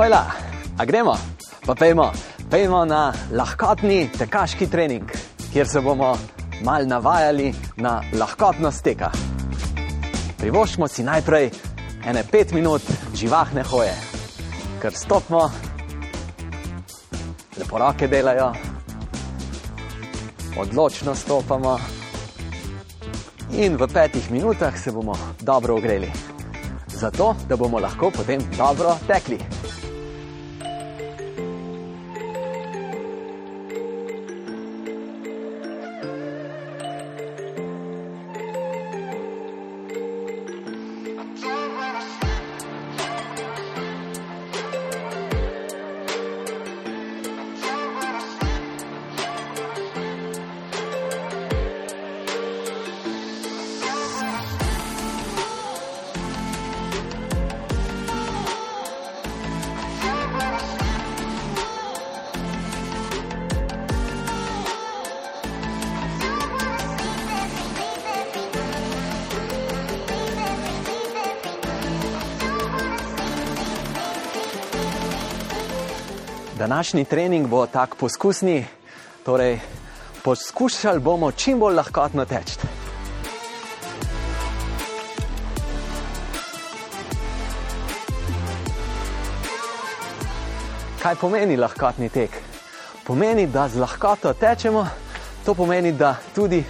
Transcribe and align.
Hojla, 0.00 0.26
a 0.78 0.84
gremo, 0.84 1.12
pa 1.66 1.74
pejmo, 1.74 2.06
pejmo 2.50 2.84
na 2.88 3.12
lahkotni 3.36 4.08
tekaški 4.08 4.64
trening, 4.72 5.10
kjer 5.52 5.68
se 5.68 5.80
bomo 5.84 6.14
mal 6.64 6.86
navajali 6.88 7.50
na 7.76 7.98
lahkotnost 8.16 8.80
teka. 8.80 9.10
Privoščimo 10.40 10.88
si 10.88 11.04
najprej 11.04 11.50
ene 12.08 12.22
pet 12.32 12.56
minut 12.56 12.88
živahne 13.12 13.60
hoje, 13.68 13.92
ker 14.80 14.96
stopimo, 14.96 15.44
lepo 17.60 17.84
roke 17.84 18.08
delajo, 18.08 18.54
odločno 20.64 21.12
stopamo 21.14 21.76
in 23.52 23.76
v 23.76 23.92
petih 23.92 24.32
minutah 24.32 24.80
se 24.80 24.96
bomo 24.96 25.18
dobro 25.40 25.76
ogreli. 25.76 26.08
Zato, 26.88 27.34
da 27.48 27.56
bomo 27.56 27.84
lahko 27.84 28.08
potem 28.16 28.40
dobro 28.56 28.96
tekli. 29.06 29.44
Današnji 76.80 77.04
trening 77.04 77.46
bo 77.46 77.66
tak 77.66 77.94
poskusni, 77.94 78.66
torej 79.24 79.58
poskušali 80.24 81.00
bomo 81.00 81.32
čim 81.32 81.58
bolj 81.58 81.74
lahkotno 81.74 82.24
teči. 82.24 82.56
Kaj 91.02 91.14
pomeni 91.20 91.56
lahkotni 91.56 92.08
tek? 92.08 92.30
Pomeni, 93.04 93.46
da 93.46 93.68
z 93.68 93.76
lahkoto 93.76 94.32
tečemo, 94.32 94.86
to 95.44 95.54
pomeni, 95.54 95.92
da 95.92 96.16
tudi 96.34 96.64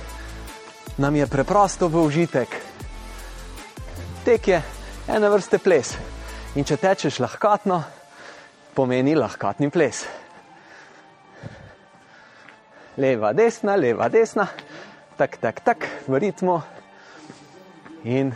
nam 0.98 1.17
je 1.17 1.27
preprosto 1.27 1.89
v 1.89 2.02
užitek. 2.02 2.48
Tek 4.24 4.48
je 4.48 4.62
ena 5.08 5.28
vrste 5.28 5.58
ples 5.58 5.95
in 6.55 6.64
če 6.64 6.77
tečeš 6.77 7.22
lahkotno, 7.22 7.83
pomeni 8.75 9.15
lahkotni 9.15 9.71
ples. 9.71 10.05
Leva, 12.97 13.33
desna, 13.33 13.77
leva, 13.77 14.09
desna, 14.09 14.47
tak, 15.17 15.37
tak, 15.37 15.61
tak, 15.61 15.89
v 16.09 16.19
ritmu. 16.19 16.61
In 18.05 18.33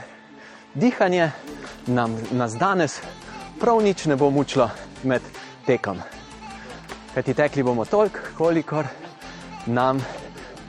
dihanje 0.75 1.31
nam, 1.87 2.17
nas 2.33 2.57
danes 2.57 3.01
prav 3.61 3.83
nič 3.83 4.07
ne 4.07 4.17
bo 4.17 4.31
mučilo 4.31 4.71
med 5.05 5.23
tekom. 5.67 6.01
Kajti 7.15 7.35
tekli 7.35 7.62
bomo 7.62 7.85
toliko, 7.85 8.19
kolikor 8.37 8.87
nam 9.67 10.01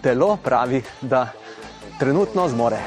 telo 0.01 0.37
pravi, 0.37 0.83
da 1.01 1.27
trenutno 1.99 2.47
zmore. 2.49 2.79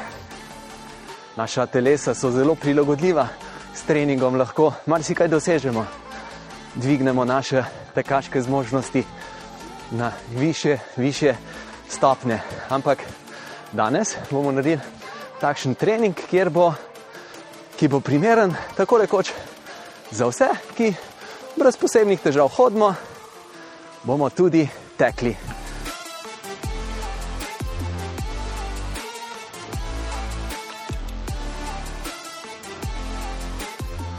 Naša 1.35 1.65
telesa 1.65 2.13
so 2.13 2.31
zelo 2.31 2.55
prilagodljiva, 2.55 3.27
s 3.75 3.83
treningom 3.83 4.35
lahko 4.35 4.73
marsikaj 4.85 5.27
dosežemo 5.27 5.85
dvignemo 6.79 7.25
naše 7.25 7.63
tekaške 7.95 8.41
zmožnosti 8.41 9.03
na 9.91 10.11
više, 10.35 10.77
više 10.97 11.35
stopne. 11.89 12.41
Ampak 12.69 12.97
danes 13.71 14.15
bomo 14.31 14.51
naredili 14.51 14.81
takšen 15.41 15.75
trening, 15.75 16.15
bo, 16.51 16.73
ki 17.77 17.87
bo 17.87 17.99
primeren 17.99 18.55
tako 18.77 18.97
rekoč 18.97 19.31
za 20.11 20.27
vse, 20.27 20.47
ki 20.77 20.93
brez 21.55 21.77
posebnih 21.77 22.19
težav 22.19 22.47
hodimo, 22.47 22.93
bomo 24.03 24.29
tudi 24.29 24.67
tekli. 24.97 25.35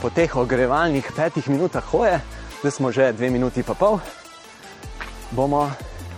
Po 0.03 0.11
teh 0.11 0.37
ogrevalnih 0.37 1.13
petih 1.17 1.49
minutah 1.49 1.85
hoje 1.93 2.21
zdaj 2.61 2.71
smo 2.71 2.93
že 2.93 3.13
dve 3.13 3.31
minuti 3.31 3.63
pa 3.63 3.75
pol, 3.75 3.99
bomo 5.31 5.71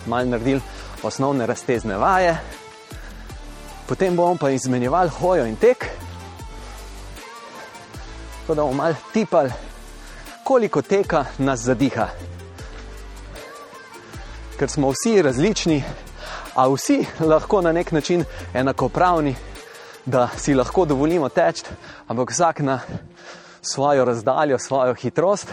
malo 0.06 0.24
naredili 0.24 0.60
osnovne 1.02 1.46
raztezne 1.46 1.96
vaje, 1.96 2.36
potem 3.86 4.16
bomo 4.16 4.36
pa 4.40 4.50
izmenjevali 4.50 5.10
hojo 5.10 5.46
in 5.46 5.56
tek, 5.56 5.86
tako 8.40 8.54
da 8.54 8.62
bomo 8.62 8.74
malo 8.74 8.94
tipali, 9.12 9.50
koliko 10.44 10.82
teka 10.82 11.24
nas 11.38 11.60
zadiha. 11.60 12.08
Ker 14.58 14.70
smo 14.70 14.90
vsi 14.90 15.22
različni, 15.22 15.84
a 16.54 16.68
vsi 16.68 17.06
lahko 17.20 17.60
na 17.60 17.72
nek 17.72 17.92
način 17.92 18.24
enakopravni, 18.54 19.36
da 20.04 20.28
si 20.38 20.54
lahko 20.54 20.84
dovolimo 20.84 21.28
teči, 21.28 21.64
ampak 22.08 22.30
vsak 22.30 22.60
na 22.60 22.80
svojo 23.62 24.04
razdaljo, 24.04 24.58
svojo 24.58 24.94
hitrost 24.94 25.48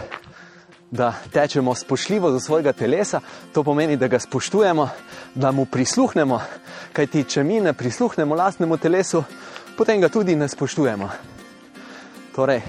da 0.92 1.14
tečemo 1.34 1.76
spoštljivo 1.76 2.32
do 2.32 2.40
svojega 2.40 2.74
telesa, 2.74 3.22
to 3.54 3.64
pomeni, 3.64 3.98
da 3.98 4.08
ga 4.08 4.20
spoštujemo, 4.20 4.90
da 5.36 5.52
mu 5.52 5.66
prisluhnemo. 5.66 6.42
Kaj 6.94 7.08
ti, 7.08 7.24
če 7.24 7.44
mi 7.44 7.60
ne 7.62 7.74
prisluhnemo 7.74 8.36
lastnemu 8.36 8.78
telesu, 8.78 9.24
potem 9.78 10.02
ga 10.02 10.10
tudi 10.10 10.36
ne 10.36 10.48
spoštujemo. 10.48 11.10
Torej, 12.36 12.62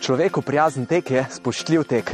človeku 0.00 0.42
prijazen 0.42 0.86
tek 0.86 1.10
je 1.10 1.26
spoštljiv 1.32 1.84
tek, 1.84 2.12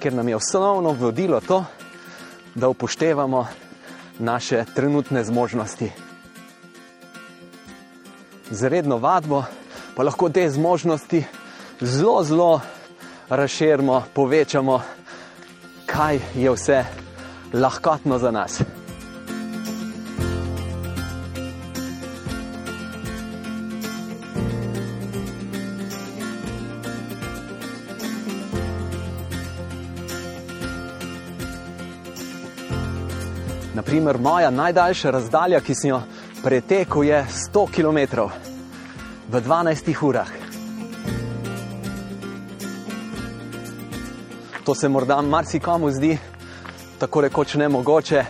ker 0.00 0.12
nam 0.12 0.28
je 0.28 0.36
osnovno 0.36 0.92
vodilo 0.92 1.40
to, 1.40 1.64
da 2.54 2.68
upoštevamo 2.68 3.46
naše 4.18 4.64
trenutne 4.74 5.24
zmožnosti. 5.24 5.90
Z 8.50 8.68
redno 8.68 8.96
vadbo 8.98 9.44
pa 9.94 10.02
lahko 10.02 10.28
te 10.28 10.50
zmožnosti 10.50 11.24
zelo, 11.80 12.22
zelo 12.24 12.60
razširimo, 13.28 14.02
povečamo, 14.14 14.80
kaj 15.86 16.18
je 16.34 16.50
vse 16.50 16.84
lahkotno 17.52 18.18
za 18.18 18.30
nas. 18.30 18.62
Naprimer, 33.74 34.18
moja 34.18 34.50
najdaljša 34.50 35.10
razdalja, 35.10 35.60
ki 35.60 35.74
sem 35.74 35.90
jo 35.90 36.02
pretekel, 36.42 37.02
je 37.02 37.26
100 37.52 37.66
km 37.70 38.26
v 39.28 39.40
12 39.40 39.94
urah. 40.02 40.37
To 44.68 44.74
se 44.74 44.88
morda 44.88 45.22
marsikomu 45.22 45.90
zdi 45.90 46.18
tako 46.98 47.20
rekoč 47.20 47.54
ne 47.54 47.68
mogoče 47.68 48.24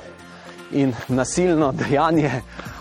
in 0.70 0.93
nasilno 1.08 1.73
dejanje, 1.73 2.31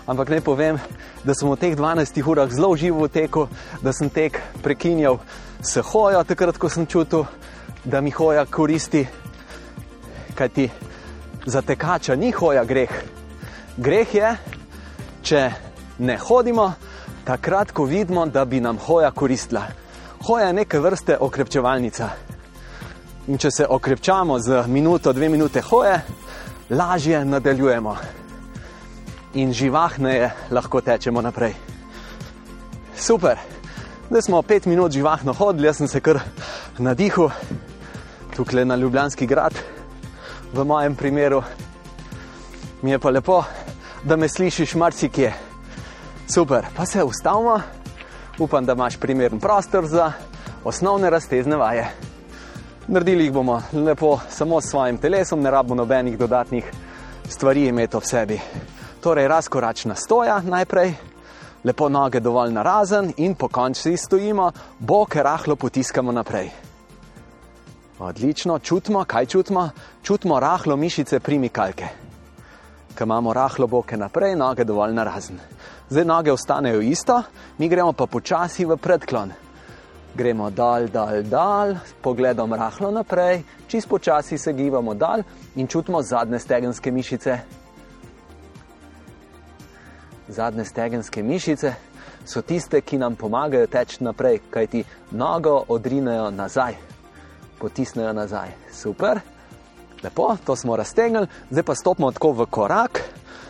ampak 0.06 0.28
naj 0.28 0.40
povem, 0.40 0.78
da 1.24 1.34
sem 1.34 1.50
v 1.50 1.56
teh 1.58 1.74
12 1.76 2.22
urah 2.22 2.52
zelo 2.54 2.76
živo 2.76 3.02
v 3.02 3.08
teku, 3.08 3.48
da 3.82 3.90
sem 3.92 4.10
tek 4.14 4.38
prekinjal 4.62 5.18
s 5.58 5.82
hojo, 5.90 6.22
takrat, 6.22 6.54
ko 6.54 6.70
sem 6.70 6.86
čutil, 6.86 7.26
da 7.84 8.00
mi 8.00 8.14
hoja 8.14 8.46
koristi, 8.46 9.02
kajti 10.38 10.70
za 11.46 11.62
tekača 11.62 12.14
ni 12.14 12.30
hoja 12.30 12.62
greh. 12.64 12.94
Greh 13.76 14.14
je, 14.14 14.32
če 15.22 15.42
ne 15.98 16.14
hodimo, 16.14 16.70
takrat, 17.26 17.74
ko 17.74 17.90
vidimo, 17.90 18.26
da 18.26 18.44
bi 18.44 18.62
nam 18.62 18.78
hoja 18.78 19.10
koristila. 19.10 19.66
Hoja 20.30 20.46
je 20.46 20.60
neke 20.62 20.78
vrste 20.78 21.18
okrepčevalnica. 21.18 22.27
In 23.28 23.38
če 23.38 23.50
se 23.50 23.66
okrepčamo 23.68 24.38
z 24.40 24.64
minuto, 24.66 25.12
dve 25.12 25.28
minute 25.28 25.60
hoje, 25.60 26.00
lažje 26.70 27.24
nadaljujemo 27.24 27.96
in 29.34 29.52
živahneje 29.52 30.30
lahko 30.50 30.80
tečemo 30.80 31.20
naprej. 31.22 31.54
Super, 32.96 33.38
Zdaj 34.08 34.22
smo 34.22 34.42
pet 34.42 34.66
minut 34.66 34.92
živahno 34.92 35.32
hodili, 35.32 35.66
jaz 35.66 35.76
sem 35.76 35.88
se 35.88 36.00
kar 36.00 36.16
nadihal, 36.78 37.28
tukaj 38.36 38.64
na 38.64 38.76
Ljubljanski 38.76 39.26
grad, 39.26 39.52
v 40.52 40.64
mojem 40.64 40.96
primeru. 40.96 41.42
Mi 42.82 42.90
je 42.90 42.98
pa 42.98 43.10
lepo, 43.10 43.42
da 44.04 44.16
me 44.16 44.28
slišiš 44.28 44.74
marsikje. 44.74 45.34
Super, 46.34 46.64
pa 46.76 46.86
se 46.86 47.04
ustavimo, 47.04 47.60
upam, 48.38 48.64
da 48.64 48.72
imaš 48.72 48.96
primeren 48.96 49.40
prostor 49.40 49.86
za 49.86 50.12
osnovne 50.64 51.10
raztezne 51.10 51.56
vaje. 51.56 51.90
Naredili 52.90 53.24
jih 53.24 53.32
bomo 53.32 53.62
lepo 53.72 54.18
samo 54.28 54.60
s 54.60 54.70
svojim 54.70 54.96
telesom, 54.98 55.40
ne 55.40 55.50
rabimo 55.50 55.74
nobenih 55.74 56.18
dodatnih 56.18 56.64
stvari 57.28 57.66
imeti 57.66 57.96
v 57.96 58.00
sebi. 58.00 58.40
Torej, 59.00 59.28
razkoračna 59.28 59.94
stoja 59.94 60.40
najprej, 60.40 60.94
lepo 61.64 61.88
noge 61.88 62.20
dovolj 62.20 62.52
narazen 62.52 63.12
in 63.16 63.34
po 63.34 63.48
koncu 63.48 63.96
stojimo, 63.96 64.52
boke 64.78 65.22
rahlo 65.22 65.56
potiskamo 65.56 66.12
naprej. 66.12 66.48
Odlično, 67.98 68.58
čutimo, 68.58 69.04
kaj 69.04 69.26
čutimo? 69.26 69.68
Čutimo 70.02 70.40
rahlo 70.40 70.76
mišice 70.76 71.20
primikalke. 71.20 71.88
Ko 72.98 73.04
imamo 73.04 73.32
rahlo 73.32 73.66
boke 73.66 73.96
naprej, 73.96 74.36
noge 74.36 74.64
dovolj 74.64 74.94
narazen. 74.94 75.38
Zdaj 75.90 76.04
noge 76.04 76.32
ostanejo 76.32 76.80
isto, 76.80 77.22
mi 77.58 77.68
gremo 77.68 77.92
pa 77.92 78.06
počasi 78.06 78.64
v 78.64 78.76
predklon. 78.76 79.32
Gremo 80.14 80.50
dal, 80.50 80.88
dal, 80.88 81.22
dal, 81.22 81.76
pogledom 82.02 82.52
rahlo 82.52 82.90
naprej, 82.90 83.42
čist 83.68 83.88
počasi 83.88 84.38
se 84.38 84.52
gibamo 84.52 84.94
dal 84.94 85.22
in 85.56 85.66
čutimo 85.66 86.02
zadnje 86.02 86.38
stegenske 86.38 86.90
mišice. 86.90 87.38
Zadnje 90.28 90.64
stegenske 90.64 91.22
mišice 91.22 91.74
so 92.24 92.42
tiste, 92.42 92.80
ki 92.80 92.98
nam 92.98 93.16
pomagajo 93.16 93.66
teči 93.66 94.04
naprej, 94.04 94.40
kajti 94.50 94.84
nogo 95.10 95.64
odrinejo 95.68 96.30
nazaj, 96.30 96.74
potisnejo 97.58 98.12
nazaj. 98.12 98.52
Super, 98.72 99.20
lepo, 100.02 100.36
to 100.44 100.56
smo 100.56 100.76
raztegnili, 100.76 101.26
zdaj 101.50 101.62
pa 101.62 101.74
stopimo 101.74 102.12
tako 102.12 102.32
v 102.32 102.46
korak, 102.46 103.00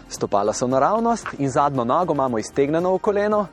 stopala 0.08 0.52
so 0.52 0.66
naravnost 0.66 1.26
in 1.38 1.50
zadnjo 1.50 1.84
nogo 1.84 2.14
imamo 2.14 2.38
iztegnjeno 2.38 2.94
v 2.94 2.99
koleno. 2.99 3.46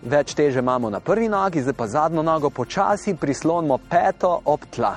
Več 0.00 0.32
teže 0.34 0.58
imamo 0.58 0.90
na 0.90 1.00
prvi 1.00 1.28
nogi, 1.28 1.60
zdaj 1.60 1.76
pa 1.76 1.86
zadnjo 1.86 2.22
nogo 2.22 2.50
počasi 2.50 3.14
prislonimo 3.20 3.78
peto 3.90 4.40
ob 4.44 4.64
tla 4.70 4.96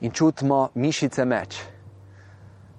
in 0.00 0.12
čutimo 0.12 0.68
mišice 0.74 1.24
meč 1.24 1.56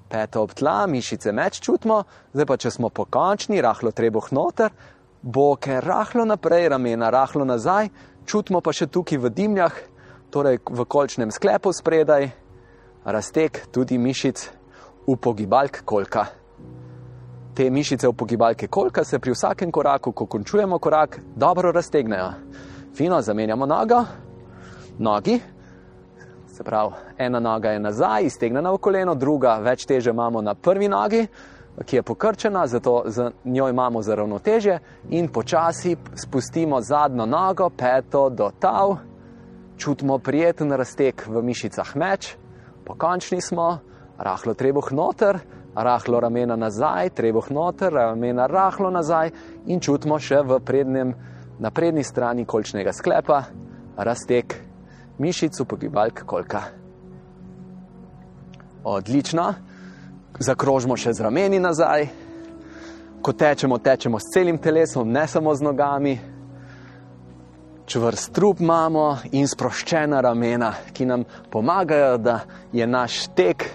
peto 0.09 0.41
ob 0.41 0.53
tla, 0.57 0.87
mišice 0.89 1.31
meč 1.31 1.59
čutimo, 1.61 2.01
zdaj 2.33 2.47
pa 2.49 2.57
če 2.57 2.71
smo 2.73 2.89
pokončni, 2.89 3.61
rahlo 3.61 3.93
trebuh 3.93 4.31
noter, 4.33 4.73
boke 5.21 5.77
rahlo 5.85 6.25
naprej, 6.25 6.69
ramena 6.73 7.11
rahlo 7.13 7.45
nazaj, 7.45 7.91
čutimo 8.25 8.63
pa 8.65 8.73
še 8.73 8.89
tukaj 8.89 9.21
v 9.21 9.29
dimljah, 9.29 9.77
torej 10.33 10.59
v 10.65 10.85
kolčnem 10.89 11.33
sklepu 11.33 11.73
spredaj, 11.73 12.31
raztek 13.05 13.67
tudi 13.73 14.01
mišic 14.01 14.49
v 15.05 15.17
pogibalk 15.21 15.83
kolka. 15.85 16.38
Te 17.59 17.69
mišice 17.69 18.07
v 18.07 18.13
pogibalke 18.15 18.67
kolka 18.71 19.03
se 19.03 19.19
pri 19.19 19.33
vsakem 19.35 19.71
koraku, 19.71 20.13
ko 20.15 20.25
končujemo 20.25 20.77
korak, 20.79 21.17
dobro 21.35 21.71
raztegnejo. 21.75 22.29
Fino 22.95 23.21
zamenjamo 23.21 23.65
nogo, 23.65 24.03
nogi, 24.99 25.41
Se 26.47 26.63
pravi, 26.63 26.93
ena 27.17 27.39
noga 27.39 27.69
je 27.69 27.79
nazaj, 27.79 28.23
iztegnjena 28.23 28.71
v 28.71 28.77
koleno, 28.77 29.15
druga 29.15 29.57
več 29.59 29.85
teže 29.85 30.09
imamo 30.09 30.41
na 30.41 30.55
prvi 30.55 30.87
nogi, 30.87 31.27
ki 31.85 31.95
je 31.95 32.03
pokrčena, 32.03 32.65
zato 32.67 33.03
z 33.05 33.31
njo 33.43 33.69
imamo 33.69 34.01
za 34.01 34.15
ravnoteže 34.15 34.79
in 35.09 35.27
počasi 35.27 35.97
spustimo 36.15 36.81
zadnjo 36.81 37.25
nogo, 37.25 37.69
peto 37.69 38.29
do 38.29 38.51
tav, 38.59 38.97
čutimo 39.77 40.19
prijeten 40.19 40.71
raztek 40.71 41.27
v 41.27 41.43
mišicah 41.43 41.95
meč, 41.95 42.35
pokončni 42.85 43.41
smo, 43.41 43.79
rahlo 44.17 44.53
trebuh 44.53 44.91
noter, 44.91 45.39
rahlo 45.75 46.19
ramena 46.19 46.55
nazaj, 46.55 47.09
trebuh 47.09 47.49
noter, 47.49 47.93
ramena 47.93 48.47
rahlo 48.47 48.89
nazaj 48.89 49.31
in 49.67 49.79
čutimo 49.79 50.19
še 50.19 50.41
v 50.43 50.59
prednjem, 50.65 51.13
na 51.59 51.71
prednji 51.71 52.03
strani 52.03 52.45
kolčnega 52.45 52.93
sklepa 52.95 53.43
raztek 53.97 54.55
mišico 55.19 55.65
pogibalk 55.65 56.23
kolka. 56.25 56.61
Odlično, 58.83 59.53
zakrožimo 60.39 60.95
še 60.97 61.13
z 61.13 61.23
rameni 61.27 61.59
nazaj. 61.59 62.07
Ko 63.21 63.33
tečemo, 63.35 63.77
tečemo 63.83 64.19
s 64.19 64.31
celim 64.33 64.57
telesom, 64.57 65.11
ne 65.11 65.27
samo 65.27 65.55
z 65.55 65.61
nogami. 65.61 66.13
Čvrst 67.85 68.31
trup 68.33 68.61
imamo 68.61 69.17
in 69.35 69.47
sproščena 69.47 70.21
ramena, 70.21 70.71
ki 70.93 71.05
nam 71.09 71.25
pomagajo, 71.51 72.17
da 72.17 72.39
je 72.71 72.87
naš 72.87 73.25
tek 73.35 73.65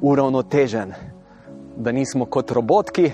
uravnotežen, 0.00 0.94
da 1.78 1.92
nismo 1.92 2.26
kot 2.26 2.50
robotki, 2.50 3.10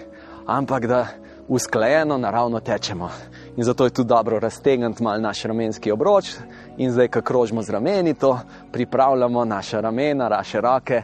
ampak 0.46 0.87
da 0.87 1.06
usklajeno, 1.49 2.19
naravno 2.19 2.61
tečemo. 2.61 3.11
In 3.56 3.64
zato 3.64 3.84
je 3.84 3.90
tudi 3.90 4.08
dobro 4.08 4.38
raztegniti 4.38 5.02
mal 5.02 5.20
naš 5.20 5.43
ramenski 5.43 5.93
obroč 5.93 6.34
in 6.76 6.93
zdaj, 6.93 7.08
ko 7.08 7.22
krožimo 7.22 7.62
z 7.62 7.70
rameni, 7.70 8.14
to 8.14 8.38
pripravljamo 8.72 9.44
naše 9.44 9.81
ramena, 9.81 10.28
naše 10.28 10.61
roke 10.61 11.02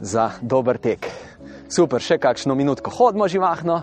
za 0.00 0.30
dober 0.40 0.78
tek. 0.78 1.06
Super, 1.68 2.00
še 2.00 2.18
kakšno 2.18 2.54
minutko 2.54 2.90
hodimo 2.90 3.28
živahno. 3.28 3.82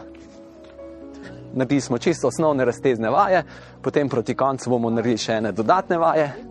Naredili 1.53 1.81
smo 1.81 1.97
čisto 1.97 2.27
osnovne 2.27 2.65
raztezne 2.65 3.09
vaje, 3.09 3.43
potem 3.81 4.09
proti 4.09 4.35
koncu 4.35 4.69
bomo 4.69 4.89
naredili 4.89 5.17
še 5.17 5.33
ene 5.41 5.51
dodatne 5.51 5.97
vaje. 5.97 6.50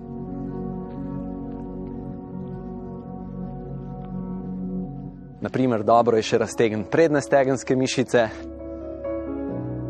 Naprimer, 5.40 5.84
dobro 5.84 6.16
je 6.16 6.22
še 6.22 6.38
raztegniti 6.38 6.90
predne 6.90 7.20
stegenske 7.24 7.76
mišice, 7.76 8.28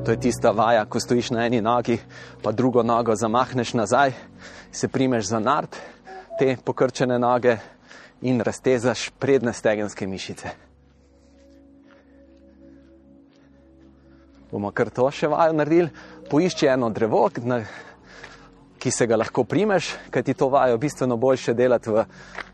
To 0.04 0.10
je 0.10 0.20
tista 0.20 0.50
vaja, 0.50 0.86
ko 0.88 1.00
stojiš 1.00 1.30
na 1.30 1.44
eni 1.46 1.60
nogi, 1.60 1.98
pa 2.42 2.52
drugo 2.52 2.82
nogo 2.82 3.14
zamahneš 3.14 3.74
nazaj, 3.74 4.12
se 4.72 4.88
primeš 4.88 5.26
za 5.28 5.38
nard 5.38 5.76
te 6.38 6.56
pokrčene 6.64 7.18
noge 7.18 7.56
in 8.22 8.40
raztezaš 8.40 9.10
predne 9.18 9.52
stegenske 9.52 10.06
mišice. 10.06 10.48
Bomo 14.50 14.70
kar 14.72 14.90
to 14.90 15.10
še 15.10 15.28
vajo 15.28 15.52
naredili. 15.52 15.90
Poišči 16.30 16.66
eno 16.66 16.88
drevo, 16.90 17.28
na, 17.44 17.60
ki 18.80 18.90
se 18.90 19.06
ga 19.06 19.16
lahko 19.20 19.44
primeš, 19.44 19.92
kaj 20.10 20.22
ti 20.22 20.34
to 20.34 20.48
vajo 20.48 20.78
bistveno 20.80 21.16
boljše 21.20 21.54
delati 21.54 21.90
v 21.92 22.04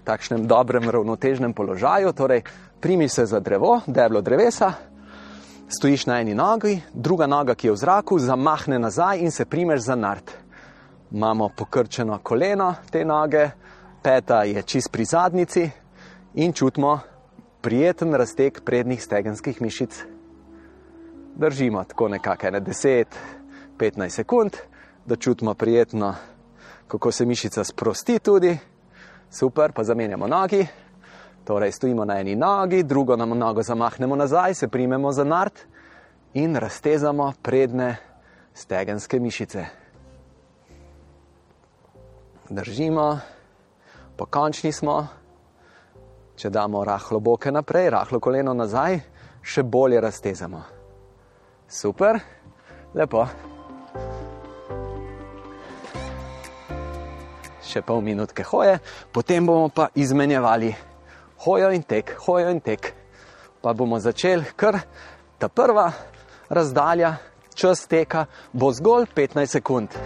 takšnem 0.05 0.47
dobrem, 0.51 0.91
ravnotežnem 0.91 1.55
položaju. 1.55 2.13
Torej, 2.13 2.43
primi 2.81 3.09
se 3.09 3.27
za 3.27 3.41
drevo, 3.41 3.81
deblo 3.87 4.21
drevesa 4.21 4.75
stojiš 5.69 6.07
na 6.07 6.21
eni 6.21 6.35
nogi, 6.35 6.81
druga 6.95 7.27
noga, 7.27 7.55
ki 7.55 7.67
je 7.67 7.73
v 7.73 7.77
zraku, 7.77 8.19
zamahne 8.19 8.79
nazaj 8.79 9.19
in 9.19 9.31
se 9.31 9.45
primeš 9.45 9.81
za 9.81 9.95
nard. 9.95 10.31
Imamo 11.11 11.49
pokrčeno 11.57 12.19
koleno 12.23 12.75
te 12.91 13.05
noge, 13.05 13.51
peta 14.03 14.43
je 14.45 14.63
čist 14.63 14.93
pri 14.93 15.05
zadnici 15.05 15.71
in 16.35 16.53
čutimo 16.53 16.99
prijeten 17.61 18.15
raztek 18.15 18.61
prednjih 18.65 19.03
stegenskih 19.03 19.63
mišic. 19.63 20.05
Držimo 21.37 21.85
tako 21.85 22.09
nekako 22.09 22.47
10-15 22.47 24.09
sekund, 24.09 24.57
da 25.07 25.17
čutimo 25.17 25.55
prijetno, 25.55 26.15
kako 26.89 27.13
se 27.13 27.27
mišica 27.27 27.65
sprosti 27.65 28.19
tudi. 28.19 28.59
Super, 29.31 29.73
pa 29.73 29.85
zamenjamo 29.85 30.27
nogi. 30.27 30.67
Torej, 31.45 31.73
stojimo 31.73 32.05
na 32.05 32.21
eni 32.21 32.37
nogi, 32.37 32.83
drugo 32.83 33.17
nam 33.17 33.39
nogo 33.39 33.63
zamahnemo 33.63 34.17
nazaj, 34.17 34.55
se 34.55 34.69
primemo 34.69 35.13
za 35.13 35.25
nard 35.25 35.53
in 36.35 36.57
raztezamo 36.57 37.33
predne 37.43 37.97
stegenske 38.55 39.21
mišice. 39.21 39.65
Držimo, 42.51 43.19
pokončni 44.17 44.73
smo. 44.73 45.07
Če 46.37 46.51
damo 46.51 46.85
rahlo 46.85 47.21
boke 47.21 47.53
naprej, 47.53 47.91
rahlo 47.91 48.21
koleno 48.21 48.55
nazaj, 48.55 49.01
še 49.43 49.63
bolje 49.63 50.01
raztezamo. 50.01 50.63
Super, 51.69 52.21
lepo. 52.95 53.56
Še 57.67 57.83
pol 57.83 58.01
minutke 58.01 58.45
hoje, 58.47 58.79
potem 59.13 59.47
bomo 59.47 59.69
pa 59.75 59.89
izmenjevali 59.95 60.71
hojo 61.45 61.71
in 61.75 61.83
tek, 61.83 62.15
hojo 62.27 62.51
in 62.51 62.61
tek. 62.61 62.93
Pa 63.63 63.75
bomo 63.75 63.99
začeli 63.99 64.55
kar 64.57 64.79
ta 65.39 65.49
prva 65.49 65.91
razdalja, 66.49 67.17
čas 67.55 67.87
teka 67.91 68.27
bo 68.53 68.71
zgolj 68.73 69.09
15 69.15 69.59
sekund. 69.59 69.97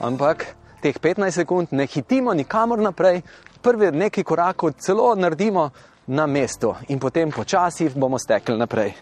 Ampak 0.00 0.46
teh 0.80 0.96
15 0.96 1.42
sekund 1.42 1.72
ne 1.76 1.86
hitimo 1.86 2.32
nikamor 2.34 2.80
naprej, 2.80 3.20
prvi 3.60 3.92
nekaj 3.92 4.24
korakov 4.24 4.78
celo 4.80 5.12
naredimo 5.14 5.70
na 6.06 6.26
mestu 6.26 6.72
in 6.88 6.98
potem 6.98 7.30
počasi 7.30 7.90
bomo 7.94 8.18
stekli 8.18 8.56
naprej. 8.56 8.94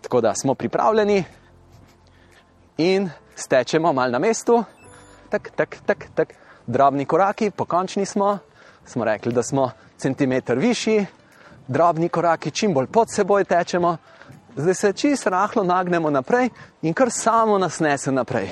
Tako 0.00 0.20
da 0.20 0.34
smo 0.34 0.54
pripravljeni, 0.54 1.24
in 2.76 3.10
stečemo 3.36 3.92
mal 3.92 4.10
na 4.10 4.18
mestu, 4.18 4.64
tak, 5.30 5.50
tak, 5.56 5.76
tak, 5.86 6.06
tak. 6.14 6.43
Drobni 6.66 7.04
koraki, 7.04 7.50
pokončni 7.50 8.06
smo, 8.06 8.38
smo 8.86 9.04
rekli, 9.04 9.32
da 9.32 9.42
smo 9.42 9.70
centimeter 9.96 10.58
višji, 10.58 11.06
drobni 11.68 12.08
koraki, 12.08 12.50
čim 12.50 12.74
bolj 12.74 12.86
pod 12.86 13.08
seboj 13.10 13.44
tečemo, 13.44 13.96
zdaj 14.56 14.74
se 14.74 14.92
čisto 14.92 15.30
rahlo 15.30 15.64
nagnemo 15.64 16.10
naprej 16.10 16.48
in 16.82 16.94
kar 16.94 17.10
samo 17.10 17.58
nas 17.58 17.80
nese 17.80 18.12
naprej. 18.12 18.48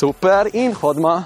Super 0.00 0.48
in 0.52 0.74
hodimo. 0.74 1.22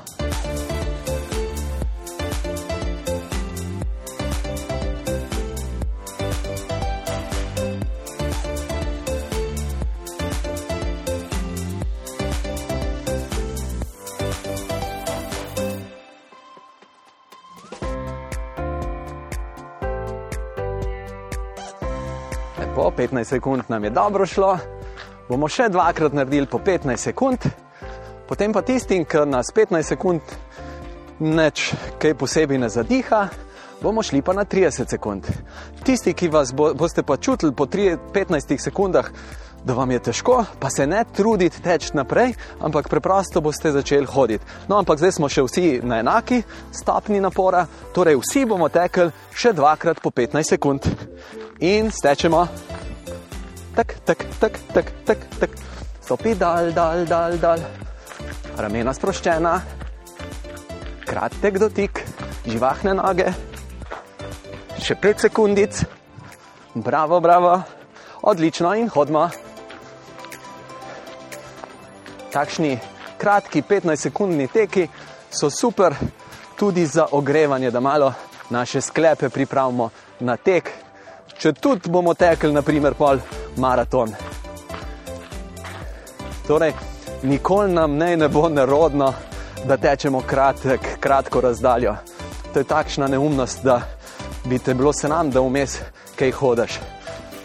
15 23.05 23.25
sekund 23.25 23.63
nam 23.69 23.85
je 23.85 23.91
dobro 23.91 24.27
šlo, 24.27 24.59
bomo 25.29 25.49
še 25.49 25.69
dvakrat 25.69 26.13
naredili 26.13 26.47
po 26.47 26.59
15 26.59 26.97
sekund, 26.97 27.45
potem 28.29 28.53
pa 28.53 28.63
tistim, 28.63 29.05
ki 29.05 29.27
nas 29.29 29.53
15 29.53 29.83
sekund 29.83 30.21
neč 31.21 31.73
kaj 32.01 32.15
posebej 32.17 32.59
ne 32.59 32.71
zadiha, 32.73 33.27
bomo 33.83 34.03
šli 34.03 34.23
pa 34.23 34.33
na 34.33 34.45
30 34.45 34.89
sekund. 34.89 35.29
Tisti, 35.85 36.15
ki 36.17 36.31
vas 36.33 36.55
bo, 36.57 36.73
boste 36.75 37.03
pa 37.03 37.17
čutili 37.17 37.53
po 37.53 37.67
3, 37.67 37.99
15 38.15 38.57
sekundah, 38.71 39.11
da 39.65 39.77
vam 39.77 39.91
je 39.91 39.99
težko, 40.09 40.45
pa 40.61 40.71
se 40.71 40.87
ne 40.87 41.05
trudite 41.05 41.61
teči 41.65 41.93
naprej, 41.97 42.33
ampak 42.61 42.89
preprosto 42.89 43.41
boste 43.41 43.73
začeli 43.73 44.07
hoditi. 44.07 44.45
No, 44.69 44.79
ampak 44.81 45.01
zdaj 45.01 45.13
smo 45.19 45.29
še 45.29 45.45
vsi 45.45 45.67
na 45.85 46.01
enaki 46.01 46.43
stopni 46.73 47.21
napora, 47.21 47.67
torej 47.93 48.21
vsi 48.21 48.45
bomo 48.49 48.69
tekli 48.73 49.11
še 49.37 49.53
dvakrat 49.57 50.01
po 50.01 50.13
15 50.13 50.57
sekund 50.57 50.89
in 51.61 51.93
stečemo. 51.93 52.47
Tak, 53.75 53.95
tak, 54.07 54.19
tak, 54.39 54.55
tak, 54.71 54.87
tak, 55.05 55.19
tak. 55.41 55.51
Stopi 55.99 56.35
dal, 56.39 56.71
dal, 56.71 57.03
dal, 57.11 57.35
dal. 57.43 57.59
Ramena 58.55 58.95
sproščena, 58.95 59.55
kratek 61.03 61.59
dotik, 61.59 62.05
živahne 62.47 62.95
noge. 62.95 63.33
Še 64.79 64.95
5 64.95 65.27
sekundic, 65.27 65.81
bravo, 66.79 67.19
bravo, 67.19 67.57
odlično 68.23 68.77
in 68.79 68.87
hodimo. 68.95 69.27
Takšni 72.31 72.77
kratki 73.19 73.67
15-sekundni 73.67 74.47
teki 74.55 74.87
so 75.35 75.51
super 75.51 75.99
tudi 76.55 76.87
za 76.87 77.09
ogrevanje, 77.11 77.75
da 77.75 77.83
malo 77.83 78.13
naše 78.55 78.79
sklepe 78.81 79.35
pripravimo 79.35 79.91
na 80.21 80.37
tek, 80.39 80.71
če 81.43 81.59
tudi 81.59 81.91
bomo 81.91 82.15
tekli, 82.15 82.55
naprimer, 82.55 82.95
pol 82.95 83.19
maraton. 83.57 84.15
Torej, 86.47 86.73
nikoli 87.23 87.73
nam 87.73 87.97
ne, 87.97 88.17
ne 88.17 88.29
bo 88.29 88.49
nerodno, 88.49 89.13
da 89.65 89.77
tečemo 89.77 90.21
kratek, 90.21 90.81
kratko 91.01 91.41
razdaljo. 91.41 91.97
To 92.53 92.61
je 92.61 92.65
takšna 92.65 93.07
neumnost, 93.09 93.65
da 93.65 93.81
bi 94.45 94.59
te 94.59 94.75
bilo 94.75 94.93
se 94.93 95.09
nam, 95.09 95.31
da 95.31 95.41
vmes 95.41 95.79
kaj 96.19 96.31
hodaš. 96.31 96.79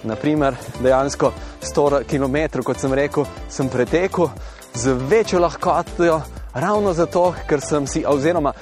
Naprimer, 0.03 0.55
dejansko 0.79 1.31
100 1.61 2.03
km, 2.03 2.61
kot 2.63 2.79
sem 2.79 2.93
rekel, 2.93 3.25
sem 3.49 3.69
pretekel 3.69 4.29
z 4.73 4.93
večjo 5.09 5.39
lahkoto, 5.39 6.21
ravno 6.53 6.93
zato, 6.93 7.33
ker 7.47 7.61
sem 7.61 7.87
si, 7.87 8.03
oziroma 8.07 8.53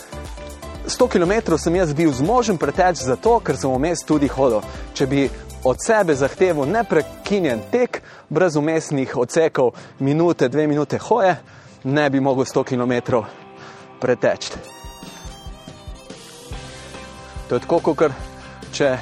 100 0.87 1.07
km 1.07 1.57
sem 1.57 1.75
jaz 1.75 1.93
bil 1.93 2.11
zmožen 2.11 2.57
preteči 2.57 3.03
zato, 3.03 3.39
ker 3.39 3.57
sem 3.57 3.71
vmes 3.71 4.05
tudi 4.07 4.27
hodil. 4.31 4.61
Če 4.93 5.07
bi 5.07 5.29
od 5.67 5.77
sebe 5.85 6.15
zahteval 6.15 6.65
neprekinjen 6.65 7.59
tek, 7.71 8.01
brez 8.29 8.55
umestnih 8.55 9.17
odsekov, 9.17 9.73
minute, 9.99 10.47
dve 10.47 10.67
minute 10.67 10.97
hoje, 10.97 11.35
ne 11.83 12.09
bi 12.09 12.19
mogel 12.19 12.45
100 12.45 12.63
km 12.63 13.15
preteči. 13.99 14.51
To 17.49 17.55
je 17.55 17.59
tako, 17.59 17.79
kot 17.79 18.11
če 18.71 18.97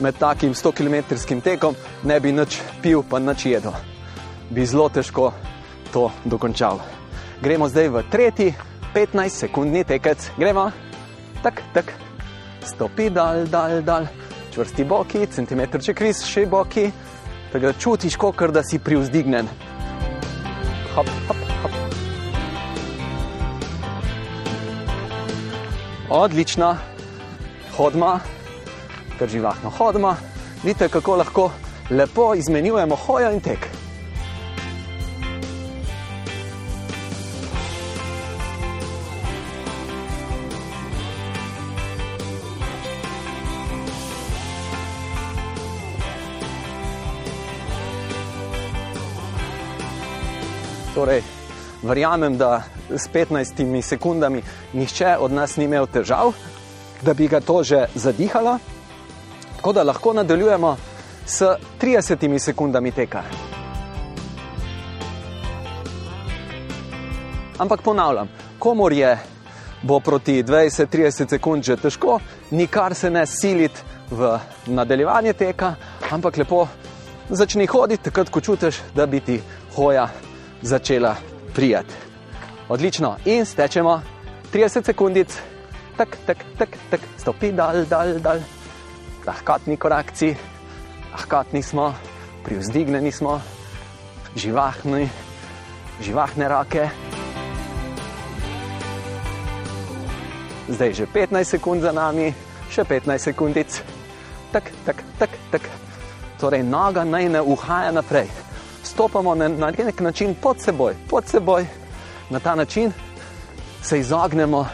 med 0.00 0.18
takim 0.18 0.54
100 0.54 0.72
km 0.72 1.40
tekom 1.42 1.74
ne 2.02 2.20
bi 2.20 2.32
nič 2.32 2.60
pil, 2.82 3.02
pa 3.02 3.18
nič 3.18 3.46
jedel. 3.46 3.74
Bi 4.50 4.66
zelo 4.66 4.88
težko 4.88 5.32
to 5.92 6.10
dokončal. 6.24 6.78
Gremo 7.42 7.68
zdaj 7.68 7.88
v 7.88 8.02
tretji 8.10 8.54
15-sekundni 8.94 9.84
tekec. 9.84 10.30
Gremo 10.38 10.70
tak, 11.42 11.62
tak, 11.74 11.94
stopi 12.64 13.10
dal, 13.10 13.46
dal, 13.46 13.82
dal, 13.82 14.06
čvrsti 14.54 14.84
boki, 14.86 15.26
centimeter 15.34 15.82
če 15.82 15.94
kviz, 15.98 16.22
še 16.28 16.44
boki, 16.46 16.86
tako 17.50 17.64
da 17.66 17.72
čutiš, 17.74 18.16
kot 18.20 18.52
da 18.54 18.62
si 18.62 18.78
privzdignen. 18.78 19.48
Hop, 20.94 21.10
hop, 21.26 21.40
hop. 21.62 21.74
Odlično, 26.14 26.76
hodma, 27.76 28.20
kar 29.18 29.28
živahno 29.28 29.72
hodma. 29.78 30.14
Vidite, 30.62 30.88
kako 30.88 31.16
lahko 31.16 31.50
lepo 31.90 32.34
izmenjujemo 32.38 32.96
hojo 32.96 33.32
in 33.34 33.42
tek. 33.42 33.83
Torej, 50.94 51.22
verjamem, 51.82 52.38
da 52.38 52.62
s 52.90 53.08
15 53.08 53.82
sekundami 53.82 54.42
nihče 54.72 55.16
od 55.20 55.32
nas 55.32 55.56
ni 55.56 55.64
imel 55.64 55.86
težav, 55.86 56.32
da 57.02 57.14
bi 57.14 57.28
ga 57.28 57.40
to 57.40 57.62
že 57.62 57.86
zadihalo, 57.94 58.58
tako 59.56 59.72
da 59.72 59.82
lahko 59.82 60.12
nadaljujemo 60.12 60.76
s 61.26 61.42
30 61.80 62.38
sekundami 62.38 62.92
teka. 62.92 63.22
Ampak 67.58 67.82
ponavljam, 67.82 68.28
komor 68.58 68.92
je 68.92 69.18
bo 69.82 70.00
proti 70.00 70.42
20-30 70.42 71.28
sekund 71.28 71.64
že 71.64 71.76
težko, 71.76 72.20
nikar 72.50 72.94
se 72.94 73.10
ne 73.10 73.26
siliti 73.26 73.80
v 74.10 74.38
nadaljevanje 74.66 75.32
teka, 75.32 75.74
ampak 76.10 76.36
lepo 76.36 76.66
začni 77.28 77.66
hoditi, 77.66 78.04
takrat, 78.04 78.30
ko 78.30 78.40
čutiš, 78.40 78.80
da 78.94 79.06
bi 79.06 79.20
ti 79.20 79.40
hoja 79.76 80.08
začela 80.64 81.16
prijati. 81.54 81.94
Odlično, 82.68 83.16
in 83.24 83.46
stečemo 83.46 84.02
30 84.52 84.84
sekundic, 84.84 85.38
tak, 85.96 86.16
tak, 86.26 86.38
tak, 86.58 86.68
tak, 86.90 87.00
stopi 87.16 87.52
dal, 87.52 87.84
dal, 87.84 88.18
dal, 88.18 88.40
lahkotni 89.26 89.76
korakci, 89.76 90.36
lahkotni 91.12 91.62
smo, 91.62 91.94
privzdigneni 92.44 93.12
smo, 93.12 93.40
živahni, 94.36 95.08
živahne 96.00 96.48
roke. 96.48 96.88
Zdaj 100.68 100.88
je 100.88 100.94
že 100.94 101.06
15 101.06 101.44
sekund 101.44 101.82
za 101.82 101.92
nami, 101.92 102.32
še 102.72 102.84
15 102.84 103.18
sekundic, 103.18 103.82
tak, 104.52 104.72
tak, 104.84 105.04
tak, 105.18 105.30
tak. 105.52 105.62
Torej, 106.40 106.64
noga 106.64 107.04
naj 107.04 107.28
ne 107.28 107.40
uhaja 107.40 107.92
naprej 107.92 108.43
stopamo 108.84 109.34
na, 109.34 109.48
na 109.48 109.70
nek 109.70 110.00
način 110.00 110.34
pod 110.42 110.60
seboj, 110.60 110.94
pod 111.10 111.26
seboj, 111.26 111.66
na 112.30 112.40
ta 112.40 112.54
način 112.54 112.92
se 113.82 113.98
izognemo 113.98 114.66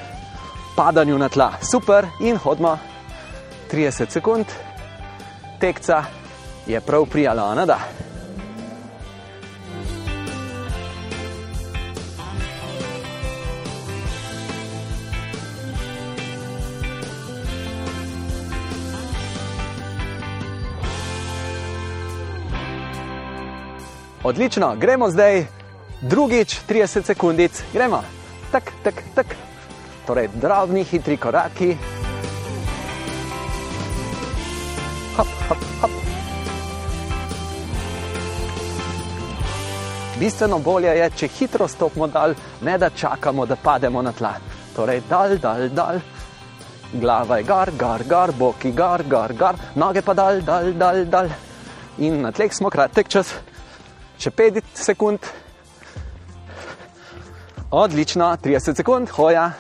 padanju 0.77 1.19
na 1.19 1.29
tla. 1.29 1.53
Super 1.71 2.07
in 2.21 2.37
hodimo 2.37 2.79
30 3.73 4.11
sekund, 4.11 4.47
tekca 5.61 6.05
je 6.67 6.81
prav 6.81 7.07
prijala, 7.07 7.55
ne 7.55 7.67
da. 7.67 7.79
Odlično, 24.31 24.77
gremo 24.77 25.11
zdaj 25.11 25.47
drugič, 26.01 26.61
30 26.69 27.05
sekundic, 27.05 27.63
gremo. 27.73 28.03
Tak, 28.53 28.71
tak, 28.83 28.95
tak. 29.15 29.27
Torej, 30.07 30.29
drobni, 30.35 30.85
hitri 30.85 31.17
koraki. 31.17 31.77
Hop, 35.17 35.27
hop, 35.49 35.59
hop. 35.81 35.91
Bistveno 40.19 40.59
bolje 40.59 40.95
je, 40.95 41.11
če 41.11 41.29
hitro 41.41 41.69
stopimo 41.69 42.07
dal, 42.07 42.35
ne 42.63 42.79
da 42.79 42.91
čakamo, 42.91 43.47
da 43.47 43.57
pademo 43.57 44.03
na 44.03 44.13
tla. 44.13 44.37
Torej, 44.77 45.03
dal, 45.11 45.39
dal, 45.43 45.69
dal. 45.69 46.01
Glava 46.93 47.43
je 47.43 47.51
gar, 47.51 47.75
gar, 47.79 48.07
gar, 48.07 48.31
boki 48.39 48.71
gar, 48.71 49.03
gar, 49.03 49.33
gar, 49.33 49.59
noge 49.75 50.07
pa 50.07 50.15
dal, 50.15 50.41
dal, 50.41 50.73
dal, 50.73 51.05
dal. 51.05 51.39
In 51.99 52.23
na 52.23 52.31
tleh 52.31 52.55
smo 52.55 52.71
kratek 52.71 53.09
čas, 53.09 53.35
še 54.21 54.31
5 54.31 54.61
sekund. 54.75 55.19
Odlično, 57.71 58.37
30 58.43 58.77
sekund, 58.77 59.09
hoja. 59.17 59.51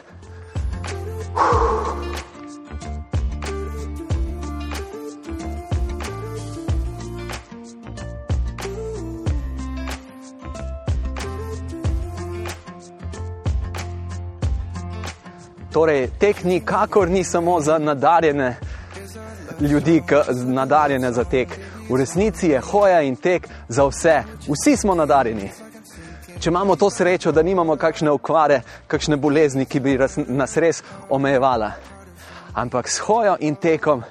Torej, 15.70 16.08
tek 16.18 16.44
nikakor 16.44 17.08
ni 17.08 17.24
samo 17.24 17.60
za 17.60 17.78
nadarjene 17.78 18.56
ljudi, 19.60 20.02
nadarjene 20.44 21.12
za 21.12 21.24
tek. 21.24 21.48
V 21.90 21.96
resnici 21.96 22.48
je 22.48 22.60
hoja 22.60 23.00
in 23.02 23.16
tek 23.16 23.48
za 23.68 23.86
vse. 23.86 24.22
Vsi 24.46 24.76
smo 24.76 24.94
nadarjeni. 24.94 25.50
Če 26.40 26.50
imamo 26.50 26.76
to 26.76 26.90
srečo, 26.90 27.32
da 27.32 27.42
nimamo 27.42 27.76
kakšne 27.76 28.10
okvare, 28.10 28.60
kakšne 28.86 29.16
bolezni, 29.16 29.66
ki 29.66 29.80
bi 29.80 29.98
nas 30.26 30.56
res 30.56 30.82
omejevala. 31.10 31.72
Ampak 32.54 32.88
s 32.88 32.98
hojo 32.98 33.36
in 33.40 33.56
tekom, 33.56 34.04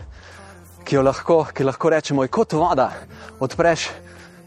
ki 0.83 0.95
jo 0.95 1.01
lahko, 1.01 1.45
ki 1.53 1.63
lahko 1.63 1.89
rečemo, 1.89 2.23
je 2.23 2.33
kot 2.33 2.53
voda. 2.53 2.91
Odpreš 3.39 3.87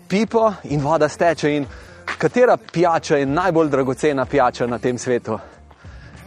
pipo 0.08 0.52
in 0.70 0.80
voda 0.80 1.08
steče. 1.08 1.56
In 1.56 1.66
katera 2.18 2.56
pijača 2.56 3.16
je 3.16 3.26
najbolj 3.26 3.68
dragocena 3.68 4.24
pijača 4.24 4.66
na 4.66 4.78
tem 4.78 4.98
svetu? 4.98 5.38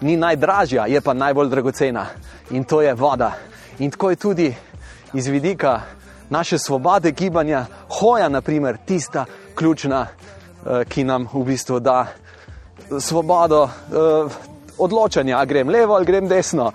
ni 0.02 0.18
najdražja, 0.18 0.86
je 0.86 1.02
pa 1.02 1.14
najbolj 1.14 1.50
dragocena 1.50 2.06
in 2.50 2.64
to 2.64 2.82
je 2.82 2.94
voda. 2.94 3.32
In 3.80 3.92
tako 3.92 4.10
je 4.10 4.16
tudi 4.16 4.56
iz 5.14 5.28
vidika 5.28 5.82
naše 6.30 6.58
svobode 6.60 7.12
gibanja, 7.12 7.66
hoja, 8.00 8.30
naprimer, 8.30 8.78
tista 8.86 9.26
ključna, 9.56 10.08
eh, 10.08 10.86
ki 10.86 11.04
nam 11.04 11.28
v 11.34 11.44
bistvu 11.44 11.80
da 11.80 12.08
svobodo 13.00 13.64
eh, 13.64 14.30
odločanja, 14.78 15.38
ali 15.38 15.48
grem 15.48 15.70
levo 15.70 15.94
ali 15.94 16.06
grem 16.06 16.28
desno. 16.28 16.72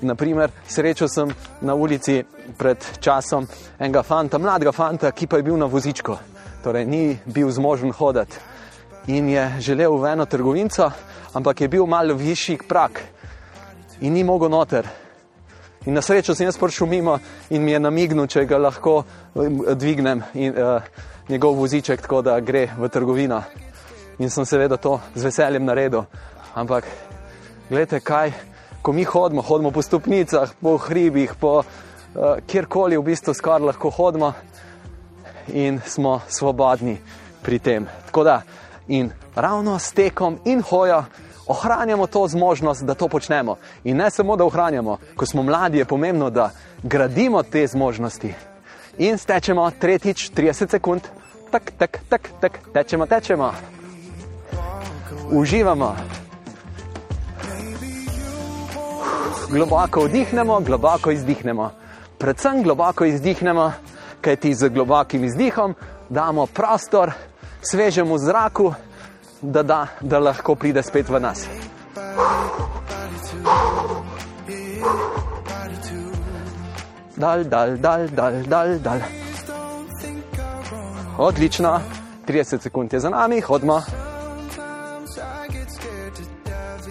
Naprimer, 0.00 0.50
srečal 0.68 1.08
sem 1.08 1.30
na 1.60 1.74
ulici 1.74 2.24
pred 2.58 2.78
časom 3.00 3.46
enega 3.78 4.02
fanta, 4.02 4.38
mladega 4.38 4.72
fanta, 4.72 5.10
ki 5.10 5.26
pa 5.26 5.36
je 5.36 5.42
bil 5.42 5.56
na 5.56 5.66
vozičku, 5.66 6.16
torej 6.64 6.84
ni 6.86 7.18
bil 7.24 7.50
zmožen 7.50 7.92
hoditi 7.92 8.36
in 9.06 9.28
je 9.28 9.56
želel 9.60 9.96
v 9.96 10.12
eno 10.12 10.24
trgovino, 10.26 10.90
ampak 11.34 11.60
je 11.60 11.68
bil 11.68 11.86
malo 11.86 12.14
višji 12.14 12.58
prak 12.68 13.02
in 14.00 14.12
ni 14.12 14.24
mogel 14.24 14.48
noter. 14.48 15.03
In 15.86 15.92
na 15.92 16.00
srečo 16.00 16.32
sem 16.34 16.46
jaz 16.48 16.56
prišel 16.56 16.88
mimo 16.88 17.18
in 17.50 17.60
mi 17.64 17.72
je 17.72 17.80
namignil, 17.80 18.26
če 18.26 18.46
ga 18.48 18.56
lahko 18.56 19.02
dvignem 19.76 20.22
in 20.32 20.54
uh, 20.56 20.80
njegov 21.28 21.58
voziček, 21.60 22.00
tako 22.00 22.22
da 22.24 22.38
gre 22.40 22.70
v 22.78 22.88
trgovino. 22.88 23.42
In 24.18 24.30
sem 24.30 24.46
seveda 24.48 24.78
to 24.80 24.96
z 25.14 25.24
veseljem 25.28 25.64
naredil. 25.64 26.06
Ampak, 26.54 26.88
gledite, 27.68 28.00
kaj, 28.00 28.32
ko 28.82 28.92
mi 28.96 29.04
hodimo, 29.04 29.42
hodimo 29.44 29.70
po 29.70 29.82
stopnicah, 29.82 30.54
po 30.56 30.78
hribih, 30.80 31.36
po 31.36 31.60
uh, 31.60 32.40
kjerkoli 32.48 32.96
v 32.96 33.04
bistvu 33.04 33.34
skoraj 33.36 33.68
lahko 33.68 33.92
hodimo 33.92 34.32
in 35.52 35.82
smo 35.84 36.22
svobodni 36.28 36.96
pri 37.44 37.58
tem. 37.58 37.90
Tako 38.08 38.24
da, 38.24 38.40
in 38.88 39.12
ravno 39.36 39.76
s 39.78 39.92
tekom 39.92 40.40
in 40.48 40.64
hojo 40.64 41.04
ohranjamo 41.46 42.06
to 42.06 42.28
zmožnost, 42.28 42.84
da 42.84 42.94
to 42.94 43.08
počnemo. 43.08 43.56
In 43.84 43.96
ne 43.96 44.10
samo, 44.10 44.36
da 44.36 44.44
ohranjamo, 44.44 44.98
ko 45.16 45.26
smo 45.26 45.42
mladi, 45.42 45.78
je 45.78 45.84
pomembno, 45.84 46.30
da 46.30 46.50
gradimo 46.82 47.42
te 47.42 47.66
zmožnosti. 47.66 48.34
In 48.98 49.18
stečemo 49.18 49.70
tretjič, 49.70 50.30
30 50.30 50.70
sekund, 50.70 51.02
tak, 51.50 51.72
tak, 51.78 51.98
tak, 52.08 52.28
tak, 52.40 52.58
tečemo, 52.72 53.06
tečemo. 53.06 53.52
Uživamo. 55.30 55.96
Globoko 59.50 60.04
vdihnemo, 60.04 60.60
globoko 60.60 61.10
izdihnemo. 61.10 61.70
Predvsem 62.18 62.62
globoko 62.62 63.04
izdihnemo, 63.04 63.72
kajti 64.20 64.54
z 64.54 64.68
globokim 64.68 65.24
izdihom 65.24 65.74
damo 66.08 66.46
prostor 66.46 67.12
svežemu 67.62 68.18
zraku, 68.18 68.72
da, 69.44 69.62
da, 69.62 69.86
da 70.00 70.18
lahko 70.18 70.54
pride 70.54 70.82
spet 70.82 71.08
v 71.08 71.20
nas. 71.20 71.46
Dal, 77.16 77.44
dal, 77.44 77.76
dal, 77.76 78.08
dal, 78.08 78.42
dal, 78.42 78.78
dal. 78.78 79.00
Odlično, 81.18 81.80
30 82.26 82.60
sekund 82.60 82.92
je 82.92 83.00
za 83.00 83.10
nami, 83.10 83.40
hodimo. 83.40 83.82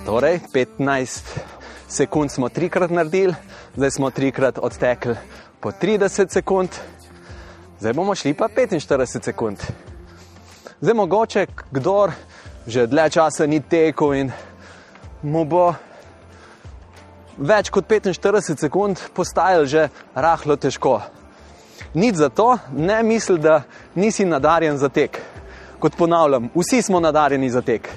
Torej, 0.05 0.39
15 0.53 1.39
sekund 1.87 2.31
smo 2.31 2.49
trikrat 2.49 2.91
naredili, 2.91 3.35
zdaj 3.75 3.91
smo 3.91 4.09
trikrat 4.09 4.59
odtekli 4.61 5.15
po 5.59 5.71
30 5.71 6.29
sekund, 6.29 6.69
zdaj 7.79 7.93
bomo 7.93 8.15
šli 8.15 8.33
pa 8.33 8.47
45 8.47 9.23
sekund. 9.23 9.57
Zdaj 10.81 10.93
mogoče 10.93 11.45
kdor 11.71 12.11
že 12.67 12.87
dlje 12.87 13.09
časa 13.09 13.45
ni 13.45 13.59
tekel 13.59 14.13
in 14.13 14.31
mu 15.23 15.45
bo 15.45 15.73
več 17.37 17.69
kot 17.69 17.87
45 17.87 18.59
sekund 18.59 18.99
postajalo 19.13 19.65
že 19.65 19.89
rahlo 20.15 20.55
težko. 20.55 21.01
Nič 21.93 22.15
za 22.15 22.29
to, 22.29 22.57
ne 22.73 23.03
misli, 23.03 23.37
da 23.39 23.61
nisi 23.95 24.25
nadarjen 24.25 24.77
za 24.77 24.89
tek. 24.89 25.21
Kot 25.79 25.95
ponavljam, 25.97 26.49
vsi 26.55 26.81
smo 26.81 26.99
nadarjeni 26.99 27.49
za 27.49 27.61
tek. 27.61 27.89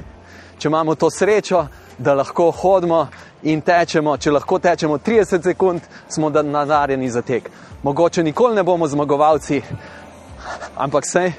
Če 0.59 0.69
imamo 0.69 0.95
to 0.95 1.11
srečo, 1.11 1.67
da 1.99 2.15
lahko 2.15 2.51
hodimo 2.51 3.07
in 3.43 3.61
tečemo, 3.61 4.17
če 4.17 4.31
lahko 4.31 4.59
tečemo 4.59 4.99
30 4.99 5.43
sekund, 5.43 5.81
smo 6.09 6.31
nadarjeni 6.31 7.09
za 7.11 7.23
tek. 7.23 7.51
Mogoče 7.83 8.23
nikoli 8.23 8.57
ne 8.57 8.63
bomo 8.63 8.89
zmagovalci, 8.89 9.63
ampak 10.77 11.07
sej 11.07 11.33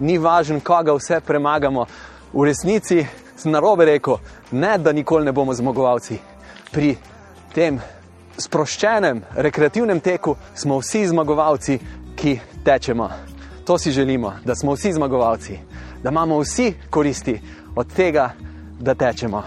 ni 0.00 0.18
važno, 0.18 0.60
koga 0.60 0.94
vse 0.94 1.20
premagamo. 1.20 1.86
V 2.32 2.44
resnici 2.44 3.06
sem 3.36 3.52
na 3.52 3.60
robe 3.60 3.84
rekel, 3.84 4.16
ne 4.50 4.78
da 4.78 4.92
nikoli 4.92 5.24
ne 5.24 5.32
bomo 5.32 5.54
zmagovalci. 5.54 6.18
Pri 6.72 6.96
tem 7.54 7.80
sproščenem, 8.38 9.22
rekreativnem 9.36 10.00
teku 10.00 10.36
smo 10.54 10.78
vsi 10.80 11.06
zmagovalci, 11.06 11.78
ki 12.16 12.38
tečemo. 12.64 13.08
To 13.64 13.78
si 13.78 13.92
želimo, 13.92 14.32
da 14.44 14.54
smo 14.54 14.74
vsi 14.74 14.92
zmagovalci, 14.92 15.58
da 16.02 16.10
imamo 16.10 16.38
vsi 16.40 16.72
koristi 16.90 17.40
od 17.76 17.92
tega, 17.96 18.30
da 18.80 18.94
tečemo. 18.94 19.42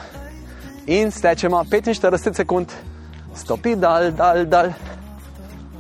In 0.88 1.12
stečemo 1.12 1.64
45 1.64 2.34
sekund, 2.34 2.72
stopi 3.36 3.76
dal, 3.76 4.12
dal, 4.12 4.46
dal, 4.46 4.72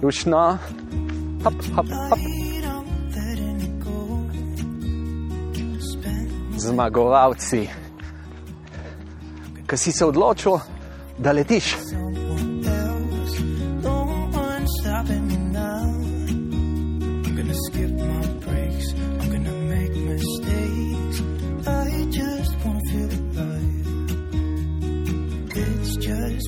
rušno, 0.01 0.57
hop, 1.43 1.53
hop, 1.75 1.85
hop. 2.09 2.46
Zmagovalci, 6.57 7.69
ki 9.67 9.77
si 9.77 9.91
se 9.91 10.05
odločil, 10.05 10.59
da 11.17 11.31
letiš. 11.31 11.75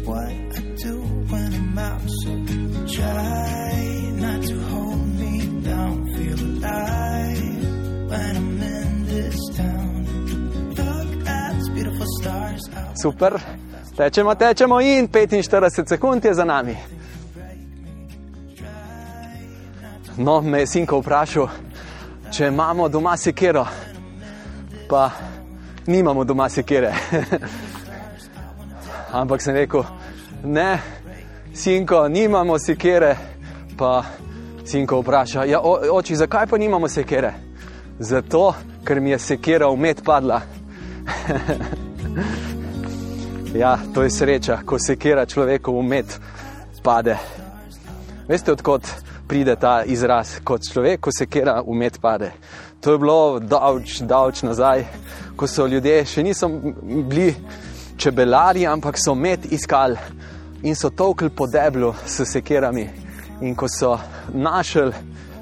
What 0.05 0.29
I 0.29 0.61
do 0.83 1.01
when 1.29 1.53
I'm 1.53 1.77
out, 1.77 2.01
so 2.01 2.31
try 2.95 4.11
not 4.15 4.41
to 4.41 4.55
hold 4.71 5.07
me 5.19 5.61
down. 5.61 6.05
Feel 6.15 6.39
alive 6.39 8.09
when 8.09 8.38
Super, 13.01 13.39
tečemo, 13.97 14.35
tečemo 14.35 14.81
in 14.81 15.07
45 15.07 15.87
sekund 15.87 16.25
je 16.25 16.33
za 16.33 16.45
nami. 16.45 16.77
No, 20.17 20.41
me 20.41 20.59
je 20.59 20.67
sinko 20.67 20.99
vprašal, 20.99 21.47
če 22.31 22.47
imamo 22.47 22.89
doma 22.89 23.17
sekero, 23.17 23.65
pa 24.89 25.09
nimamo 25.87 26.23
doma 26.23 26.49
sekere. 26.49 26.91
Ampak 29.21 29.41
sem 29.41 29.55
rekel, 29.55 29.83
ne, 30.43 30.79
sinko, 31.53 32.07
nimamo 32.07 32.59
sekere. 32.59 33.15
Pa 33.77 34.03
sinko 34.65 34.99
vpraša, 34.99 35.45
ja, 35.47 35.61
oči, 35.91 36.15
zakaj 36.15 36.47
pa 36.47 36.57
nimamo 36.57 36.87
sekere? 36.87 37.33
Zato, 37.99 38.53
ker 38.83 38.99
mi 38.99 39.15
je 39.15 39.19
sekera 39.19 39.69
umet 39.69 40.03
padla. 40.03 40.41
ja, 43.53 43.79
to 43.93 44.03
je 44.03 44.09
sreča, 44.09 44.59
ko 44.65 44.79
sekera 44.79 45.25
človekov 45.25 45.77
umet 45.77 46.19
pade. 46.83 47.17
Veste, 48.27 48.51
odkot 48.51 48.87
pride 49.27 49.55
ta 49.55 49.83
izraz, 49.85 50.39
kot 50.43 50.61
človek, 50.71 51.01
ko 51.01 51.11
sekera 51.11 51.61
umet 51.65 51.99
pade. 52.01 52.31
To 52.81 52.91
je 52.91 52.97
bilo 52.97 53.39
davč, 53.39 54.41
nazaj, 54.41 54.85
ko 55.35 55.47
so 55.47 55.67
ljudje 55.67 56.05
še 56.05 56.23
niso 56.23 56.49
bili 57.09 57.33
čebelari, 57.97 58.67
ampak 58.67 58.97
so 58.97 59.15
med 59.15 59.45
iskali 59.51 59.97
in 60.63 60.75
so 60.75 60.89
tolkli 60.89 61.29
po 61.29 61.47
deblu 61.47 61.93
s 62.05 62.23
sekerami. 62.31 62.89
In 63.41 63.55
ko 63.55 63.67
so 63.67 63.97
našli 64.33 64.91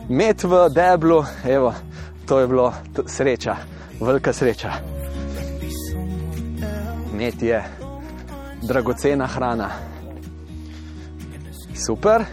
med 0.09 0.43
v 0.43 0.67
deblu, 0.69 1.23
evo, 1.45 1.73
to 2.27 2.39
je 2.39 2.47
bilo 2.47 2.73
sreča, 3.05 3.57
velika 3.99 4.33
sreča. 4.33 4.73
Med 7.13 7.41
je 7.41 7.87
dragocena 8.61 9.27
hrana. 9.27 9.69
Super. 11.85 12.25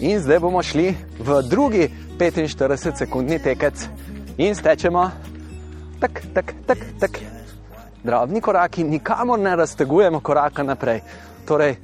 In 0.00 0.20
zdaj 0.20 0.38
bomo 0.38 0.62
šli 0.62 0.94
v 1.18 1.42
drugi 1.42 1.90
45-sekundni 2.18 3.38
tekec 3.42 3.88
in 4.38 4.54
stečemo, 4.54 5.10
tako, 6.00 6.20
tako, 6.34 6.52
tako, 6.66 6.86
tako. 7.00 7.18
Drobni 8.04 8.40
koraki, 8.40 8.84
nikamor 8.84 9.38
ne 9.38 9.56
raztegujemo 9.56 10.20
koraka 10.20 10.62
naprej. 10.62 11.00
Torej, 11.46 11.76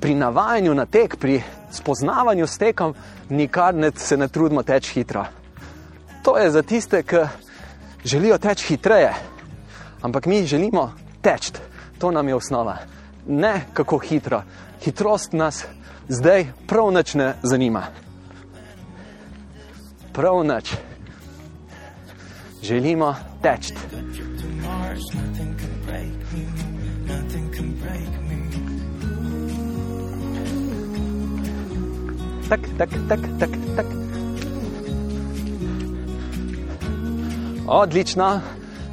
pri 0.00 0.14
navajanju 0.14 0.74
na 0.74 0.86
tek, 0.86 1.16
pri 1.16 1.42
spoznavanju 1.72 2.46
s 2.46 2.58
tekom, 2.58 2.94
nikar 3.28 3.74
ne, 3.74 3.90
se 3.96 4.16
ne 4.16 4.28
trudimo 4.28 4.62
teči 4.62 4.92
hitro. 4.92 5.24
To 6.22 6.36
je 6.38 6.50
za 6.50 6.62
tiste, 6.62 7.02
ki 7.02 7.24
želijo 8.04 8.38
teči 8.38 8.66
hitreje, 8.66 9.14
ampak 10.02 10.26
mi 10.26 10.46
želimo 10.46 10.92
teči, 11.22 11.52
to 11.98 12.10
nam 12.10 12.28
je 12.28 12.34
osnova. 12.34 12.76
Ne 13.26 13.66
kako 13.72 13.98
hitro. 13.98 14.42
Hitrost 14.84 15.32
nas 15.32 15.64
zdaj 16.08 16.46
prav 16.66 16.92
nič 16.92 17.14
ne 17.14 17.34
zanima. 17.42 17.82
Prav 20.12 20.44
nič. 20.44 20.74
Želimo 22.62 23.14
teči. 23.42 23.74
Tak, 32.48 32.60
tak, 32.78 32.90
tak, 33.08 33.20
tak, 33.38 33.50
tak. 33.76 33.86
Odlično, 37.66 38.40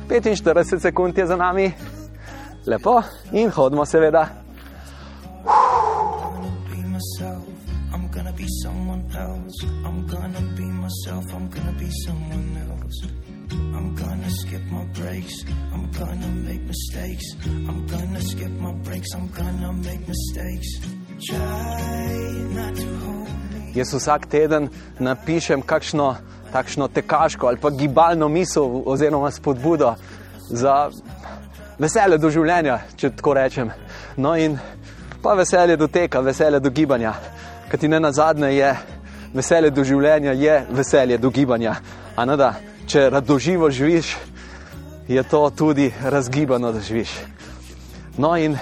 45 0.09 0.79
sekund 0.79 1.17
je 1.17 1.27
za 1.27 1.35
nami, 1.35 1.71
lepo 2.65 3.04
in 3.32 3.52
hodimo, 3.52 3.86
seveda. 3.86 4.30
gonna. 12.84 13.23
I'm 13.76 13.95
gonna 13.95 14.30
skip 14.30 14.62
my 14.71 14.86
breaks, 14.86 15.45
I'm 15.73 15.91
gonna 15.91 16.28
make 16.28 16.62
mistakes. 16.62 17.26
I'm 17.45 17.86
gonna 17.88 18.21
skip 18.21 18.52
my 18.60 18.71
breaks, 18.71 19.13
I'm 19.13 19.28
gonna 19.28 19.73
make 19.73 20.08
mistakes. 20.08 20.67
Try 21.28 22.12
not 22.56 22.76
to 22.76 22.88
hold 23.06 23.30
me. 23.54 23.73
Jaz 23.76 23.93
vsak 23.93 24.26
teden 24.30 24.69
napišem 24.99 25.62
kakšno 25.62 26.15
takšno 26.54 26.88
tekaško 26.88 27.47
ali 27.47 27.58
pa 27.58 27.69
gibalno 27.69 28.28
misel 28.30 28.82
oziroma 28.86 29.32
spodbudo 29.32 29.95
za 30.49 30.89
veselje 31.79 32.17
do 32.17 32.29
življenja, 32.29 32.79
če 32.97 33.13
tako 33.17 33.33
rečem. 33.38 33.71
No 34.17 34.36
in 34.36 34.57
pa 35.23 35.33
veselje 35.33 35.77
do 35.77 35.88
teka, 35.88 36.21
veselje 36.21 36.59
do 36.59 36.69
gibanja. 36.69 37.13
Kaj 37.69 37.79
ti 37.79 37.88
ne 37.88 37.99
na 37.99 38.12
zadnje 38.12 38.51
je 38.53 38.75
veselje 39.33 39.71
do 39.71 39.83
življenja, 39.83 40.33
je 40.38 40.59
veselje 40.69 41.17
do 41.17 41.29
gibanja. 41.29 41.77
Da, 42.15 42.53
če 42.88 43.09
radoživo 43.09 43.69
živiš, 43.71 44.15
je 45.07 45.23
to 45.23 45.49
tudi 45.49 45.89
razgibano, 46.03 46.71
da 46.71 46.79
živiš. 46.79 47.15
No, 48.17 48.36
in 48.38 48.57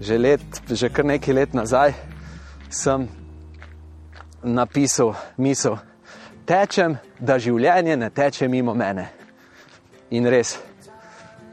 že, 0.00 0.18
let, 0.18 0.42
že 0.70 0.90
kar 0.90 1.06
nekaj 1.06 1.34
let 1.34 1.54
nazaj 1.54 1.94
sem 2.70 3.06
napisal 4.42 5.14
misel, 5.36 5.78
tečem, 6.46 6.98
da 7.20 7.38
življenje 7.38 7.96
ne 7.96 8.10
teče 8.10 8.48
mimo 8.50 8.74
mene. 8.74 9.06
In 10.10 10.26
res, 10.26 10.56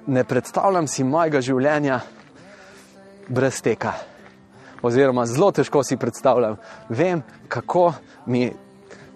ne 0.10 0.24
predstavljam 0.24 0.88
si 0.88 1.04
mojega 1.04 1.41
življenja 1.41 2.00
brez 3.30 3.62
teka 3.62 3.93
oziroma 4.82 5.26
zelo 5.26 5.52
težko 5.52 5.84
si 5.84 5.98
predstavljam. 5.98 6.58
Vem, 6.89 7.22
kako 7.48 7.93
mi 8.26 8.52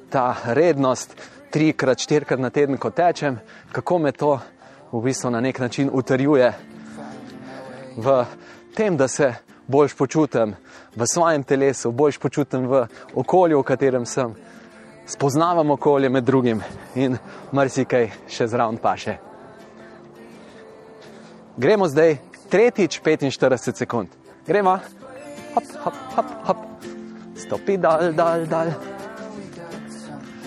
ta 0.10 0.36
rednost, 0.46 1.16
trikrat, 1.52 2.00
štirikrat 2.00 2.40
na 2.40 2.50
teden, 2.50 2.78
ko 2.78 2.90
tečem, 2.90 3.40
kako 3.72 4.00
me 4.00 4.12
to 4.12 4.40
v 4.92 5.02
bistvu 5.02 5.32
na 5.32 5.42
nek 5.42 5.60
način 5.60 5.90
utrjuje 5.94 6.54
v 7.98 8.26
tem, 8.76 8.98
da 8.98 9.08
se 9.08 9.34
boljš 9.68 9.94
počutim 9.94 10.56
v 10.96 11.08
svojem 11.14 11.44
telesu, 11.44 11.92
boljš 11.92 12.18
počutim 12.18 12.68
v 12.68 12.86
okolju, 13.16 13.60
v 13.60 13.64
katerem 13.64 14.06
sem. 14.06 14.36
Spoznavam 15.06 15.72
okolje 15.72 16.10
med 16.10 16.24
drugim 16.24 16.62
in 16.96 17.18
marsikaj 17.52 18.12
še 18.30 18.48
zraven 18.48 18.78
paše. 18.78 19.33
Gremo 21.58 21.86
zdaj 21.88 22.18
tretjič 22.50 22.98
45 23.02 23.78
sekund. 23.78 24.10
Gremo 24.48 24.80
hop, 25.54 25.64
hop, 25.84 25.94
hop, 26.16 26.26
hop. 26.44 26.58
stopi 27.38 27.78
dal, 27.78 28.14
dal, 28.14 28.46
dal. 28.50 28.74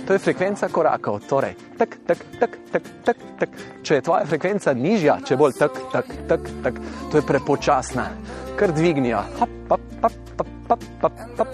To 0.06 0.14
je 0.14 0.18
frekvenca 0.18 0.68
korakov, 0.70 1.22
torej, 1.26 1.54
tak, 1.78 1.98
tak, 2.06 2.18
tak, 2.38 2.52
tak, 2.70 2.82
tak, 3.02 3.16
tak. 3.38 3.50
če 3.82 3.98
je 3.98 4.02
tvoja 4.06 4.22
frekvenca 4.26 4.70
nižja, 4.70 5.18
če 5.22 5.34
bolj 5.38 5.58
tak, 5.58 5.74
tak, 5.90 6.06
tak, 6.30 6.42
tak, 6.62 6.74
to 7.10 7.18
je 7.18 7.24
prepočasna, 7.26 8.10
kar 8.58 8.70
dvignijo. 8.70 9.22
Hop, 9.38 9.50
hop, 9.70 9.82
hop, 10.02 10.14
hop, 10.38 10.50
hop, 10.70 10.82
hop, 11.02 11.16
hop. 11.38 11.50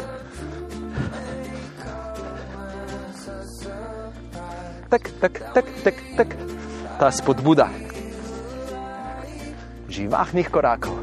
Tak, 4.92 5.02
tak, 5.20 5.34
tak, 5.56 5.66
tak, 5.84 5.96
tak. 6.16 6.28
Ta 7.00 7.08
spodbuda 7.08 7.91
živahnih 9.92 10.48
korakov. 10.48 10.96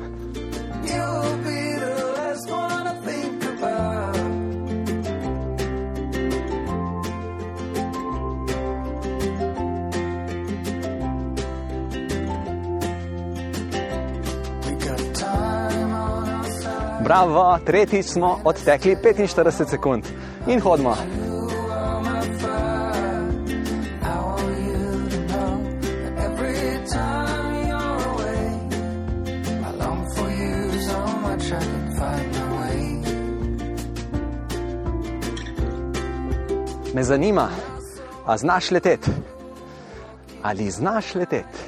Bravo, 17.04 17.58
tretjič 17.66 18.06
smo 18.06 18.40
odtekli 18.44 18.96
45 18.96 19.70
sekund 19.70 20.06
in 20.48 20.62
hodimo. 20.62 21.29
Me 37.00 37.04
zanima, 37.04 37.50
a 38.26 38.38
znaš 38.38 38.72
leteti? 38.72 39.12
Ali 40.44 40.72
znaš 40.72 41.16
leteti? 41.16 41.60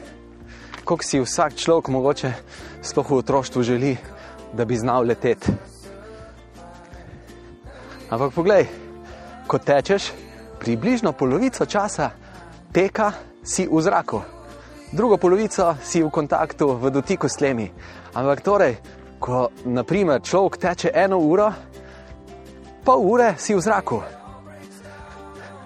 Kako 0.86 1.04
si 1.04 1.20
vsak 1.20 1.56
človek 1.56 1.88
mogoče 1.88 2.34
sploh 2.82 3.10
v 3.10 3.16
otroštvu 3.16 3.64
želi? 3.64 3.98
da 4.54 4.66
bi 4.66 4.76
znal 4.76 5.08
leteti. 5.08 5.52
Ampak 8.10 8.34
poglej, 8.34 8.68
ko 9.48 9.58
tečeš, 9.58 10.12
približno 10.60 11.14
polovico 11.14 11.66
časa 11.66 12.12
teka 12.74 13.12
si 13.44 13.70
v 13.72 13.82
zraku, 13.82 14.22
drugo 14.92 15.18
polovico 15.18 15.78
si 15.84 16.04
v 16.04 16.12
kontaktu, 16.12 16.76
v 16.76 16.92
dotiku 16.92 17.32
s 17.32 17.40
tlemi. 17.40 17.72
Ampak 18.14 18.42
torej, 18.44 18.76
ko 19.20 19.48
naprimer 19.64 20.20
človek 20.20 20.60
teče 20.60 20.92
eno 20.92 21.24
uro, 21.24 21.54
pol 22.84 23.00
ure 23.00 23.36
si 23.40 23.56
v 23.56 23.64
zraku. 23.64 24.21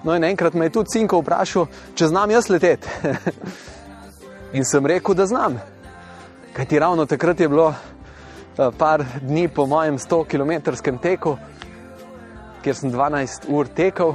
No, 0.05 0.13
in 0.13 0.23
enkrat 0.23 0.53
me 0.53 0.69
je 0.69 0.77
tudi 0.77 0.93
Cinko 0.93 1.19
vprašal, 1.23 1.65
če 1.97 2.07
znam 2.07 2.31
jaz 2.31 2.49
leteti. 2.49 2.87
in 4.57 4.65
sem 4.65 4.85
rekel, 4.85 5.17
da 5.17 5.25
znam. 5.25 5.57
Kaj 6.53 6.69
ti 6.69 6.79
ravno 6.79 7.05
takrat 7.09 7.39
je 7.39 7.49
bilo 7.49 7.73
Eh, 8.57 8.71
par 8.77 9.03
dni 9.21 9.47
po 9.47 9.65
mojem 9.65 9.97
100-kilometrskem 9.97 10.95
teku, 11.03 11.33
kjer 12.63 12.75
sem 12.75 12.91
12 12.91 13.49
ur 13.51 13.67
tekel 13.67 14.13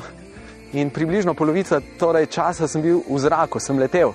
in 0.72 0.88
približno 0.90 1.35
polovica 1.37 1.83
torej, 2.00 2.31
časa 2.33 2.64
sem 2.68 2.81
bil 2.81 3.03
v 3.05 3.18
zraku, 3.20 3.61
sem 3.61 3.76
letel. 3.76 4.14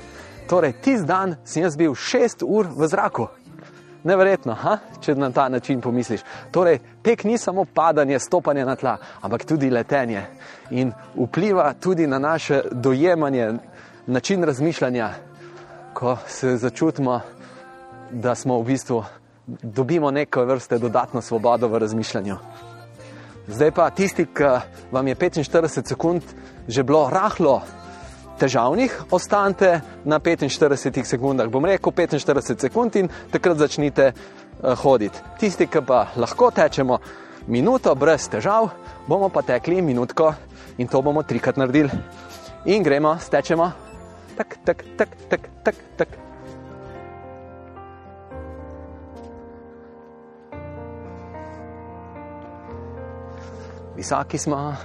Torej, 0.50 0.74
tisti 0.82 1.06
dan 1.06 1.36
sem 1.46 1.62
jaz 1.62 1.78
bil 1.78 1.94
6 1.94 2.42
ur 2.42 2.66
v 2.74 2.90
zraku. 2.90 3.28
Neverjetno, 4.06 4.54
ha? 4.54 4.78
če 5.02 5.16
na 5.18 5.32
ta 5.34 5.48
način 5.50 5.82
pomisliš. 5.82 6.22
Torej, 6.54 6.80
tek 7.02 7.24
ni 7.24 7.38
samo 7.42 7.66
padanje, 7.66 8.20
stopanje 8.20 8.66
na 8.66 8.76
tla, 8.76 8.98
ampak 9.22 9.46
tudi 9.50 9.70
letenje 9.70 10.22
in 10.70 10.92
vpliva 11.16 11.74
tudi 11.74 12.08
na 12.08 12.20
naše 12.20 12.62
dojemanje, 12.72 13.54
način 14.06 14.44
razmišljanja, 14.44 15.10
ko 15.94 16.18
se 16.28 16.58
začutimo, 16.58 17.20
da 18.12 18.36
smo 18.36 18.60
v 18.60 18.66
bistvu 18.66 19.04
dobimo 19.48 20.12
neko 20.12 20.46
vrste 20.46 20.78
dodatno 20.78 21.22
svobodo 21.22 21.68
v 21.68 21.80
razmišljanju. 21.80 22.38
Zdaj 23.48 23.72
pa 23.72 23.90
tisti, 23.90 24.26
ki 24.26 24.44
vam 24.92 25.08
je 25.08 25.16
45 25.16 25.88
sekund 25.88 26.22
že 26.68 26.84
bilo 26.84 27.10
rahlo 27.10 27.62
težavnih, 28.40 28.92
ostanite 29.12 29.82
na 30.06 30.20
45 30.20 31.04
sekundah. 31.04 31.50
Bom 31.50 31.66
rekel 31.66 31.92
45 31.92 32.60
sekund 32.60 32.96
in 32.96 33.10
takrat 33.32 33.58
začnite 33.58 34.12
uh, 34.12 34.76
hoditi. 34.84 35.20
Tisti, 35.40 35.68
ki 35.68 35.84
pa 35.86 36.08
lahko 36.16 36.52
tečemo 36.52 37.00
minuto 37.48 37.96
brez 37.96 38.28
težav, 38.30 38.70
bomo 39.08 39.30
pa 39.30 39.42
tekli 39.42 39.82
minutko 39.82 40.34
in 40.78 40.88
to 40.88 41.02
bomo 41.02 41.24
trikrat 41.24 41.58
naredili. 41.58 41.90
In 42.66 42.84
gremo, 42.84 43.18
stečemo. 43.22 43.72
Tak, 44.36 44.58
tak, 44.66 44.84
tak, 44.98 45.10
tak, 45.30 45.42
tak, 45.64 45.76
tak. 45.98 46.10
Visoki 53.96 54.38
smo, 54.38 54.76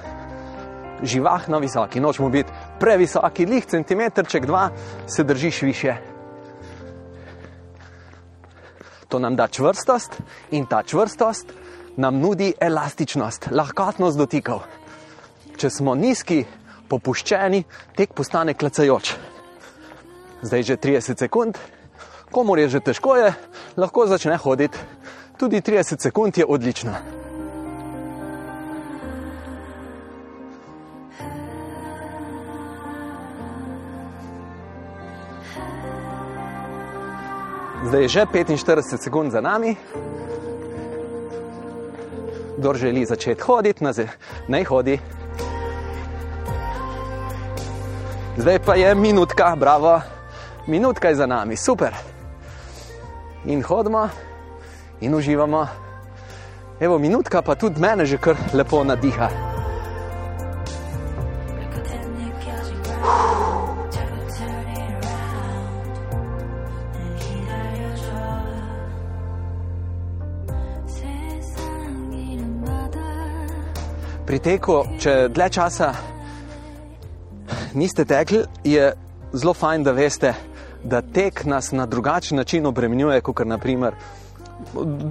živahno 1.02 1.58
visoki, 1.58 2.00
nočemo 2.00 2.28
biti 2.30 2.52
previsoki, 2.80 3.46
lih 3.46 3.66
centimetrček, 3.66 4.46
dva, 4.46 4.70
se 5.06 5.24
držiš 5.24 5.62
više. 5.62 5.94
To 9.08 9.18
nam 9.18 9.36
da 9.36 9.48
čvrstost 9.48 10.20
in 10.50 10.66
ta 10.66 10.82
čvrstost 10.82 11.52
nam 11.96 12.18
nudi 12.18 12.52
elastičnost, 12.60 13.48
lahkotnost 13.50 14.18
dotikov. 14.18 14.62
Če 15.56 15.70
smo 15.70 15.94
nizki, 15.94 16.44
popuščeni, 16.88 17.64
tek 17.96 18.14
postane 18.16 18.54
klacajoč. 18.54 19.14
Zdaj 20.42 20.62
že 20.62 20.76
30 20.76 21.18
sekund, 21.18 21.58
komu 22.30 22.56
je 22.56 22.68
že 22.68 22.80
težko, 22.80 23.16
je, 23.16 23.34
lahko 23.76 24.06
začne 24.06 24.36
hoditi. 24.36 24.78
Tudi 25.36 25.60
30 25.60 26.00
sekund 26.00 26.38
je 26.38 26.46
odlično. 26.46 27.19
Zdaj 37.80 38.02
je 38.02 38.08
že 38.08 38.26
45 38.26 39.00
sekund 39.00 39.32
za 39.32 39.40
nami. 39.40 39.76
Kdo 42.58 42.74
želi 42.74 43.06
začeti 43.06 43.40
hoditi, 43.40 43.84
naj 44.48 44.64
hodi. 44.64 45.00
Zdaj 48.36 48.58
pa 48.58 48.74
je 48.74 48.94
minutka, 48.94 49.56
bravo, 49.56 50.00
minutka 50.66 51.08
je 51.08 51.14
za 51.14 51.26
nami, 51.26 51.56
super. 51.56 51.94
In 53.44 53.62
hodimo 53.62 54.08
in 55.00 55.14
uživamo. 55.14 55.66
Evo, 56.80 56.98
minutka 56.98 57.42
pa 57.42 57.54
tudi 57.54 57.80
mene 57.80 58.06
že 58.06 58.18
kar 58.18 58.36
lepo 58.52 58.84
nadiha. 58.84 59.49
Pri 74.30 74.38
teku, 74.38 74.74
če 75.02 75.12
dlje 75.34 75.46
časa 75.50 75.88
niste 77.74 78.04
tekli, 78.06 78.44
je 78.62 78.84
zelo 79.34 79.54
fajn, 79.58 79.82
da 79.82 79.90
veste, 79.90 80.30
da 80.86 81.00
tek 81.02 81.42
nas 81.50 81.72
na 81.74 81.82
drugačen 81.90 82.38
način 82.38 82.68
obremenjuje, 82.70 83.24
kot 83.26 83.42
naprimer 83.42 83.96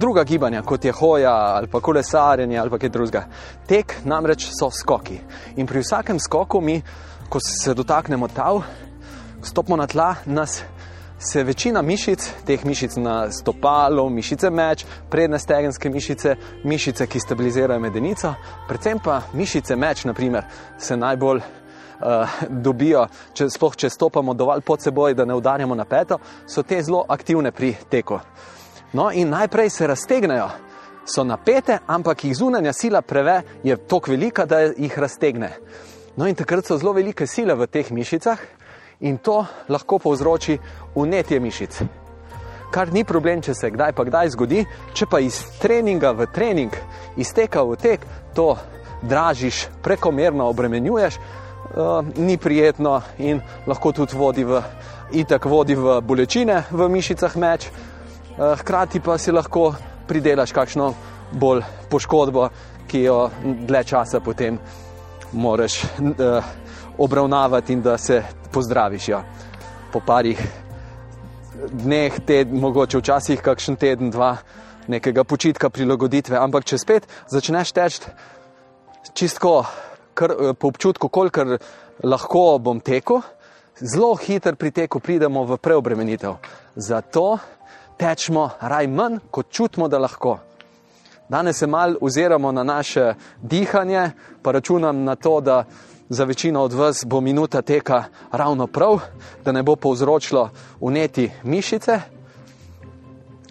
druga 0.00 0.24
gibanja, 0.24 0.62
kot 0.64 0.88
je 0.88 0.94
hoja 0.96 1.34
ali 1.58 1.68
pa 1.68 1.82
kolesarjenje 1.84 2.58
ali 2.62 2.72
pa 2.72 2.78
kaj 2.80 2.94
drugega. 2.94 3.26
Tek 3.68 3.98
namreč 4.08 4.46
so 4.56 4.70
skoki. 4.72 5.18
In 5.60 5.68
pri 5.68 5.84
vsakem 5.84 6.16
skoku 6.16 6.64
mi, 6.64 6.80
ko 7.28 7.44
se 7.44 7.74
dotaknemo 7.76 8.28
tav, 8.32 8.62
stopimo 9.44 9.76
na 9.76 9.86
tla, 9.86 10.14
nas 10.24 10.62
se 11.20 11.44
večina 11.44 11.82
mišic, 11.82 12.30
teh 12.46 12.64
mišic 12.64 12.96
na 12.96 13.30
stopalu, 13.32 14.08
mišice 14.10 14.50
meč, 14.50 14.84
predne 15.10 15.38
stegenske 15.38 15.90
mišice, 15.90 16.36
mišice, 16.64 17.06
ki 17.06 17.20
stabilizirajo 17.20 17.80
medenico, 17.80 18.34
predvsem 18.68 18.98
pa 19.04 19.20
mišice 19.32 19.76
meč, 19.76 20.04
naprimer, 20.04 20.46
se 20.78 20.96
najbolj 20.96 21.42
uh, 22.00 22.40
dobijo, 22.48 23.04
če, 23.34 23.50
sploh 23.52 23.76
če 23.76 23.90
stopamo 23.90 24.34
dovolj 24.34 24.64
pod 24.64 24.80
seboj, 24.80 25.14
da 25.14 25.28
ne 25.28 25.36
udarjamo 25.36 25.76
na 25.76 25.84
peto, 25.84 26.18
so 26.48 26.62
te 26.62 26.80
zelo 26.82 27.04
aktivne 27.08 27.52
pri 27.52 27.74
teku. 27.90 28.18
No, 28.92 29.10
in 29.12 29.28
najprej 29.28 29.70
se 29.70 29.86
raztegnejo, 29.86 30.48
so 31.04 31.24
napete, 31.24 31.78
ampak 31.86 32.24
jih 32.24 32.36
zunanja 32.36 32.72
sila 32.72 33.02
preve 33.02 33.42
je 33.62 33.76
tako 33.76 34.10
velika, 34.10 34.46
da 34.46 34.60
jih 34.72 34.98
raztegne. 34.98 35.52
No, 36.16 36.26
in 36.26 36.34
takrat 36.34 36.66
so 36.66 36.78
zelo 36.78 36.92
velike 36.96 37.26
sile 37.26 37.54
v 37.54 37.68
teh 37.68 37.92
mišicah, 37.92 38.40
in 39.00 39.18
to 39.18 39.44
lahko 39.68 39.98
povzroči 39.98 40.58
unetje 40.94 41.40
mišic. 41.40 41.82
Kar 42.70 42.92
ni 42.92 43.04
problem, 43.04 43.42
če 43.42 43.54
se 43.54 43.70
kdaj 43.70 43.92
pa 43.98 44.04
kdaj 44.06 44.30
zgodi, 44.36 44.62
če 44.94 45.06
pa 45.10 45.18
iz 45.20 45.40
treninga 45.58 46.12
v 46.14 46.28
trening, 46.30 46.74
iz 47.18 47.32
teka 47.34 47.64
v 47.66 47.74
tek, 47.80 48.04
to 48.34 48.54
dražiš, 49.02 49.66
prekomerno 49.82 50.46
obremenjuješ, 50.52 51.16
uh, 51.18 52.04
ni 52.16 52.36
prijetno 52.38 53.00
in 53.18 53.40
lahko 53.66 53.92
tudi 53.92 54.16
vodi 54.16 54.44
v, 54.44 54.62
itak 55.18 55.48
vodi 55.50 55.74
v 55.74 55.98
bolečine 56.00 56.62
v 56.70 56.88
mišicah 56.88 57.36
meč, 57.36 57.66
uh, 57.66 58.54
hkrati 58.60 59.00
pa 59.02 59.18
si 59.18 59.34
lahko 59.34 59.72
pridelaš 60.06 60.52
kakšno 60.54 60.92
bolj 61.32 61.64
poškodbo, 61.90 62.50
ki 62.86 63.02
jo 63.02 63.30
dlje 63.42 63.84
časa 63.84 64.20
potem 64.22 64.58
moraš 65.32 65.82
uh, 65.98 66.44
obravnavati 67.00 67.72
in 67.72 67.82
da 67.82 67.98
se 67.98 68.22
pozdraviš. 68.52 69.08
Ja. 69.08 69.22
Po 69.92 70.00
parih 70.06 70.40
dneh, 71.72 72.20
teden, 72.26 72.60
mogoče 72.60 72.98
včasih 72.98 73.40
kakšen 73.42 73.76
teden, 73.76 74.10
dva, 74.10 74.36
nekega 74.88 75.24
počitka, 75.24 75.70
prilagoditve, 75.70 76.36
ampak 76.38 76.64
če 76.64 76.78
spet 76.78 77.08
začneš 77.30 77.72
teči 77.72 78.12
čistko, 79.14 79.64
kar, 80.14 80.30
eh, 80.30 80.52
po 80.54 80.68
občutku, 80.68 81.08
kolikor 81.08 81.58
lahko 82.04 82.58
bom 82.58 82.80
tekel, 82.80 83.22
zelo 83.80 84.14
hiter 84.16 84.56
pri 84.56 84.70
teku 84.70 85.00
pridemo 85.00 85.44
v 85.44 85.56
preobremenitev. 85.56 86.36
Zato 86.76 87.38
tečemo 87.96 88.50
raj 88.60 88.86
manj, 88.86 89.18
kot 89.30 89.50
čutimo, 89.50 89.88
da 89.88 89.98
lahko. 89.98 90.38
Danes 91.28 91.58
se 91.58 91.66
mal 91.66 91.94
oziramo 92.00 92.52
na 92.52 92.64
naše 92.64 93.14
dihanje, 93.42 94.10
pa 94.42 94.52
računam 94.52 95.04
na 95.04 95.14
to, 95.16 95.40
da 95.40 95.64
za 96.10 96.24
večino 96.24 96.62
od 96.62 96.72
vas 96.72 97.04
bo 97.06 97.20
minuta 97.20 97.62
teka 97.62 98.04
ravno 98.32 98.66
prav, 98.66 98.98
da 99.44 99.52
ne 99.52 99.62
bo 99.62 99.76
povzročilo 99.76 100.50
uneti 100.80 101.30
mišice. 101.42 102.00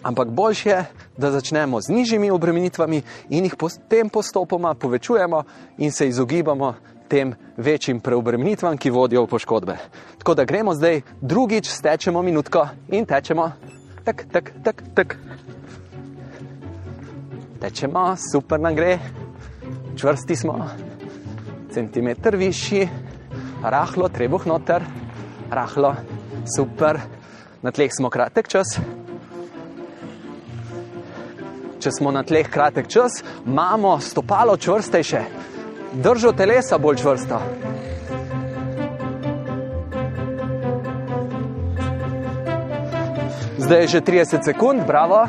Ampak 0.02 0.30
boljše 0.30 0.68
je, 0.68 0.84
da 1.16 1.30
začnemo 1.30 1.80
z 1.80 1.88
nižjimi 1.88 2.30
obremenitvami 2.30 3.02
in 3.28 3.44
jih 3.44 3.56
potem 3.56 4.08
postopoma 4.08 4.74
povečujemo 4.74 5.42
in 5.78 5.92
se 5.92 6.08
izogibamo 6.08 6.74
tem 7.08 7.34
večjim 7.56 8.00
preobremenitvam, 8.00 8.76
ki 8.76 8.90
vodijo 8.90 9.24
v 9.24 9.26
poškodbe. 9.26 9.76
Tako 10.18 10.34
da 10.34 10.44
gremo 10.44 10.74
zdaj 10.74 11.00
drugič, 11.20 11.68
stečemo 11.68 12.22
minutko 12.22 12.68
in 12.88 13.06
tečemo. 13.06 13.52
Tak, 14.04 14.24
tak, 14.32 14.52
tak, 14.64 14.82
tak. 14.94 15.16
Tečemo, 17.60 18.16
super 18.32 18.60
nam 18.60 18.74
gre, 18.74 18.98
čvrsti 19.96 20.36
smo 20.36 20.89
centimeter 21.72 22.36
višji, 22.36 22.88
rahlo, 23.62 24.08
trebuh 24.08 24.46
noter, 24.46 24.84
rahlo, 25.50 25.94
super, 26.56 27.00
na 27.62 27.70
tleh 27.70 27.92
smo 27.92 28.10
kratek 28.10 28.48
čas. 28.48 28.78
Če 31.80 31.92
smo 31.96 32.12
na 32.12 32.22
tleh 32.22 32.48
kratek 32.50 32.88
čas, 32.88 33.22
imamo 33.46 33.98
stopalo 34.00 34.56
čvrstejše, 34.56 35.22
držo 35.92 36.32
telesa 36.32 36.78
bolj 36.78 37.00
čvrsto. 37.00 37.40
Zdaj 43.58 43.80
je 43.80 43.88
že 43.88 44.00
30 44.00 44.44
sekund, 44.44 44.82
bravo. 44.86 45.24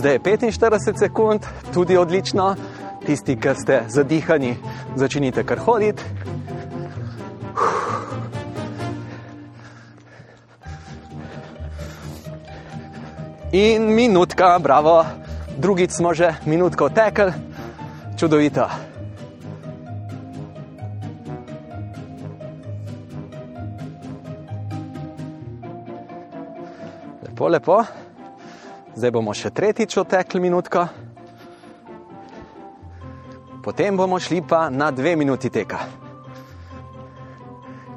Zdaj 0.00 0.12
je 0.12 0.20
45 0.20 0.98
sekund, 0.98 1.40
tudi 1.74 1.96
odlično. 1.96 2.54
Tisti, 3.06 3.36
ki 3.36 3.48
ste 3.54 3.82
zadihani, 3.88 4.56
začnite 4.96 5.44
kar 5.44 5.58
hoditi. 5.58 6.02
In 13.52 13.92
minutka, 13.92 14.58
bravo, 14.58 15.04
drugič 15.58 15.90
smo 15.90 16.14
že 16.14 16.34
minutko 16.46 16.88
tekli, 16.88 17.32
čudovito. 18.16 18.68
Lepo, 27.22 27.48
lepo. 27.48 28.09
Zdaj 29.00 29.14
bomo 29.16 29.32
še 29.32 29.48
tretjič 29.56 29.94
otekli 29.96 30.42
minutko, 30.44 30.82
potem 33.64 33.96
bomo 33.96 34.18
šli 34.20 34.42
pa 34.44 34.66
na 34.68 34.90
dve 34.92 35.14
minuti 35.16 35.48
teka. 35.48 35.78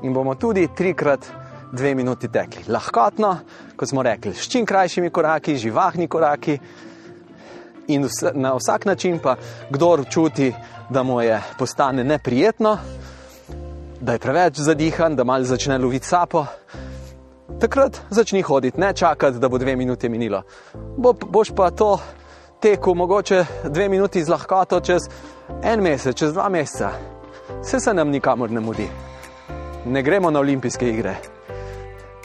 In 0.08 0.16
bomo 0.16 0.38
tudi 0.40 0.64
trikrat 0.72 1.28
dve 1.76 1.92
minuti 1.92 2.30
tekli. 2.32 2.64
Lahkotno, 2.72 3.34
kot 3.76 3.92
smo 3.92 4.00
rekli, 4.00 4.32
s 4.32 4.48
čim 4.48 4.64
krajšimi 4.64 5.12
koraki, 5.12 5.58
živahni 5.60 6.08
koraki. 6.08 6.56
In 7.92 8.08
vse, 8.08 8.32
na 8.40 8.54
vsak 8.56 8.88
način 8.88 9.20
pa, 9.20 9.36
kdor 9.76 10.06
čuti, 10.08 10.54
da 10.88 11.04
mu 11.04 11.20
je 11.20 11.42
postane 11.60 12.08
neprijetno, 12.08 12.78
da 14.00 14.16
je 14.16 14.24
preveč 14.24 14.64
zadihan, 14.64 15.20
da 15.20 15.28
malo 15.28 15.44
začne 15.44 15.82
loviti 15.84 16.08
sapo, 16.08 16.46
takrat 17.60 18.02
začni 18.10 18.42
hoditi, 18.42 18.80
ne 18.80 18.94
čakati, 18.94 19.40
da 19.40 19.50
bo 19.50 19.58
dve 19.58 19.76
minuti 19.76 20.10
minilo. 20.10 20.42
Bo, 20.98 21.14
boš 21.14 21.52
pa 21.56 21.72
to 21.72 22.00
tekel, 22.62 22.94
mogoče 22.94 23.46
dve 23.64 23.90
minuti 23.90 24.24
z 24.24 24.30
lahkoto 24.30 24.80
čez 24.80 25.02
en 25.64 25.82
mesec, 25.82 26.18
čez 26.18 26.34
dva 26.34 26.50
meseca. 26.50 26.92
Vse 27.62 27.80
se 27.80 27.94
nam 27.94 28.10
nikamor 28.10 28.52
ne 28.52 28.60
mudi. 28.60 28.88
Ne 29.86 30.04
gremo 30.04 30.32
na 30.32 30.40
olimpijske 30.40 30.90
igre. 30.90 31.16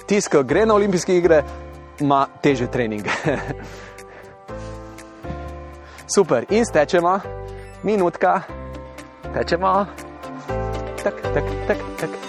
Tisti, 0.07 0.31
ki 0.31 0.45
gre 0.45 0.67
na 0.67 0.75
olimpijske 0.75 1.17
igre, 1.17 1.43
ima 2.01 2.27
teže 2.43 2.67
treninge. 2.67 3.11
Super, 6.15 6.45
in 6.51 6.65
stečemo, 6.65 7.21
minutka, 7.83 8.41
tečemo, 9.35 9.87
tak, 11.05 11.15
tak, 11.35 11.45
tak, 11.67 11.79
tak. 12.01 12.28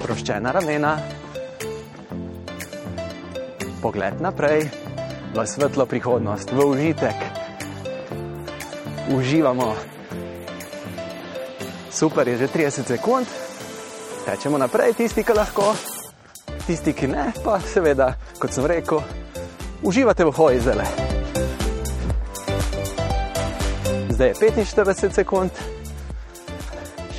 Sproščena 0.00 0.48
ramena, 0.56 0.94
pogled 3.84 4.16
naprej, 4.24 4.64
v 5.36 5.44
svetlo 5.44 5.84
prihodnost, 5.84 6.56
v 6.56 6.64
užitek. 6.64 7.18
Uživamo. 9.12 9.76
Super, 11.92 12.32
je 12.32 12.40
že 12.40 12.48
30 12.48 12.88
sekund, 12.88 13.28
tečemo 14.24 14.56
naprej, 14.56 14.96
tisti, 14.96 15.20
ki 15.20 15.36
lahko, 15.36 15.76
tisti, 16.64 16.96
ki 16.96 17.04
ne, 17.12 17.28
pa 17.44 17.60
seveda, 17.60 18.16
kot 18.40 18.56
sem 18.56 18.64
rekel, 18.64 19.04
uživate 19.84 20.24
v 20.24 20.32
hoji 20.32 20.64
zele. 20.64 20.88
Zdaj 24.16 24.32
je 24.32 24.36
45 24.48 25.12
sekund, 25.12 25.52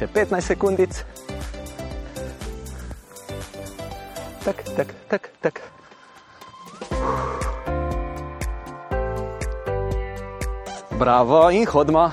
še 0.02 0.10
15 0.10 0.50
sekundic. 0.50 1.11
Tak, 4.76 4.88
tak, 5.10 5.30
tak. 5.42 5.62
Bravo 11.00 11.50
in 11.52 11.66
hodimo. 11.68 12.12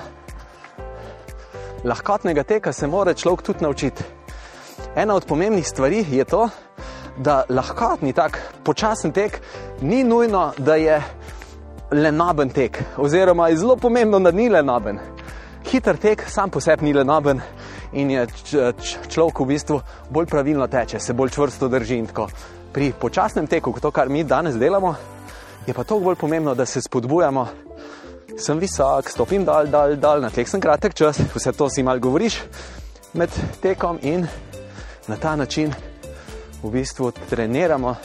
Lahkotnega 1.85 2.43
teka 2.43 2.73
se 2.73 2.87
mora 2.87 3.15
človek 3.15 3.43
tudi 3.43 3.63
naučiti. 3.63 4.05
Ena 4.97 5.15
od 5.15 5.27
pomembnih 5.27 5.69
stvari 5.69 6.07
je 6.11 6.25
to, 6.25 6.49
da 7.17 7.45
lahkotni 7.49 8.13
tak 8.13 8.41
počasen 8.65 9.13
tek 9.13 9.41
ni 9.81 10.05
nujno, 10.05 10.53
da 10.59 10.75
je 10.75 11.03
lenoben 11.91 12.51
tek, 12.51 12.83
oziroma 12.97 13.49
je 13.49 13.57
zelo 13.57 13.77
pomembno, 13.77 14.19
da 14.21 14.31
ni 14.31 14.49
lenoben. 14.49 14.99
Hiter 15.71 15.97
tek 15.97 16.25
sam 16.27 16.51
po 16.51 16.61
sebi 16.61 16.85
ni 16.85 16.93
lenoben 16.93 17.41
in 17.93 18.11
je 18.11 18.27
človek 19.09 19.41
v 19.41 19.47
bistvu 19.47 19.81
bolj 20.11 20.27
pravilno 20.27 20.67
teče, 20.67 21.01
se 21.01 21.13
bolj 21.13 21.31
čvrsto 21.31 21.69
drži. 21.69 22.03
Pri 22.73 22.93
počasnem 22.93 23.47
teku, 23.47 23.73
to, 23.81 23.91
kar 23.91 24.09
mi 24.09 24.25
danes 24.25 24.57
delamo, 24.57 24.95
je 25.67 25.75
pa 25.75 25.85
toliko 25.85 26.05
bolj 26.05 26.17
pomembno, 26.17 26.55
da 26.55 26.67
se 26.67 26.81
spodbujamo. 26.81 27.49
Sem 28.39 28.59
visok, 28.59 29.11
stopim 29.11 29.45
dol, 29.45 29.67
dol, 29.67 29.97
dol, 29.97 30.21
na 30.23 30.31
tleh 30.31 30.49
sem 30.49 30.61
kratek 30.61 30.95
čas, 30.95 31.19
vse 31.35 31.53
to 31.53 31.67
si 31.71 31.83
mal 31.83 31.99
govoriš 31.99 32.43
med 33.19 33.33
tekom 33.63 33.99
in 34.03 34.27
na 35.09 35.17
ta 35.17 35.37
način 35.37 35.73
v 36.63 36.71
bistvu 36.71 37.11
treniramo 37.31 37.97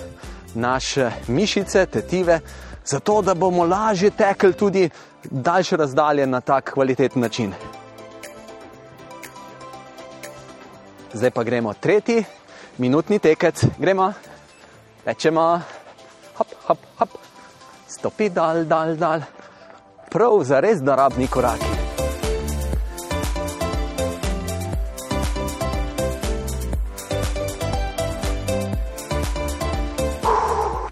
naše 0.55 1.11
mišice, 1.27 1.85
tetive, 1.85 2.39
zato 2.85 3.21
da 3.21 3.33
bomo 3.33 3.65
lažje 3.65 4.09
tekli 4.09 4.53
tudi 4.53 4.89
daljše 5.23 5.77
razdalje 5.77 6.27
na 6.27 6.41
tak 6.41 6.73
kvaliteten 6.73 7.21
način. 7.21 7.53
Zdaj 11.13 11.31
pa 11.31 11.43
gremo 11.43 11.73
tretji, 11.73 12.25
minutni 12.77 13.19
tekec, 13.19 13.65
gremo, 13.77 14.13
rečemo, 15.05 15.61
hop, 16.37 16.47
hop, 16.65 16.79
hop, 16.97 17.09
stopi 17.87 18.29
dal, 18.33 18.65
dal, 18.65 18.95
dal, 18.97 19.21
prav 20.09 20.41
za 20.41 20.57
res 20.59 20.81
narabni 20.81 21.27
koraki. 21.29 21.69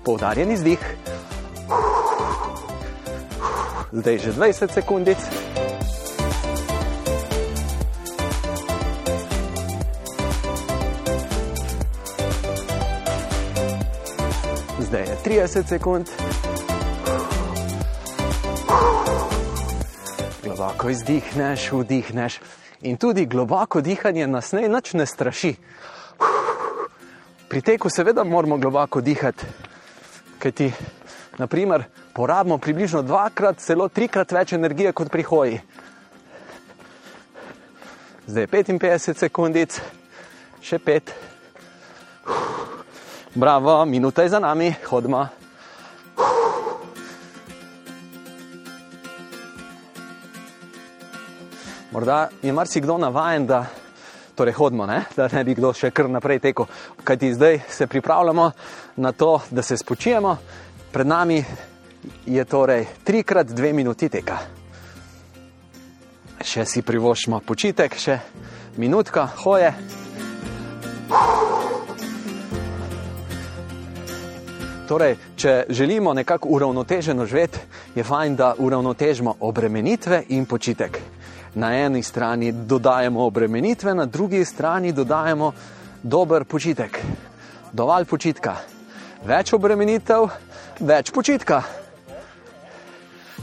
Poudarjen 0.06 0.52
izdih. 0.54 0.82
Zdaj 3.92 4.18
že 4.18 4.32
20 4.38 4.70
sekundic. 4.70 5.18
Zdaj 14.92 15.02
je 15.02 15.18
30 15.26 15.68
sekund. 15.68 16.10
Globoko 20.44 20.90
izdihneš, 20.90 21.72
vdihneš. 21.72 22.40
In 22.82 22.98
tudi 22.98 23.26
globoko 23.26 23.82
dihanje 23.82 24.28
nas 24.28 24.52
ne 24.52 24.68
nič 24.68 24.94
ne 24.94 25.06
straši. 25.06 25.54
Pri 27.48 27.62
teku 27.62 27.90
seveda 27.90 28.24
moramo 28.24 28.58
globoko 28.58 29.02
dihati, 29.02 29.46
kajti 30.40 30.74
naprimer, 31.38 31.84
porabimo 32.14 32.58
približno 32.58 33.02
dvakrat, 33.02 33.64
celo 33.64 33.88
trikrat 33.88 34.32
več 34.32 34.54
energije 34.54 34.92
kot 34.92 35.12
pri 35.12 35.24
hoji. 35.24 35.62
Zdaj 38.28 38.44
je 38.44 38.48
55 38.48 39.24
sekundic, 39.24 39.82
še 40.60 40.84
pet. 40.84 41.16
Bravo, 43.36 43.86
minuta 43.86 44.24
je 44.24 44.30
za 44.30 44.40
nami, 44.40 44.74
hodimo. 44.90 45.28
Morda 51.92 52.30
je 52.42 52.54
marsikdo 52.54 52.98
navaden, 52.98 53.48
da 53.48 53.66
torej 54.36 54.54
hodimo, 54.54 54.86
ne? 54.86 55.04
da 55.16 55.30
ne 55.32 55.44
bi 55.44 55.56
kdo 55.56 55.72
še 55.74 55.94
kar 55.96 56.10
naprej 56.10 56.40
tekel. 56.40 56.68
Kajti 57.04 57.34
zdaj 57.34 57.60
se 57.70 57.88
pripravljamo 57.88 58.52
na 58.96 59.12
to, 59.12 59.40
da 59.52 59.62
se 59.62 59.78
spočijemo. 59.78 60.38
Pred 60.92 61.08
nami 61.08 61.44
je 62.26 62.46
torej 62.46 62.86
trikrat 63.04 63.48
dve 63.48 63.72
minuti 63.74 64.10
teka. 64.10 64.40
Še 66.44 66.66
si 66.66 66.84
privoščimo 66.84 67.40
počitek, 67.40 67.96
še 67.96 68.20
minutka 68.76 69.30
hoje. 69.46 69.72
Torej, 74.92 75.16
če 75.40 75.64
želimo 75.70 76.14
nekako 76.14 76.50
uravnoteženo 76.52 77.26
živeti, 77.26 77.60
je 77.96 78.04
fajn, 78.04 78.36
da 78.36 78.54
uravnotežimo 78.58 79.36
obremenitve 79.40 80.24
in 80.30 80.46
počitek. 80.46 81.00
Na 81.56 81.70
eni 81.76 82.04
strani 82.04 82.52
dodajemo 82.52 83.24
obremenitve, 83.24 83.94
na 83.96 84.06
drugi 84.06 84.46
strani 84.46 84.92
dodajemo 84.92 85.54
dober 86.04 86.44
počitek. 86.44 87.00
Dovolj 87.72 88.06
počitka. 88.06 88.58
Več 89.24 89.54
obremenitev, 89.54 90.28
več 90.80 91.16
počitka. 91.16 91.64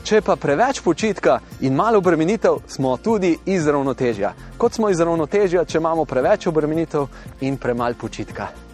Če 0.05 0.21
pa 0.21 0.37
preveč 0.37 0.85
počitka 0.85 1.41
in 1.65 1.73
malo 1.75 2.05
obremenitev, 2.05 2.61
smo 2.69 2.97
tudi 2.97 3.39
iz 3.47 3.67
ravnotežja. 3.67 4.35
Kot 4.59 4.77
smo 4.77 4.93
iz 4.93 5.01
ravnotežja, 5.01 5.65
če 5.65 5.81
imamo 5.81 6.05
preveč 6.05 6.47
obremenitev 6.53 7.09
in 7.41 7.57
premalo 7.57 7.97
počitka. 7.97 8.68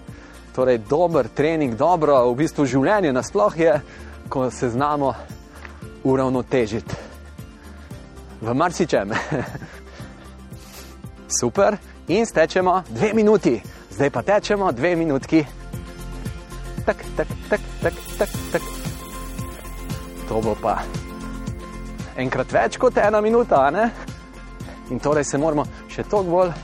Torej, 0.55 0.79
dober 0.79 1.29
trening, 1.35 1.75
dobro 1.75 2.15
v 2.31 2.37
bistvu 2.39 2.63
življenje 2.71 3.11
nasploh 3.11 3.57
je, 3.59 3.73
ko 4.31 4.47
se 4.55 4.69
znamo 4.71 5.11
uravnotežiti. 6.07 6.95
V 8.39 8.55
marsičem. 8.55 9.11
Super, 11.41 11.75
in 12.07 12.23
stečemo 12.27 12.85
dve 12.89 13.11
minuti, 13.19 13.57
zdaj 13.91 14.11
pa 14.15 14.23
tečemo 14.23 14.71
dve 14.73 14.95
minutki. 14.97 15.43
Tak, 16.87 17.03
tak, 17.17 17.29
tak, 17.51 17.61
tak, 17.83 17.95
tak, 18.19 18.39
tak. 18.53 18.63
To 20.29 20.39
bo 20.39 20.55
pa 20.55 20.79
enkrat 22.15 22.53
več 22.53 22.79
kot 22.79 23.03
ena 23.03 23.19
minuta, 23.21 23.67
ne? 23.75 23.91
In 24.95 25.03
torej 25.03 25.27
se 25.27 25.39
moramo 25.39 25.67
še 25.91 26.07
toliko 26.07 26.31
bolj 26.31 26.55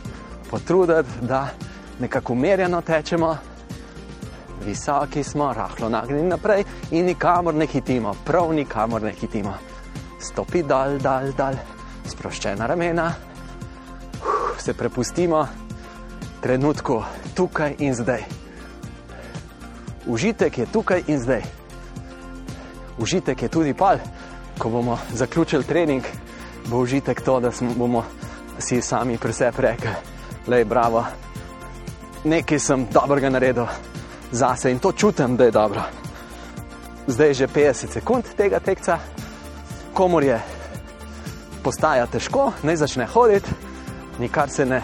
potruditi, 0.50 1.26
da 1.26 1.48
nekako 1.98 2.38
umirjeno 2.38 2.86
tečemo, 2.86 3.34
visoki 4.66 5.24
smo, 5.24 5.52
rahlo 5.52 5.88
nagnjeni 5.88 6.28
naprej 6.28 6.64
in 6.90 7.06
nikamor 7.06 7.54
ne 7.54 7.66
hitimo, 7.66 8.14
prav 8.24 8.52
nikamor 8.52 9.02
ne 9.02 9.12
hitimo. 9.12 9.54
Stopi 10.20 10.62
dal, 10.62 10.98
dal, 10.98 11.32
dal, 11.32 11.54
sproščena 12.08 12.66
ramena, 12.66 13.12
se 14.58 14.74
prepustimo 14.74 15.46
trenutku, 16.40 17.02
tukaj 17.34 17.74
in 17.78 17.94
zdaj. 17.94 18.24
Užitek 20.06 20.58
je 20.58 20.66
tukaj 20.66 21.02
in 21.06 21.20
zdaj. 21.20 21.42
Užitek 22.98 23.42
je 23.42 23.48
tudi 23.48 23.74
pal, 23.74 23.98
ko 24.58 24.68
bomo 24.68 24.98
zaključili 25.12 25.64
trening, 25.64 26.04
bo 26.66 26.80
užitek 26.80 27.20
to, 27.20 27.40
da 27.40 27.52
smo, 27.52 27.74
bomo 27.76 28.04
si 28.58 28.82
sami 28.82 29.16
pri 29.18 29.32
sebi 29.32 29.62
rekli, 29.62 29.90
je 30.46 30.64
bravo, 30.64 31.04
nekaj 32.24 32.58
sem 32.58 32.86
dobrega 32.92 33.30
naredil 33.30 33.66
zase 34.32 34.70
in 34.70 34.78
to 34.78 34.92
čutim, 34.92 35.36
da 35.36 35.44
je 35.44 35.50
dobro. 35.50 35.82
Zdaj 37.06 37.28
je 37.28 37.34
že 37.34 37.46
50 37.46 37.92
sekund 37.92 38.24
tega 38.36 38.60
tekca, 38.60 38.98
komor 39.94 40.22
je 40.22 40.40
postaja 41.62 42.06
težko, 42.06 42.52
naj 42.62 42.76
začne 42.76 43.06
hoditi, 43.06 43.50
nikar 44.18 44.50
se 44.50 44.66
ne, 44.66 44.82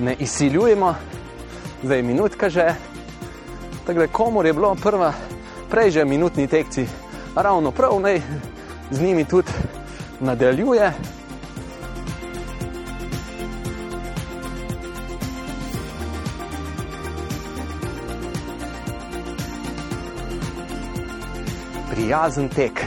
ne 0.00 0.14
izsiljujemo, 0.18 0.94
zdaj 1.82 1.98
je 1.98 2.02
minutka 2.02 2.48
že. 2.48 2.74
Tako 3.86 4.00
da 4.00 4.06
komor 4.06 4.46
je 4.46 4.52
bilo 4.52 4.74
prva, 4.74 5.12
prej 5.70 5.90
že 5.90 6.04
minutni 6.04 6.46
tekci 6.46 6.86
ravno 7.36 7.70
prav, 7.70 8.00
naj 8.00 8.22
z 8.90 9.00
njimi 9.00 9.24
tudi 9.24 9.52
nadaljuje. 10.20 11.17
Prijazen 22.08 22.46
tek, 22.48 22.80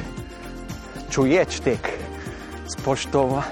čuječ 1.13 1.59
tek, 1.61 1.89
spoštova 2.73 3.43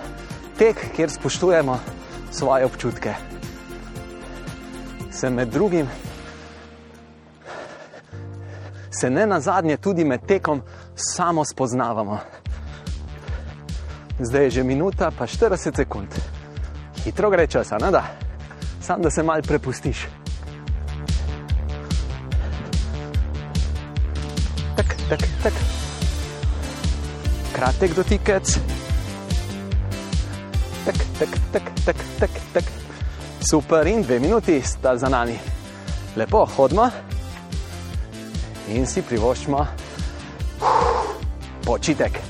tek, 0.57 0.79
kjer 0.95 1.11
spoštujemo 1.13 1.75
svoje 2.31 2.65
občutke. 2.65 3.13
Se 5.11 5.29
med 5.29 5.53
drugim 5.53 5.85
se 8.89 9.09
ne 9.09 9.27
na 9.27 9.39
zadnje 9.39 9.77
tudi 9.77 10.05
med 10.05 10.25
tekom 10.25 10.61
samo 10.95 11.45
spoznavamo. 11.45 12.17
Zdaj 14.19 14.43
je 14.43 14.49
že 14.49 14.63
minuta, 14.63 15.11
pa 15.17 15.27
40 15.27 15.75
sekund. 15.75 16.07
Hitro 17.03 17.29
gre 17.29 17.47
čas, 17.47 17.69
ne 17.81 17.91
da? 17.91 18.03
Sam 18.81 19.01
da 19.01 19.09
se 19.09 19.23
mal 19.23 19.41
prepustiš. 19.41 20.18
Tak, 25.09 25.19
tak. 25.43 25.53
Kratek 27.51 27.93
dotikec. 27.93 28.59
Tak, 30.85 30.95
tak, 31.19 31.29
tak, 31.51 31.65
tak, 31.85 31.97
tak, 32.19 32.31
tak. 32.53 32.65
Super, 33.41 33.87
in 33.87 34.01
dve 34.01 34.19
minuti 34.19 34.61
sta 34.61 34.97
za 34.97 35.09
nami. 35.09 35.39
Lepo, 36.15 36.45
hodimo 36.45 36.91
in 38.69 38.85
si 38.85 39.01
privoščimo 39.01 39.65
počitek. 41.65 42.28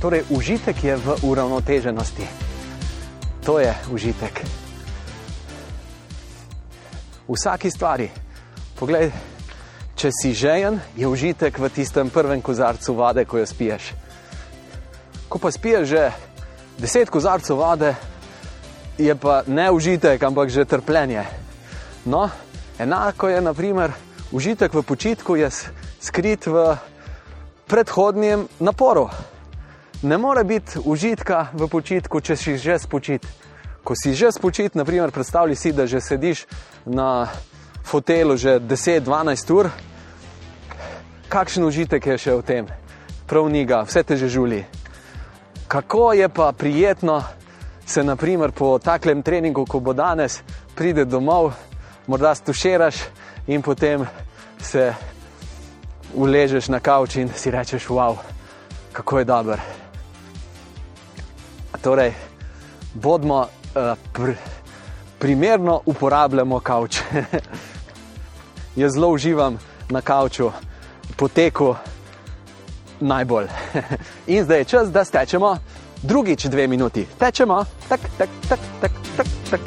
Torej, 0.00 0.24
užitek 0.32 0.84
je 0.84 0.96
v 0.96 1.06
uravnoteženosti. 1.22 2.26
To 3.44 3.60
je 3.60 3.74
užitek. 3.92 4.34
V 7.28 7.36
vsaki 7.36 7.70
stvari. 7.70 8.08
Poglej, 8.74 9.12
če 9.94 10.08
si 10.08 10.32
žejen, 10.34 10.80
je 10.96 11.06
užitek 11.06 11.52
v 11.52 11.68
tistem 11.68 12.10
prvem 12.10 12.40
kozarcu 12.42 12.96
vode, 12.96 13.24
ko 13.28 13.38
jo 13.38 13.46
spiješ 13.46 13.92
ko 15.30 15.38
pa 15.38 15.50
spiješ 15.54 15.88
že 15.88 16.10
deset 16.78 17.10
kozarcev 17.10 17.62
vode, 17.62 17.94
je 18.98 19.14
pa 19.14 19.46
ne 19.46 19.70
užitek, 19.70 20.22
ampak 20.22 20.50
že 20.50 20.66
trpljenje. 20.66 21.22
No, 22.04 22.26
enako 22.78 23.28
je, 23.28 23.40
naprimer, 23.40 23.94
užitek 24.34 24.74
v 24.74 24.82
počitku 24.82 25.38
je 25.38 25.46
skrit 26.02 26.46
v 26.46 26.74
predhodnem 27.70 28.48
naporu. 28.58 29.06
Ne 30.02 30.18
more 30.18 30.44
biti 30.44 30.80
užitka 30.84 31.48
v 31.52 31.68
počitku, 31.68 32.20
če 32.20 32.36
si 32.36 32.56
že 32.56 32.78
spočit. 32.78 33.26
Ko 33.84 33.94
si 33.96 34.14
že 34.14 34.32
spočit, 34.32 34.74
naprimer, 34.74 35.10
predstavljaj 35.10 35.56
si, 35.56 35.72
da 35.72 35.86
že 35.86 36.00
sediš 36.00 36.46
na 36.86 37.28
fotelu 37.84 38.36
že 38.36 38.60
10-12 38.60 39.54
ur, 39.56 39.70
kakšen 41.28 41.64
užitek 41.64 42.06
je 42.06 42.18
še 42.18 42.32
v 42.36 42.42
tem? 42.42 42.64
Prav 43.26 43.48
njega, 43.48 43.84
vse 43.84 44.02
te 44.02 44.16
že 44.16 44.28
žuli 44.28 44.64
kako 45.70 46.12
je 46.12 46.28
pa 46.28 46.52
prijetno 46.52 47.22
se, 47.86 48.04
naprimer, 48.04 48.52
po 48.52 48.78
takem 48.78 49.22
treningu, 49.22 49.64
ko 49.66 49.80
bo 49.80 49.92
danes, 49.92 50.42
pride 50.74 51.04
domov, 51.04 51.52
morda 52.06 52.34
stuširaš 52.34 52.96
in 53.46 53.62
potem 53.62 54.06
se 54.58 54.94
uležeš 56.14 56.68
na 56.68 56.80
kavč 56.80 57.16
in 57.16 57.30
si 57.36 57.50
rečeš, 57.50 57.86
wow, 57.86 58.16
kako 58.92 59.18
je 59.18 59.24
dober. 59.24 59.79
Torej, 61.78 62.12
bodimo 62.94 63.38
uh, 63.40 63.98
pr 64.12 64.32
primerno 65.18 65.80
uporabljamo 65.86 66.60
kavč. 66.60 67.00
Jaz 68.76 68.92
zelo 68.92 69.08
uživam 69.08 69.58
na 69.88 70.00
kavču, 70.00 70.50
poteku 71.16 71.74
najbolj. 73.00 73.46
In 74.32 74.44
zdaj 74.44 74.58
je 74.58 74.64
čas, 74.64 74.92
da 74.92 75.04
stečemo 75.04 75.56
drugič 76.02 76.44
dve 76.44 76.66
minuti. 76.66 77.06
Tečemo, 77.18 77.64
tak, 77.88 78.00
tak, 78.18 78.28
tak, 78.48 78.60
tak, 78.80 78.90
tak. 79.16 79.26
tak. 79.50 79.60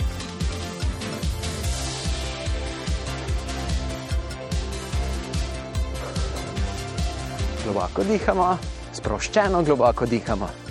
Globoko 7.64 8.04
dihamo, 8.04 8.58
sproščeno 8.94 9.64
globoko 9.64 10.06
dihamo. 10.06 10.63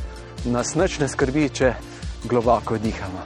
Nas 0.44 0.74
nič 0.74 0.98
ne 0.98 1.06
skrbi, 1.06 1.46
če 1.54 1.74
globoko 2.26 2.74
dihamo. 2.78 3.22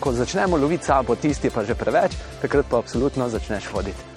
Ko 0.00 0.12
začnemo 0.16 0.56
loviti 0.56 0.88
sabo, 0.88 1.12
tisti 1.12 1.50
pa 1.52 1.64
že 1.64 1.76
preveč, 1.76 2.16
takrat 2.40 2.64
pa 2.64 2.78
absolutno 2.80 3.28
začneš 3.28 3.68
hoditi. 3.68 4.08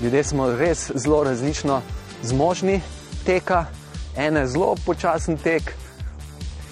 Ljudje 0.00 0.24
smo 0.24 0.46
res 0.54 0.90
zelo 0.94 1.24
različno 1.24 1.82
zmožni 2.22 2.80
teka, 3.26 3.66
ene 4.16 4.46
zelo 4.46 4.76
počasen 4.86 5.36
tek, 5.36 5.74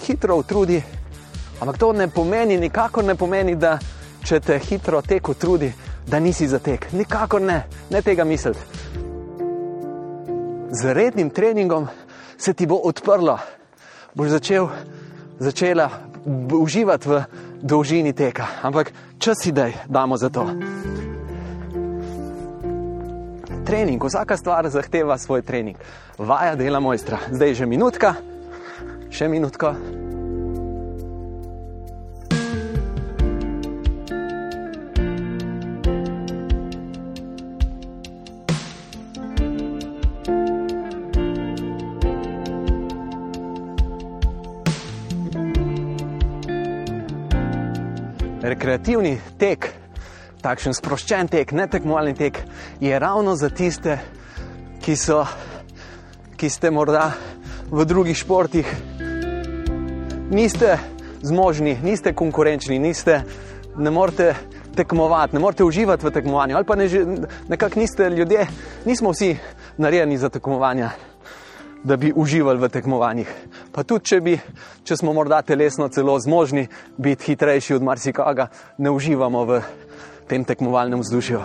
hitro 0.07 0.39
utrudi. 0.39 0.81
Ampak 1.59 1.77
to 1.77 1.93
ne 1.93 2.07
pomeni, 2.07 2.57
nikakor 2.57 3.03
ne 3.03 3.19
pomeni, 3.19 3.55
da 3.55 3.77
če 4.23 4.39
te 4.39 4.59
hitro 4.59 5.01
tek 5.01 5.29
utrudi, 5.29 5.73
da 6.07 6.19
nisi 6.19 6.47
za 6.47 6.59
tek. 6.59 6.87
Nikakor 6.95 7.41
ne, 7.41 7.65
ne 7.91 8.01
tega 8.01 8.23
misliti. 8.23 8.78
Z 10.71 10.93
rednim 10.93 11.29
treningom 11.29 11.87
se 12.37 12.53
ti 12.53 12.65
bo 12.65 12.75
odprlo, 12.75 13.39
boš 14.13 14.29
začel, 14.29 14.69
začela 15.39 15.89
uživati 16.53 17.09
v 17.09 17.23
dolžini 17.61 18.13
teka. 18.13 18.47
Ampak 18.61 18.93
čas 19.19 19.37
si, 19.41 19.51
da 19.51 19.69
damo 19.89 20.17
za 20.17 20.29
to. 20.29 20.45
trening, 23.69 24.01
vsaka 24.01 24.37
stvar 24.37 24.65
zahteva 24.69 25.17
svoj 25.17 25.41
trening. 25.41 25.77
Vaja 26.17 26.55
dela 26.55 26.79
mojstra. 26.79 27.19
Zdaj 27.29 27.47
je 27.47 27.55
že 27.55 27.65
minutka, 27.69 28.15
še 29.13 29.29
minutka. 29.29 29.75
Rekreativni 48.49 49.11
tek, 49.37 49.67
takšen 50.41 50.73
sproščen 50.73 51.27
tek, 51.29 51.51
ne 51.53 51.67
tekmovalni 51.69 52.15
tek, 52.17 52.39
je 52.81 52.99
ravno 52.99 53.35
za 53.37 53.51
tiste, 53.53 53.99
ki, 54.81 54.95
so, 54.97 55.19
ki 56.33 56.49
ste 56.49 56.71
morda 56.73 57.11
v 57.69 57.85
drugih 57.85 58.17
športih, 58.17 58.71
niste 60.33 60.79
zmožni, 61.21 61.75
niste 61.83 62.15
konkurenčni, 62.17 62.79
niste, 62.81 63.19
ne 63.77 63.93
morete 63.93 64.33
tekmovati, 64.75 65.37
ne 65.37 65.43
morete 65.45 65.63
uživati 65.63 66.07
v 66.07 66.13
tekmovanju. 66.17 66.57
Ali 66.57 66.65
pa 66.65 66.75
ne, 66.79 66.89
nekako 67.53 67.79
niste 67.79 68.09
ljudje, 68.09 68.47
nismo 68.85 69.13
vsi 69.13 69.35
narejeni 69.77 70.17
za 70.17 70.33
tekmovanja, 70.33 70.89
da 71.83 71.97
bi 71.97 72.13
uživali 72.15 72.59
v 72.59 72.69
tekmovanjih. 72.69 73.29
Pa 73.71 73.83
tudi, 73.83 74.05
če, 74.05 74.21
bi, 74.21 74.35
če 74.83 74.97
smo 74.99 75.13
morda 75.13 75.41
telesno 75.41 75.87
celo 75.87 76.17
zmožni 76.19 76.67
biti 76.97 77.31
hitrejši 77.31 77.75
od 77.75 77.83
marsikoga, 77.83 78.49
ne 78.77 78.91
uživamo 78.91 79.45
v 79.45 79.61
tem 80.27 80.43
tekmovalnem 80.43 80.99
vzdušju. 80.99 81.41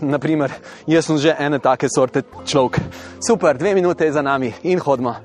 Naprimer, 0.00 0.52
jaz 0.86 1.08
sem 1.08 1.18
že 1.18 1.34
ene 1.38 1.58
take 1.58 1.88
sorte 1.90 2.22
človek. 2.46 2.78
Super, 3.18 3.58
dve 3.58 3.74
minute 3.74 4.06
je 4.06 4.12
za 4.12 4.22
nami 4.22 4.52
in 4.62 4.78
hodimo. 4.78 5.16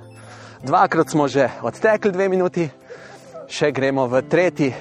Dvakrat 0.63 1.09
smo 1.09 1.27
že 1.27 1.49
odtekli 1.61 2.11
dve 2.11 2.29
minuti, 2.29 2.65
še 3.47 3.71
gremo 3.71 4.07
v 4.07 4.23
tretji 4.25 4.73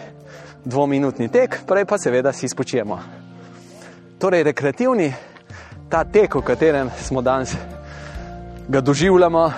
dvominutni 0.64 1.28
tek, 1.28 1.60
prej 1.66 1.84
pa 1.84 1.98
seveda 1.98 2.32
si 2.32 2.48
spočijemo. 2.48 2.98
Torej, 4.18 4.46
rekreativni 4.48 5.12
ta 5.90 6.04
tek, 6.04 6.34
v 6.34 6.42
katerem 6.46 6.88
smo 6.96 7.20
danes, 7.20 7.52
ga 8.68 8.80
doživljamo, 8.80 9.52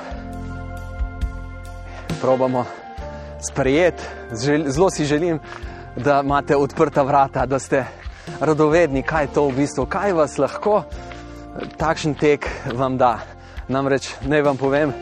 probamo 2.21 2.65
sprejeti. 3.51 4.03
Zelo 4.67 4.91
si 4.91 5.05
želim, 5.05 5.39
da 5.97 6.21
imate 6.25 6.57
odprta 6.57 7.03
vrata, 7.03 7.47
da 7.47 7.59
ste 7.59 7.85
radovedni, 8.41 9.03
kaj 9.03 9.25
je 9.25 9.33
to 9.35 9.49
v 9.49 9.57
bistvu, 9.57 9.87
kaj 9.87 10.13
vas 10.13 10.39
lahko 10.39 10.83
takšen 11.79 12.15
tek 12.15 12.49
vam 12.75 12.99
da. 12.99 13.19
Namreč 13.69 14.11
naj 14.29 14.43
vam 14.43 14.57
povem, 14.57 14.93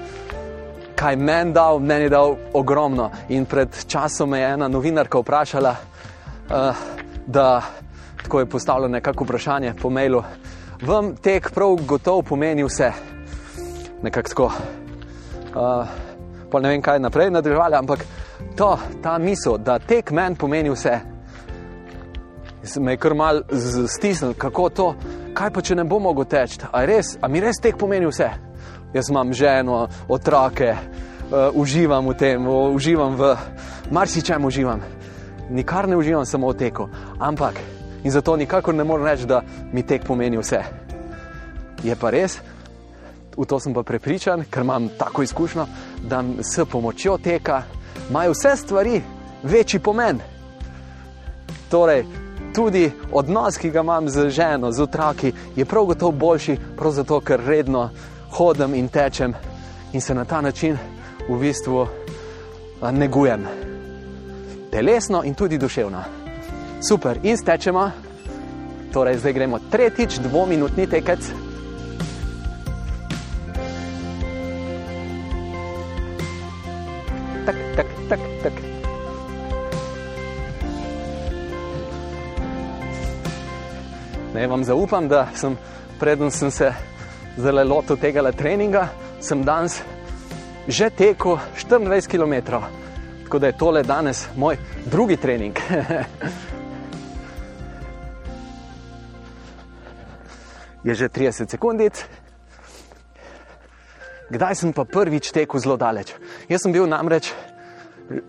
kaj 0.96 1.16
meni 1.16 1.52
dal, 1.52 1.80
meni 1.80 2.08
dal 2.12 2.36
ogromno. 2.54 3.10
In 3.28 3.46
pred 3.46 3.72
časom 3.88 4.30
me 4.30 4.40
je 4.40 4.52
ena 4.54 4.68
novinarka 4.68 5.18
vprašala, 5.18 5.74
uh, 6.50 6.84
da 7.26 7.62
tako 8.22 8.40
je 8.40 8.46
postavljeno 8.46 8.92
nekako 8.92 9.24
vprašanje 9.24 9.74
po 9.82 9.90
mailu. 9.90 10.22
Vam 10.82 11.16
tek 11.16 11.50
prav 11.54 11.76
gotovo 11.86 12.22
pomeni 12.22 12.64
vse. 12.64 12.92
Nekako 14.02 14.28
tako. 14.28 14.52
Uh, 15.54 15.86
pa 16.50 16.60
ne 16.60 16.68
vem, 16.68 16.82
kaj 16.82 16.98
naprej 16.98 17.30
nadaljevali, 17.30 17.76
ampak 17.76 18.04
to, 18.56 18.78
ta 19.02 19.18
misel, 19.18 19.58
da 19.58 19.78
tek 19.78 20.10
meni 20.10 20.36
pomeni 20.36 20.70
vse. 20.70 20.98
Me 22.80 22.92
je 22.92 22.96
kar 22.96 23.14
mal 23.14 23.42
stisnil, 23.88 24.34
kako 24.38 24.68
to, 24.68 24.94
kaj 25.34 25.50
pa 25.50 25.62
če 25.62 25.74
ne 25.74 25.84
bom 25.84 26.02
mogel 26.02 26.24
teči. 26.24 26.60
A, 26.72 26.84
a 27.20 27.28
mi 27.28 27.40
res 27.40 27.60
tek 27.62 27.78
pomeni 27.78 28.06
vse? 28.06 28.30
Jaz 28.94 29.10
imam 29.10 29.32
ženo, 29.32 29.86
otroke, 30.08 30.74
uh, 30.74 31.48
uživam 31.54 32.08
v 32.08 32.16
tem, 32.18 32.46
uh, 32.46 32.74
uživam 32.74 33.16
v 33.16 33.36
marsičem, 33.90 34.44
uživam. 34.44 34.82
Nikar 35.50 35.88
ne 35.88 35.96
uživam 35.96 36.26
samo 36.26 36.50
v 36.52 36.58
teku, 36.58 36.88
ampak 37.18 37.60
in 38.04 38.10
zato 38.10 38.36
nikakor 38.36 38.74
ne 38.74 38.84
morem 38.84 39.06
reči, 39.06 39.26
da 39.26 39.42
mi 39.72 39.82
tek 39.86 40.04
pomeni 40.04 40.38
vse. 40.38 40.62
Je 41.82 41.96
pa 41.96 42.10
res, 42.10 42.38
v 43.36 43.46
to 43.46 43.60
sem 43.60 43.74
pa 43.74 43.82
prepričan, 43.82 44.44
ker 44.50 44.62
imam 44.62 44.88
tako 44.98 45.22
izkušnjo, 45.22 45.66
da 46.02 46.24
s 46.42 46.64
pomočjo 46.70 47.18
teka 47.18 47.62
imajo 48.10 48.32
vse 48.32 48.56
stvari 48.56 49.02
večji 49.42 49.80
pomen. 49.80 50.20
Torej, 51.70 52.04
tudi 52.54 52.90
odnos, 53.12 53.56
ki 53.56 53.70
ga 53.70 53.80
imam 53.80 54.08
z 54.08 54.28
ženo, 54.30 54.72
z 54.72 54.82
otroki, 54.82 55.32
je 55.56 55.64
prav 55.64 55.84
gotovo 55.84 56.12
boljši, 56.12 56.56
prav 56.76 56.92
zato, 56.92 57.20
ker 57.20 57.40
redno 57.40 57.90
hodim 58.30 58.74
in 58.74 58.88
tečem 58.88 59.34
in 59.92 60.00
se 60.00 60.14
na 60.14 60.24
ta 60.24 60.40
način 60.40 60.78
v 61.28 61.38
bistvu 61.38 61.86
negujem. 62.92 63.46
Telesno 64.70 65.22
in 65.24 65.34
tudi 65.34 65.58
duševno. 65.58 66.02
Super, 66.88 67.18
in 67.22 67.36
stečemo. 67.36 67.90
Torej, 68.92 69.18
zdaj 69.18 69.32
gremo 69.32 69.58
tretjič, 69.70 70.18
dvominutni 70.18 70.86
tekec. 70.86 71.51
Ne, 84.42 84.48
vam 84.48 84.64
zaupam, 84.64 85.06
da 85.08 85.28
sem, 85.38 85.54
preden 86.00 86.30
sem 86.34 86.50
se 86.50 86.72
zelo 87.38 87.62
lotil 87.62 87.94
tega 87.96 88.32
treninga, 88.34 88.88
sem 89.20 89.44
danes 89.46 89.82
že 90.66 90.90
tekel 90.90 91.38
24 91.54 92.08
km. 92.10 92.34
Tako 93.22 93.38
da 93.38 93.46
je 93.46 93.52
tole 93.58 93.82
danes 93.82 94.26
moj 94.36 94.56
drugi 94.90 95.16
trening. 95.16 95.54
je 100.84 100.94
že 100.94 101.08
30 101.08 101.50
sekundic. 101.50 102.04
Kdaj 104.30 104.54
sem 104.54 104.72
pa 104.72 104.84
prvič 104.84 105.30
tekel 105.30 105.60
zelo 105.60 105.76
daleč? 105.76 106.14
Jaz 106.50 106.62
sem 106.66 106.72
bil 106.72 106.90
namreč 106.90 107.30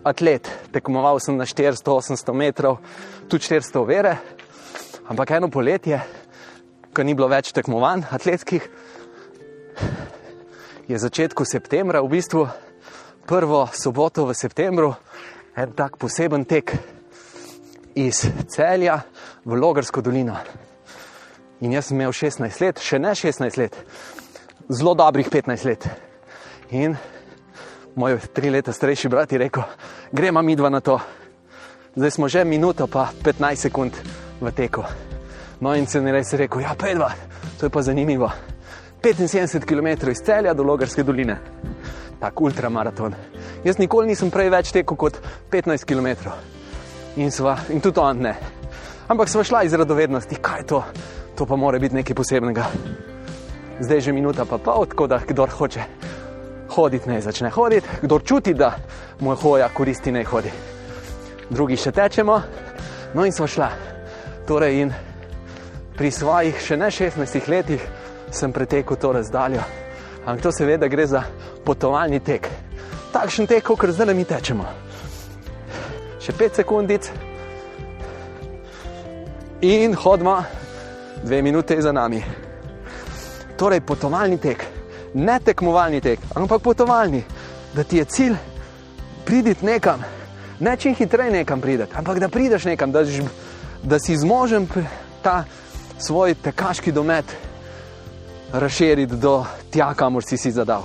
atlet, 0.04 0.46
tekmoval 0.72 1.18
sem 1.20 1.36
na 1.36 1.44
400-800 1.44 2.34
metrov, 2.34 2.78
tudi 3.28 3.44
400 3.50 3.86
vere, 3.86 4.16
ampak 5.08 5.30
eno 5.30 5.48
poletje, 5.48 6.00
ko 6.94 7.02
ni 7.02 7.14
bilo 7.14 7.28
več 7.28 7.52
tekmovanj 7.52 8.06
atletskih, 8.14 8.68
je 10.88 10.98
začetku 10.98 11.44
septembra, 11.48 12.02
v 12.04 12.12
bistvu 12.12 12.44
prvo 13.26 13.64
soboto 13.72 14.26
v 14.28 14.36
septembru, 14.36 14.92
en 15.56 15.72
tak 15.72 15.96
poseben 15.96 16.44
tek 16.44 16.74
iz 17.96 18.24
celja 18.52 19.00
v 19.44 19.56
Logarsko 19.56 20.02
dolino. 20.04 20.36
In 21.64 21.72
jaz 21.72 21.88
sem 21.88 22.00
imel 22.00 22.12
16 22.12 22.60
let, 22.60 22.82
še 22.82 22.98
ne 23.00 23.14
16 23.16 23.60
let, 23.60 23.76
zelo 24.68 24.94
dobrih 24.98 25.28
15 25.30 25.68
let. 25.68 25.88
In 26.74 26.96
moj 27.96 28.18
tri 28.34 28.50
leta 28.50 28.74
starejši 28.74 29.08
brat 29.08 29.32
je 29.32 29.40
rekel, 29.40 29.64
gremo 30.12 30.42
mi 30.42 30.56
dva 30.56 30.68
na 30.68 30.82
to. 30.84 30.98
Zdaj 31.94 32.10
smo 32.10 32.28
že 32.28 32.44
minuto, 32.44 32.90
pa 32.90 33.08
15 33.22 33.70
sekund 33.70 34.23
v 34.44 34.52
teku. 34.52 34.84
No 35.60 35.74
in 35.74 35.86
se 35.86 36.00
ne 36.00 36.12
res 36.12 36.32
rekel, 36.32 36.62
ja, 36.64 36.74
pa 36.78 36.94
dva, 36.94 37.10
to 37.58 37.66
je 37.66 37.70
pa 37.70 37.82
zanimivo. 37.82 38.30
75 39.02 39.64
km 39.68 40.10
iz 40.10 40.22
celja 40.24 40.54
do 40.54 40.62
Logarske 40.62 41.02
doline, 41.02 41.36
tak 42.20 42.40
ultramaraton. 42.40 43.14
Jaz 43.64 43.78
nikoli 43.78 44.08
nisem 44.08 44.30
prej 44.30 44.50
več 44.50 44.72
tekel 44.72 44.96
kot 44.96 45.20
15 45.52 45.84
km. 45.84 46.32
In, 47.16 47.30
sva, 47.30 47.58
in 47.70 47.80
tudi 47.80 48.00
on 48.00 48.24
ne. 48.24 48.34
Ampak 49.08 49.28
smo 49.28 49.44
šla 49.44 49.62
iz 49.64 49.74
radovednosti, 49.76 50.40
kaj 50.40 50.60
je 50.60 50.66
to, 50.72 50.84
to 51.36 51.46
pa 51.46 51.56
mora 51.56 51.78
biti 51.78 51.94
nekaj 51.94 52.16
posebnega 52.16 52.68
zdaj 53.80 54.00
že 54.00 54.12
minuta 54.12 54.44
pa 54.44 54.58
pol, 54.58 54.86
tako 54.86 55.06
da 55.06 55.18
kdo 55.18 55.46
hoče 55.46 55.82
hoditi, 56.68 57.08
naj 57.08 57.20
začne 57.20 57.50
hoditi, 57.50 57.88
kdo 58.02 58.18
čuti, 58.18 58.54
da 58.54 58.76
mu 59.20 59.32
je 59.32 59.36
hoja 59.36 59.68
koristi, 59.68 60.12
naj 60.12 60.24
hodi. 60.24 60.50
Drugi 61.50 61.76
še 61.76 61.92
tečemo, 61.92 62.40
no 63.14 63.26
in 63.26 63.32
smo 63.32 63.46
šla. 63.46 63.68
Torej, 64.46 64.80
in 64.80 64.92
pri 65.96 66.10
svojih 66.12 66.58
še 66.60 66.76
ne 66.76 66.90
16 66.92 67.48
letih 67.48 67.80
sem 68.28 68.52
pretekel 68.52 68.96
to 69.00 69.12
razdaljo. 69.12 69.62
Ampak 70.26 70.42
to 70.42 70.52
seveda 70.52 70.88
gre 70.88 71.06
za 71.06 71.22
potovalni 71.64 72.20
tek. 72.20 72.48
Takšen 73.12 73.46
tek, 73.48 73.64
kot 73.64 73.88
zdaj 73.88 74.10
le 74.10 74.14
mi 74.14 74.24
tečemo. 74.28 74.66
Še 76.20 76.32
5 76.36 76.60
sekundic 76.60 77.08
in 79.64 79.96
hodimo, 79.96 80.36
dve 81.24 81.40
minute 81.42 81.80
za 81.80 81.92
nami. 81.92 82.20
Torej, 83.56 83.80
potovalni 83.80 84.36
tek, 84.36 84.66
ne 85.14 85.38
tekmovalni 85.40 86.02
tek, 86.04 86.20
ampak 86.36 86.60
potovalni, 86.60 87.22
da 87.72 87.84
ti 87.84 87.96
je 87.96 88.04
cilj 88.04 88.36
priditi 89.24 89.64
nekam, 89.64 90.04
ne 90.60 90.76
čim 90.76 90.94
hitreje 90.94 91.32
nekam 91.32 91.60
prideti, 91.64 91.96
ampak 91.96 92.20
da 92.20 92.28
prideš 92.28 92.68
nekam, 92.68 92.92
da, 92.92 93.06
da 93.84 93.98
si 93.98 94.16
zmožen 94.16 94.68
ta 95.22 95.44
svoj 95.98 96.34
tekaški 96.34 96.92
domet 96.92 97.24
razširiti 98.52 99.16
do 99.16 99.44
tja, 99.70 99.94
kamor 99.94 100.22
si 100.24 100.36
si 100.36 100.50
zadal. 100.50 100.82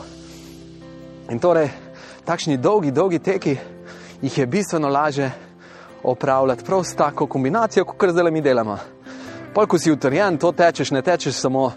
In 1.30 1.40
torej, 1.40 1.70
takšni 2.26 2.58
dolgi, 2.58 2.92
dolgi 2.92 3.20
teki 3.20 3.58
jih 4.22 4.38
je 4.38 4.46
bistveno 4.46 4.88
lažje 4.88 5.32
opravljati 6.04 6.66
prav 6.66 6.84
s 6.84 6.96
tako 6.96 7.28
kombinacijo, 7.28 7.86
kot 7.86 8.10
zdaj 8.10 8.32
mi 8.32 8.42
delamo. 8.42 8.78
Pol, 9.54 9.68
ko 9.68 9.80
si 9.80 9.92
utrjen, 9.92 10.38
to 10.38 10.52
tečeš, 10.52 10.92
ne 10.92 11.02
tečeš 11.02 11.36
samo 11.36 11.66
uh, 11.66 11.74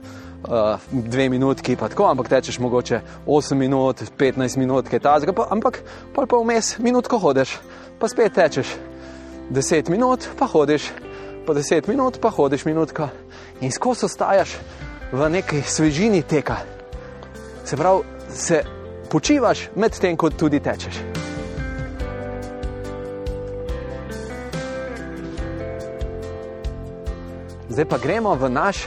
dve 0.93 1.29
minutki, 1.29 1.77
pa 1.77 1.89
tako, 1.89 2.11
ampak 2.11 2.29
tečeš 2.29 2.59
mogoče 2.59 3.01
8 3.27 3.55
minut, 3.55 4.03
15 4.19 4.59
minut, 4.59 4.89
kaj 4.89 5.01
tazga, 5.01 5.33
pa, 5.33 5.47
ampak 5.51 5.83
pol 6.15 6.27
pa 6.27 6.37
vmes 6.37 6.79
minutko 6.79 7.19
hodiš, 7.19 7.57
pa 7.99 8.09
spet 8.09 8.35
tečeš 8.35 8.75
10 9.51 9.91
minut, 9.91 10.29
pa 10.39 10.47
hodiš, 10.47 10.91
pa 11.47 11.55
10 11.55 11.89
minut, 11.89 12.21
pa 12.21 12.31
hodiš 12.31 12.65
minutko 12.65 13.09
in 13.61 13.73
skozi 13.73 14.05
ostajaš 14.05 14.57
v 15.13 15.29
neki 15.31 15.63
svežini 15.63 16.23
teka. 16.23 16.57
Se 17.65 17.77
pravi, 17.77 18.03
se 18.29 18.63
počivaš 19.11 19.69
med 19.77 19.99
tem, 19.99 20.17
ko 20.17 20.31
tudi 20.31 20.61
tečeš. 20.61 20.95
Zdaj 27.69 27.85
pa 27.89 27.99
gremo 27.99 28.35
v 28.35 28.51
naš 28.51 28.85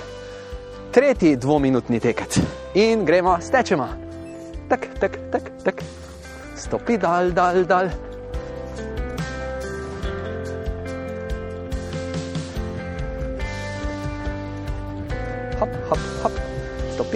tretji 0.91 1.35
dvominutni 1.35 1.99
tekec 1.99 2.39
in 2.73 3.05
gremo 3.05 3.37
stečemo. 3.41 3.87
Tak, 4.69 4.87
tak, 4.99 5.17
tak, 5.31 5.43
tak. 5.63 5.75
Stopi 6.55 6.97
dal, 6.97 7.31
dal, 7.31 7.65
dal. 7.65 7.89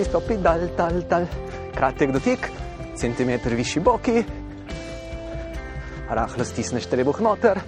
Stopi, 0.10 0.38
dal, 0.42 0.72
dal, 0.76 1.04
dal. 1.06 1.28
Kratek 1.76 2.10
dotik, 2.12 2.48
centimeter 2.98 3.54
višji 3.54 3.82
boki, 3.86 4.24
rahlo 6.10 6.46
stisneš 6.46 6.88
trebuh 6.90 7.20
noter, 7.22 7.62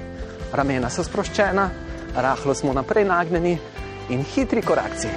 ramena 0.49 0.89
so 0.89 1.05
sproščena, 1.05 1.67
rahlo 2.17 2.55
smo 2.57 2.73
naprej 2.73 3.05
nagnjeni 3.05 3.53
in 4.09 4.25
hitri 4.25 4.65
korakci. 4.65 5.13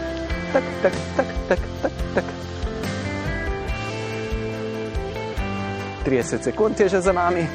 Tak, 0.52 0.68
tak, 0.82 1.00
tak, 1.16 1.32
tak, 1.48 1.64
tak, 1.80 2.04
tak. 2.14 2.30
30 6.04 6.44
sekund 6.44 6.80
je 6.80 6.92
že 6.92 7.00
za 7.00 7.16
nami. 7.16 7.48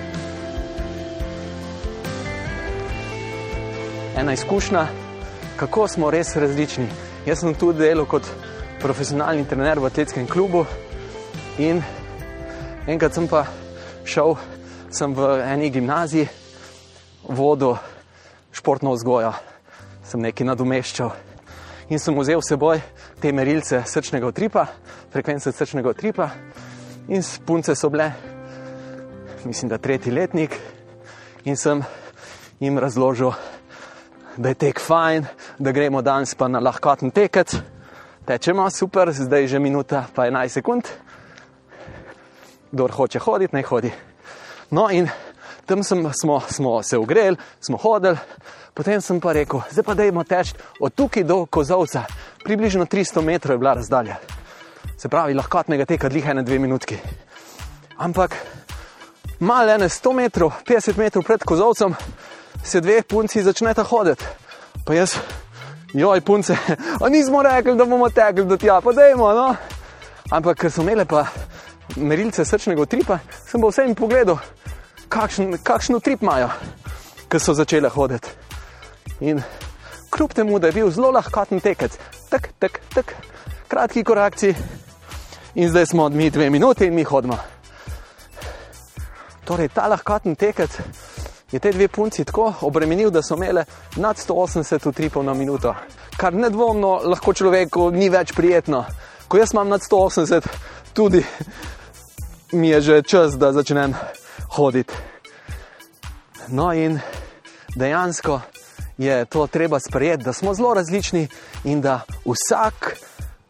Ena 4.17 4.34
izkušnja, 4.34 4.88
kako 5.61 5.88
smo 5.88 6.09
res 6.09 6.34
različni. 6.36 6.89
Jaz 7.30 7.45
sem 7.45 7.53
tudi 7.53 7.86
delal 7.86 8.09
kot 8.09 8.26
profesionalni 8.80 9.43
trener 9.45 9.80
v 9.80 9.86
atletskem 9.86 10.27
klubu. 10.27 10.65
In 11.59 11.82
enkrat 12.88 13.13
sem 13.13 13.27
pa 13.27 13.43
šel 14.07 14.38
sem 14.89 15.13
v 15.13 15.27
eni 15.43 15.69
gimnaziji, 15.69 16.27
vodo, 17.27 17.75
športno 18.51 18.95
vzgojo, 18.95 19.34
sem 20.07 20.23
nekaj 20.23 20.47
nadomeščal. 20.47 21.11
In 21.89 21.99
sem 21.99 22.15
vzel 22.17 22.41
s 22.41 22.53
seboj 22.53 22.82
te 23.21 23.34
merilce 23.34 23.84
srčnega 23.86 24.30
utripa, 24.30 24.65
frekvence 25.13 25.51
srčnega 25.51 25.91
utripa. 25.91 26.30
In 27.09 27.25
punce 27.45 27.75
so 27.75 27.89
bile, 27.89 28.11
mislim, 29.45 29.69
da 29.69 29.77
tretji 29.77 30.13
letnik. 30.13 30.55
In 31.45 31.57
sem 31.57 31.84
jim 32.59 32.77
razložil, 32.80 33.34
da 34.38 34.53
je 34.53 34.61
tek 34.67 34.80
fajn, 34.80 35.25
da 35.59 35.71
gremo 35.71 36.01
danes 36.01 36.36
pa 36.36 36.47
na 36.47 36.61
lahkoten 36.63 37.11
tekec. 37.11 37.57
Tečemo, 38.30 38.69
super, 38.69 39.09
zdaj 39.09 39.41
je 39.41 39.47
že 39.47 39.59
minuta, 39.59 40.05
pa 40.13 40.30
11 40.30 40.53
sekund. 40.53 40.86
Kdo 42.71 42.86
hoče 42.86 43.19
hoditi, 43.19 43.55
naj 43.57 43.65
hodi. 43.65 43.89
No, 44.69 44.86
in 44.93 45.09
tam 45.65 45.82
sem, 45.84 46.05
smo, 46.13 46.38
smo 46.45 46.84
se 46.84 46.97
ugreli, 46.97 47.41
smo 47.57 47.77
hodili, 47.82 48.21
potem 48.77 49.01
sem 49.01 49.17
pa 49.17 49.34
rekel, 49.34 49.65
zdaj 49.73 49.82
pa 49.84 49.97
dajmo 49.97 50.21
teči 50.23 50.53
od 50.77 50.93
tukaj 50.93 51.25
do 51.25 51.45
kozovca, 51.49 52.05
približno 52.45 52.86
300 52.86 53.25
metrov 53.25 53.57
je 53.57 53.65
bila 53.65 53.73
razdalja. 53.73 54.21
Se 54.97 55.09
pravi, 55.09 55.34
lahkotnega 55.34 55.89
teka 55.89 56.09
dliha 56.09 56.38
na 56.38 56.45
dve 56.45 56.61
minutki. 56.61 57.01
Ampak 57.97 58.38
malo 59.39 59.73
ene 59.73 59.89
100 59.89 60.13
metrov, 60.13 60.53
50 60.69 61.01
metrov 61.01 61.25
pred 61.25 61.41
kozovcem 61.41 61.97
se 62.63 62.77
dve 62.77 63.01
punci 63.01 63.41
začneta 63.41 63.84
hoditi. 63.84 64.21
Pa 64.86 64.93
jaz, 64.93 65.17
joj, 65.94 66.22
punce, 66.22 66.58
a 67.04 67.10
nismo 67.10 67.44
rekli, 67.44 67.76
da 67.76 67.86
bomo 67.86 68.10
tekli 68.10 68.46
do 68.46 68.58
tja, 68.58 68.82
pa 68.82 68.94
dajmo, 68.94 69.34
no. 69.34 69.56
Ampak 70.32 70.60
ker 70.62 70.72
so 70.72 70.84
imele 70.86 71.06
pa 71.10 71.26
merilce 71.98 72.46
srčnega 72.46 72.82
utripa, 72.82 73.20
sem 73.48 73.62
pa 73.62 73.72
vsem 73.72 73.96
pogledal, 73.98 74.38
kakšen, 75.10 75.58
kakšen 75.66 75.98
utrip 75.98 76.22
imajo, 76.22 76.52
ker 77.30 77.42
so 77.42 77.56
začele 77.58 77.90
hoditi. 77.90 78.30
In 79.26 79.42
kljub 80.14 80.34
temu, 80.34 80.60
da 80.60 80.70
je 80.70 80.78
bil 80.78 80.92
zelo 80.94 81.12
lahkoten 81.12 81.60
tekec, 81.60 81.98
tak, 82.30 82.52
tak, 82.60 82.82
tak, 82.94 83.16
kratki 83.68 84.04
korakci, 84.04 84.54
in 85.56 85.70
zdaj 85.70 85.90
smo 85.90 86.10
mi 86.10 86.30
dve 86.30 86.50
minuti 86.50 86.86
in 86.86 86.94
mi 86.94 87.04
hodimo. 87.04 87.38
Torej, 89.46 89.74
ta 89.74 89.88
lahkoten 89.90 90.36
tekec 90.38 90.78
je 91.52 91.60
te 91.60 91.72
dve 91.72 91.88
punci 91.88 92.24
tako 92.26 92.54
obremenil, 92.62 93.10
da 93.10 93.22
so 93.22 93.36
imele 93.36 93.66
nad 93.95 94.18
180 94.18 94.88
utripov 94.88 95.24
na 95.24 95.34
minuto, 95.34 95.76
kar 96.18 96.34
nedvomno 96.34 97.00
lahko 97.04 97.34
človeku 97.34 97.91
ni 97.91 98.10
več 98.10 98.34
prijetno. 98.34 98.86
Ko 99.28 99.38
jaz 99.38 99.54
imam 99.54 99.70
nad 99.70 99.82
180, 99.82 100.47
tudi 100.93 101.24
mi 102.52 102.70
je 102.70 102.82
že 102.82 103.02
čas, 103.02 103.38
da 103.38 103.54
začnem 103.54 103.93
hoditi. 104.56 104.93
No, 106.47 106.74
in 106.74 107.00
dejansko 107.76 108.41
je 108.97 109.26
to 109.26 109.47
treba 109.47 109.80
sprejeti, 109.80 110.24
da 110.24 110.34
smo 110.34 110.54
zelo 110.54 110.74
različni 110.74 111.28
in 111.64 111.82
da 111.82 112.02
vsak 112.26 112.97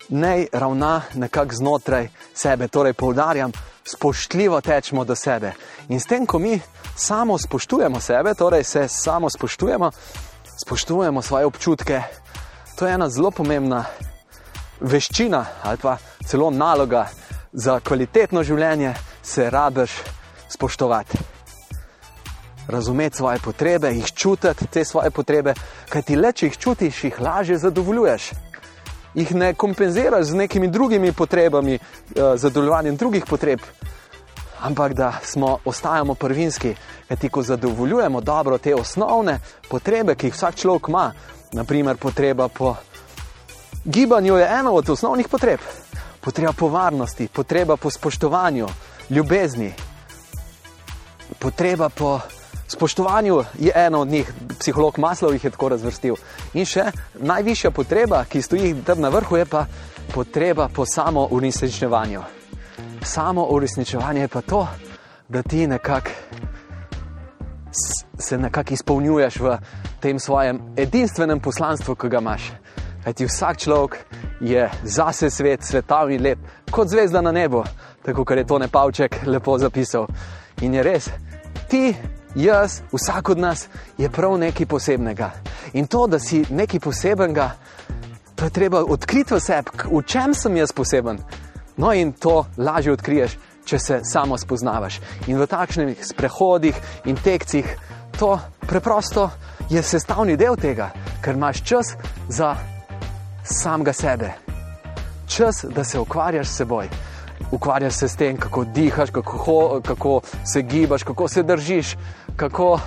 naj 0.09 0.47
ravna 0.53 1.01
nekako 1.13 1.55
znotraj 1.55 2.09
sebe. 2.33 2.67
Torej, 2.67 2.93
poudarjam, 2.93 3.51
spoštljivo 3.83 4.61
tečemo 4.61 5.05
do 5.05 5.15
sebe. 5.15 5.53
In 5.89 5.99
s 5.99 6.05
tem, 6.05 6.25
ko 6.25 6.39
mi 6.39 6.59
samo 6.95 7.37
spoštujemo 7.37 7.99
sebe, 7.99 8.33
torej 8.33 8.63
se 8.63 8.87
samo 8.87 9.29
spoštujemo, 9.29 9.91
spoštujemo 10.61 11.21
svoje 11.21 11.45
občutke, 11.45 12.01
to 12.75 12.87
je 12.87 12.93
ena 12.93 13.09
zelo 13.09 13.31
pomembna 13.31 13.85
veščina 14.79 15.45
ali 15.63 15.77
pa 15.77 15.97
celo 16.25 16.49
naloga 16.51 17.07
za 17.51 17.79
kvalitetno 17.79 18.43
življenje, 18.43 18.93
se 19.23 19.49
rabiš 19.49 19.91
spoštovati. 20.49 21.17
Razumeti 22.67 23.17
svoje 23.17 23.39
potrebe, 23.39 23.89
jih 23.89 24.11
čutiti, 24.13 24.67
te 24.67 24.85
svoje 24.85 25.11
potrebe, 25.11 25.53
kaj 25.89 26.01
ti 26.05 26.15
le, 26.15 26.33
če 26.33 26.45
jih 26.45 26.57
čutiš, 26.57 27.03
jih 27.03 27.19
lažje 27.21 27.57
zadovoljuješ. 27.57 28.29
Jih 29.19 29.35
ne 29.35 29.53
kompenziraš 29.53 30.25
z 30.25 30.35
nekimi 30.35 30.67
drugimi 30.67 31.11
potrebami, 31.11 31.73
eh, 31.75 31.79
zadovoljevanjem 32.35 32.95
drugih 32.95 33.25
potreb, 33.25 33.59
ampak 34.61 34.93
da 34.93 35.13
smo, 35.23 35.57
ostajamo 35.65 36.15
prvinski, 36.15 36.75
kajti 37.07 37.29
ko 37.29 37.43
zadovoljujemo 37.43 38.21
dobro 38.21 38.57
te 38.57 38.75
osnovne 38.75 39.39
potrebe, 39.69 40.15
ki 40.15 40.27
jih 40.27 40.33
vsak 40.33 40.55
človek 40.55 40.87
ima, 40.87 41.11
naprimer 41.51 41.97
potreba 41.97 42.47
po 42.47 42.75
gibanju 43.85 44.37
je 44.37 44.47
ena 44.59 44.71
od 44.71 44.89
osnovnih 44.89 45.27
potreb, 45.27 45.59
potreba 46.21 46.53
po 46.53 46.67
varnosti, 46.67 47.27
potreba 47.27 47.77
po 47.77 47.89
spoštovanju, 47.89 48.67
ljubezni, 49.09 49.73
potreba 51.39 51.89
po 51.89 52.19
spoštovanju 52.69 53.43
je 53.59 53.71
ena 53.75 53.99
od 53.99 54.07
njih, 54.07 54.33
psiholog 54.59 54.99
Maslov 54.99 55.33
jih 55.33 55.43
je 55.43 55.51
tako 55.51 55.69
razvrstil. 55.69 56.15
In 56.53 56.65
še 56.65 56.91
najvišja 57.19 57.71
potreba, 57.71 58.23
ki 58.25 58.41
stoji 58.41 58.75
tam 58.85 59.01
na 59.01 59.09
vrhu, 59.09 59.37
je 59.37 59.45
pa 59.45 59.65
potreba 60.13 60.69
po 60.73 60.85
samo 60.85 61.27
uresničevanju. 61.31 62.21
Samo 63.03 63.47
uresničevanje 63.49 64.21
je 64.21 64.27
pa 64.27 64.41
to, 64.41 64.67
da 65.29 65.41
ti 65.41 65.67
nekako 65.67 66.09
se 68.19 68.37
nekako 68.37 68.73
izpolnjuješ 68.73 69.35
v 69.39 69.57
tem 69.99 70.19
svojem 70.19 70.61
edinstvenem 70.77 71.39
poslanstvu, 71.39 71.95
ki 71.95 72.09
ga 72.09 72.17
imaš. 72.17 72.51
Kajti 73.03 73.25
vsak 73.25 73.57
človek 73.57 73.97
je 74.41 74.69
zase 74.83 75.29
svet, 75.29 75.63
svetovni 75.63 76.17
lep, 76.17 76.39
kot 76.71 76.89
zvezda 76.89 77.21
na 77.21 77.31
nebu, 77.31 77.63
tako 78.05 78.25
kot 78.25 78.37
je 78.37 78.47
to 78.47 78.59
Nepavček 78.59 79.15
lepo 79.25 79.57
zapisal. 79.57 80.07
In 80.61 80.73
je 80.73 80.83
res, 80.83 81.09
ti, 81.69 81.95
jaz, 82.35 82.81
vsak 82.91 83.29
od 83.29 83.39
nas 83.39 83.67
je 83.97 84.09
prav 84.09 84.37
nekaj 84.37 84.65
posebnega. 84.65 85.31
In 85.73 85.87
to, 85.87 86.07
da 86.07 86.19
si 86.19 86.45
nekaj 86.49 86.79
posebenega, 86.79 87.51
to 88.35 88.45
je 88.45 88.49
treba 88.49 88.83
odkriti 88.83 89.33
v 89.33 89.39
sebi, 89.39 89.69
v 89.91 90.01
čem 90.05 90.33
sem 90.33 90.57
jaz 90.57 90.71
poseben. 90.71 91.19
No, 91.77 91.93
in 91.93 92.11
to 92.11 92.45
lažje 92.57 92.93
odkriješ, 92.93 93.37
če 93.65 93.79
se 93.79 93.99
samo 94.03 94.37
spoznavaš. 94.37 94.99
In 95.27 95.39
v 95.39 95.47
takšnih 95.47 96.05
sprehodih 96.05 96.75
in 97.05 97.15
tekcih 97.15 97.67
to 98.19 98.39
preprosto 98.67 99.29
je 99.69 99.83
sestavni 99.83 100.37
del 100.37 100.55
tega, 100.55 100.89
ker 101.21 101.35
imaš 101.35 101.63
čas 101.63 101.93
za 102.29 102.55
samega 103.43 103.93
sebe. 103.93 104.33
Čas, 105.27 105.65
da 105.69 105.83
se 105.83 105.99
ukvarjaš 105.99 106.47
s 106.47 106.57
seboj. 106.57 106.89
Ukvarjaš 107.51 107.93
se 107.93 108.07
s 108.07 108.15
tem, 108.15 108.37
kako 108.37 108.63
dihaš, 108.63 109.09
kako, 109.09 109.37
ho, 109.37 109.81
kako 109.85 110.21
se 110.53 110.61
gibaš, 110.61 111.03
kako 111.03 111.27
se 111.27 111.43
držiš, 111.43 111.95
kako, 112.35 112.79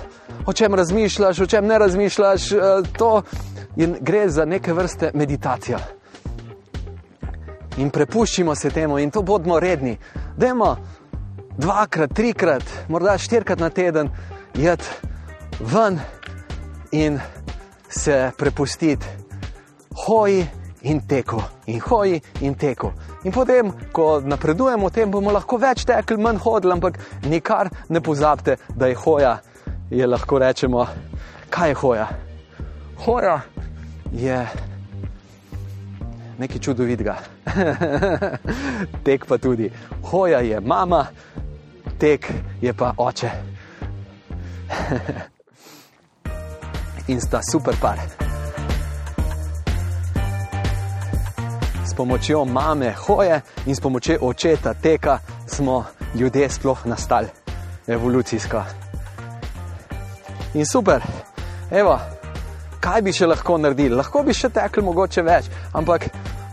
o 0.45 0.53
čem 0.53 0.73
razmišljaš, 0.73 1.39
o 1.39 1.45
čem 1.45 1.65
ne 1.65 1.79
razmišljaš. 1.79 2.51
Eh, 2.51 2.57
to 2.97 3.21
je, 3.75 3.87
gre 3.99 4.29
za 4.29 4.45
neke 4.45 4.73
vrste 4.73 5.11
meditacijo. 5.13 5.77
In 7.77 7.89
prepuščimo 7.89 8.55
se 8.55 8.69
temu, 8.69 8.99
in 8.99 9.11
to 9.11 9.21
bodimo 9.21 9.59
redni. 9.59 9.97
Dajmo 10.37 10.77
dvakrat, 11.57 12.13
trikrat, 12.13 12.63
morda 12.89 13.17
štirikrat 13.17 13.59
na 13.59 13.69
teden 13.69 14.09
jeti 14.53 14.85
ven 15.59 15.99
in 16.91 17.19
se 17.89 18.31
prepustiti 18.37 19.05
hoji 20.05 20.47
in 20.81 21.07
teku, 21.07 21.41
in 21.65 21.79
hoji 21.79 22.21
in 22.41 22.55
teku. 22.55 22.91
In 23.23 23.31
potem, 23.31 23.71
ko 23.91 24.19
napredujemo, 24.19 24.89
tem 24.91 25.11
bomo 25.11 25.31
lahko 25.31 25.57
več 25.57 25.85
tekli, 25.87 26.19
manj 26.19 26.41
hodili, 26.43 26.73
ampak 26.75 26.99
nikar 27.31 27.69
ne 27.89 28.01
pozabite, 28.03 28.57
da 28.75 28.91
je 28.91 28.99
hoja, 28.99 29.37
je 29.89 30.07
lahko 30.07 30.39
rečemo, 30.43 30.83
kaj 31.49 31.71
je 31.71 31.79
hoja. 31.79 32.07
Hoja 33.05 33.39
je 34.11 34.43
nekaj 36.37 36.59
čudovitega. 36.59 37.15
tek 39.05 39.25
pa 39.25 39.37
tudi. 39.37 39.71
Hoja 40.11 40.43
je 40.43 40.59
mama, 40.59 41.05
tek 41.99 42.31
je 42.61 42.73
pa 42.73 42.93
oče. 42.97 43.31
In 47.11 47.21
sta 47.21 47.41
super 47.51 47.75
par. 47.81 48.32
S 51.85 51.93
pomočjo 51.93 52.45
mame 52.45 52.93
hoje 53.07 53.41
in 53.65 53.75
s 53.75 53.79
pomočjo 53.79 54.17
očeta 54.21 54.73
teka 54.73 55.19
smo 55.47 55.85
ljudje 56.15 56.49
sploh 56.49 56.85
nastali, 56.85 57.27
evolucijsko. 57.87 58.63
In 60.53 60.65
super, 60.65 61.01
evo, 61.71 61.99
kaj 62.79 63.01
bi 63.01 63.11
še 63.11 63.27
lahko 63.27 63.57
naredili? 63.57 63.95
Lahko 63.95 64.23
bi 64.23 64.33
še 64.33 64.49
tekli 64.49 64.83
mogoče 64.83 65.21
več, 65.27 65.45
ampak 65.73 66.07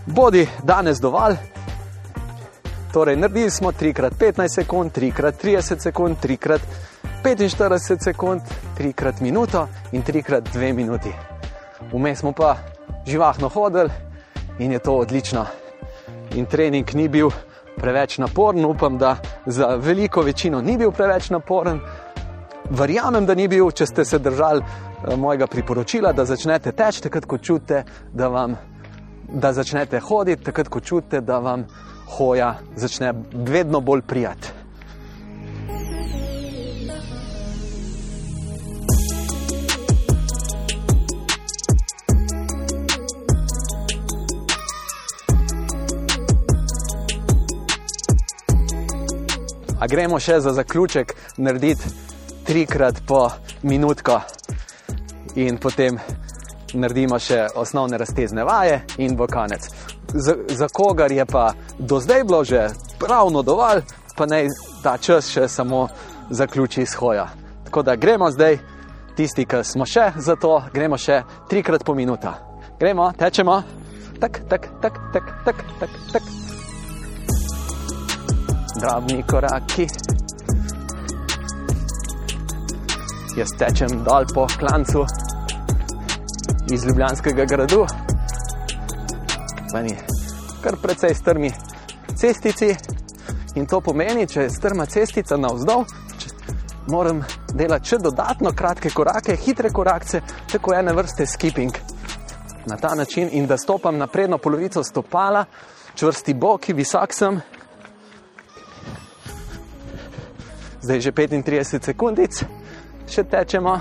bodi 0.07 0.49
danes 0.67 1.01
dovolj. 1.01 1.37
Torej, 2.93 3.17
naredili 3.17 3.51
smo 3.51 3.73
3x15 3.73 4.49
sekund, 4.49 4.91
3x30 4.97 5.79
sekund, 5.79 6.17
3x45 6.23 8.03
sekund, 8.03 8.43
3x 8.79 9.21
minuto 9.21 9.69
in 9.93 10.03
3x2 10.03 10.73
minuti. 10.75 11.15
Vmes 11.93 12.19
smo 12.19 12.33
pa 12.33 12.57
živahno 13.07 13.49
hodili 13.49 14.10
in 14.61 14.73
je 14.73 14.79
to 14.79 14.93
odlično. 14.93 15.47
In 16.37 16.47
trening 16.47 16.95
ni 16.95 17.09
bil 17.09 17.31
preveč 17.77 18.19
naporen, 18.19 18.65
upam, 18.65 18.99
da 18.99 19.17
za 19.47 19.67
veliko 19.77 20.23
večino 20.23 20.61
ni 20.61 20.77
bil 20.79 20.93
preveč 20.93 21.31
naporen. 21.31 21.81
Verjamem, 22.71 23.27
da 23.27 23.35
ni 23.35 23.49
bil, 23.49 23.71
če 23.71 23.87
ste 23.87 24.05
se 24.05 24.19
držali 24.19 24.63
eh, 24.63 25.17
mojega 25.17 25.47
priporočila, 25.47 26.13
da 26.13 26.25
začnete 26.25 26.73
teči, 26.73 27.03
takrat 27.03 27.27
ko 27.27 27.39
čutite, 27.39 27.85
da, 28.13 28.29
vam, 28.29 28.57
da 29.33 29.53
začnete 29.53 30.01
hoditi, 30.01 30.45
takrat 30.45 30.69
ko 30.69 30.81
čutite, 30.81 31.21
da 31.21 31.39
vam 31.39 31.65
hoja 32.19 32.55
začne 32.77 33.15
vedno 33.33 33.81
bolj 33.81 34.03
prijati. 34.03 34.60
A 49.81 49.87
gremo 49.89 50.19
še 50.21 50.41
za 50.41 50.53
zaključek 50.53 51.15
narediti 51.37 51.89
trikrat 52.45 53.01
po 53.07 53.31
minutko 53.63 54.21
in 55.41 55.57
potem 55.57 55.97
naredimo 56.75 57.19
še 57.19 57.47
osnovne 57.57 57.99
raztezne 57.99 58.45
vaje 58.45 58.83
in 58.99 59.17
bo 59.17 59.27
konec. 59.27 59.69
Za, 60.13 60.35
za 60.49 60.69
kogar 60.69 61.13
je 61.13 61.25
pa 61.27 61.53
do 61.79 62.01
zdaj 62.01 62.25
bilo 62.25 62.45
že 62.45 62.67
pravno 62.99 63.43
dovolj, 63.43 63.83
pa 64.17 64.27
naj 64.27 64.51
ta 64.83 64.99
čas 64.99 65.31
še 65.33 65.49
samo 65.49 65.89
zaključi 66.31 66.87
shoja. 66.87 67.31
Tako 67.65 67.83
da 67.83 67.97
gremo 67.97 68.31
zdaj, 68.31 68.59
tisti, 69.17 69.47
ki 69.47 69.65
smo 69.65 69.87
še 69.87 70.11
za 70.17 70.37
to, 70.37 70.61
gremo 70.75 70.99
še 70.99 71.23
trikrat 71.49 71.85
po 71.85 71.95
minuta. 71.95 72.37
Gremo, 72.81 73.13
tečemo, 73.17 73.63
tak, 74.21 74.45
tak, 74.49 74.69
tak, 74.83 75.01
tak, 75.13 75.35
tak, 75.45 75.65
tak. 75.81 75.99
tak 76.13 76.50
drobni 78.81 79.23
koraki. 79.23 79.87
Jaz 83.37 83.53
tečem 83.59 84.05
dol 84.05 84.25
po 84.35 84.47
klancu 84.59 85.05
iz 86.73 86.85
Ljubljanskega 86.85 87.45
gradu, 87.45 87.85
meni 89.73 89.97
kar 90.63 90.77
precej 90.83 91.15
strmi 91.15 91.53
cestici 92.17 92.77
in 93.55 93.67
to 93.67 93.81
pomeni, 93.81 94.27
če 94.27 94.47
je 94.47 94.51
strma 94.51 94.87
cestica 94.87 95.37
navzdol, 95.37 95.85
moram 96.89 97.23
delati 97.53 97.93
še 97.93 98.01
dodatno 98.01 98.55
kratke 98.57 98.91
korake, 98.95 99.37
hitre 99.37 99.71
korakce, 99.71 100.23
tako 100.53 100.75
ene 100.75 100.97
vrste 100.97 101.27
skipping. 101.27 101.77
Na 102.67 102.77
ta 102.77 102.95
način 102.95 103.29
in 103.33 103.47
da 103.47 103.59
stopam 103.59 103.99
na 103.99 104.07
prednjo 104.07 104.39
polovico 104.39 104.85
stopala, 104.85 105.45
čvrsti 105.95 106.35
boki, 106.35 106.73
visok 106.73 107.15
sem, 107.15 107.41
zdaj 110.83 111.01
že 111.01 111.13
35 111.13 111.85
sekundic, 111.85 112.45
še 113.07 113.25
tečemo. 113.25 113.81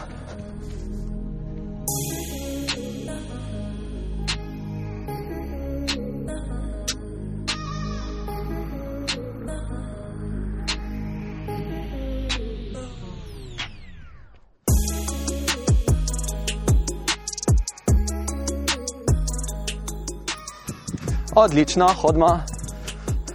Odlično, 21.39 21.87
hodimo, 22.03 22.39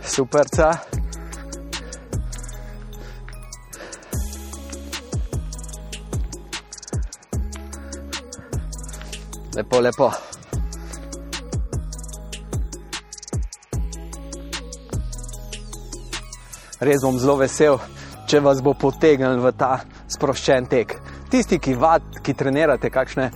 super. 0.05 0.45
Lepo, 9.55 9.79
lepo. 9.79 10.11
Res 16.81 17.05
bom 17.07 17.21
zelo 17.23 17.37
vesel, 17.39 17.79
če 18.27 18.41
vas 18.43 18.59
bo 18.67 18.73
potegnil 18.75 19.39
v 19.39 19.53
ta 19.55 19.77
sproščen 20.11 20.67
tek. 20.67 20.97
Tisti, 21.31 21.61
ki, 21.63 21.77
vad, 21.79 22.19
ki 22.19 22.35
trenirate 22.35 22.91
kakšne 22.91 23.31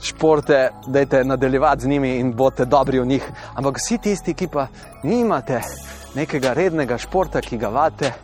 športe, 0.00 0.62
dajte 0.88 1.20
nadaljevati 1.28 1.84
z 1.84 1.92
njimi 1.92 2.16
in 2.22 2.32
boste 2.32 2.64
dobri 2.64 3.04
v 3.04 3.12
njih. 3.12 3.30
Ampak 3.54 3.84
vsi 3.84 4.00
tisti, 4.00 4.32
ki 4.32 4.48
pa 4.48 4.70
nimate 5.04 5.60
nekega 6.16 6.56
rednega 6.56 6.96
športa, 6.96 7.44
ki 7.44 7.60
ga 7.60 7.68
vate, 7.68 8.14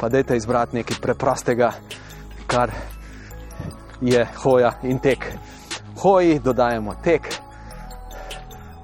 pa 0.00 0.08
dajte 0.08 0.40
izbrati 0.40 0.80
nekaj 0.80 1.04
preprostega, 1.04 1.74
kar 2.48 2.72
je 4.00 4.24
hoja 4.40 4.78
in 4.88 5.04
tek 5.04 5.34
hoji, 6.02 6.38
dodajemo 6.38 6.94
tek, 7.04 7.34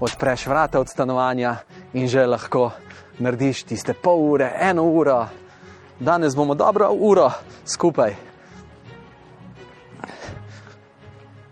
odpreš 0.01 0.47
vrata 0.47 0.81
od 0.81 0.89
stanovanja 0.89 1.57
in 1.93 2.09
že 2.09 2.27
lahko 2.27 2.71
narediš 3.19 3.63
tiste 3.63 3.93
pol 3.93 4.21
ure, 4.31 4.53
eno 4.61 4.85
uro. 4.85 5.27
Danes 6.01 6.37
bomo 6.37 6.55
dobro 6.55 6.93
uro 6.93 7.31
skupaj. 7.67 8.15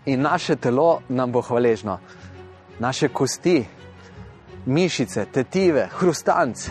In 0.05 0.21
naše 0.21 0.55
telo 0.55 1.01
nam 1.09 1.31
bo 1.31 1.41
hvaležno, 1.41 1.99
naše 2.79 3.09
kosti, 3.09 3.65
mišice, 4.65 5.25
tetive, 5.25 5.89
hrustanc. 5.99 6.69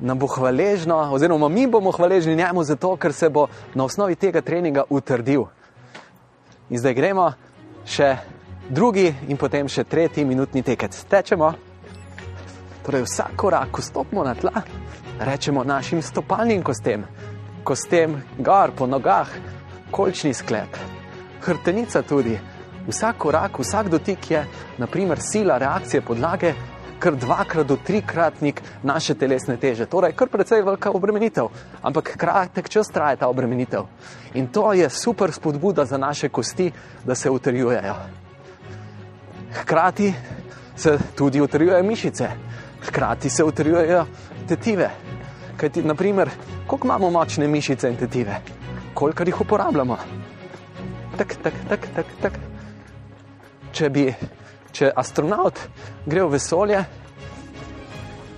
Nam 0.00 0.18
bo 0.18 0.26
hvaležno, 0.26 1.08
oziroma 1.12 1.48
mi 1.48 1.66
bomo 1.66 1.90
hvaležni 1.90 2.36
njemu, 2.36 2.64
zato 2.64 2.96
ker 2.96 3.12
se 3.12 3.28
bo 3.28 3.46
na 3.74 3.84
osnovi 3.84 4.14
tega 4.14 4.40
treninga 4.40 4.84
utrdil. 4.90 5.44
In 6.70 6.78
zdaj 6.78 6.94
gremo 6.94 7.32
še 7.86 8.16
drugi 8.68 9.06
in 9.28 9.36
potem 9.36 9.68
še 9.68 9.84
tretji 9.84 10.24
minutni 10.24 10.62
tekec. 10.62 10.96
Tečemo. 11.08 11.52
Torej, 12.86 13.06
vsak 13.06 13.36
korak, 13.36 13.70
ko 13.70 13.82
stopimo 13.82 14.24
na 14.24 14.34
tla, 14.34 14.62
rečemo 15.18 15.64
našim 15.64 16.02
stopalnim 16.02 16.62
kostem, 16.62 17.06
kostem 17.66 18.20
gor 18.38 18.70
po 18.76 18.86
nogah, 18.86 19.30
kolčni 19.90 20.34
sklep, 20.34 20.76
hrtenica 21.42 22.02
tudi, 22.06 22.36
Vsak 22.86 23.16
korak, 23.18 23.58
vsak 23.58 23.88
dotik 23.88 24.30
je, 24.30 24.44
naprimer, 24.78 25.18
sila 25.20 25.58
reakcije 25.58 26.00
podlage, 26.00 26.52
kar 26.98 27.16
dvakrat 27.16 27.66
do 27.66 27.76
trikratnik 27.76 28.62
naše 28.82 29.14
telesne 29.14 29.56
teže. 29.56 29.86
Torej, 29.86 30.12
kar 30.12 30.28
precej 30.28 30.62
velika 30.62 30.90
obremenitev, 30.90 31.48
ampak 31.82 32.16
kratek 32.16 32.68
čas 32.68 32.88
traja 32.88 33.16
ta 33.16 33.28
obremenitev. 33.28 33.86
In 34.34 34.48
to 34.48 34.72
je 34.72 34.90
super 34.90 35.32
spodbuda 35.32 35.84
za 35.84 35.98
naše 35.98 36.28
kosti, 36.28 36.72
da 37.04 37.14
se 37.14 37.30
utrjujejo. 37.30 37.94
Hkrati 39.62 40.14
se 40.76 40.98
tudi 41.16 41.40
utrjujejo 41.40 41.82
mišice, 41.82 42.28
hkrati 42.88 43.30
se 43.30 43.44
utrjujejo 43.44 44.06
tetive. 44.48 44.90
Kaj 45.56 45.68
ti, 45.68 45.82
naprimer, 45.82 46.30
koliko 46.66 46.86
imamo 46.86 47.10
močne 47.10 47.48
mišice 47.48 47.88
in 47.88 47.96
tetive, 47.96 48.40
koliko 48.94 49.24
jih 49.24 49.40
uporabljamo? 49.40 49.96
Tak, 51.16 51.34
tak, 51.42 51.54
tak, 51.68 51.86
tak, 51.94 52.06
tak. 52.22 52.32
Če 53.72 53.88
bi 53.90 54.04
če 54.72 54.92
astronaut 54.96 55.58
gre 56.06 56.24
v 56.24 56.32
vesolje, 56.36 56.84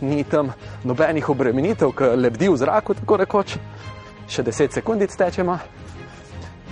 ni 0.00 0.24
tam 0.24 0.52
nobenih 0.84 1.28
obremenitev, 1.28 1.92
ki 1.96 2.12
lebdi 2.16 2.48
v 2.48 2.56
zraku, 2.56 2.94
tako 2.94 3.18
rekoč, 3.24 3.56
še 4.28 4.44
10 4.46 4.78
sekund 4.78 5.02
tečemo, 5.02 5.58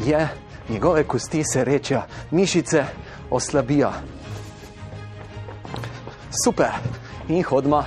je 0.05 0.29
njegove 0.69 1.05
kosti 1.05 1.45
se 1.45 1.65
rečijo, 1.65 2.03
mišice 2.31 2.85
oslabijo. 3.31 3.93
Super, 6.45 6.71
in 7.29 7.45
hodimo. 7.45 7.85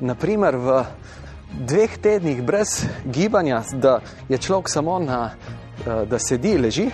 Naprimer, 0.00 0.56
v 0.56 0.84
dveh 1.58 1.98
tednih 1.98 2.42
brez 2.42 2.84
gibanja, 3.04 3.62
da 3.72 4.00
je 4.28 4.38
človek 4.38 4.68
samo 4.68 4.98
na, 4.98 5.30
eh, 5.86 6.06
da 6.06 6.18
sedi, 6.18 6.58
leži, 6.58 6.90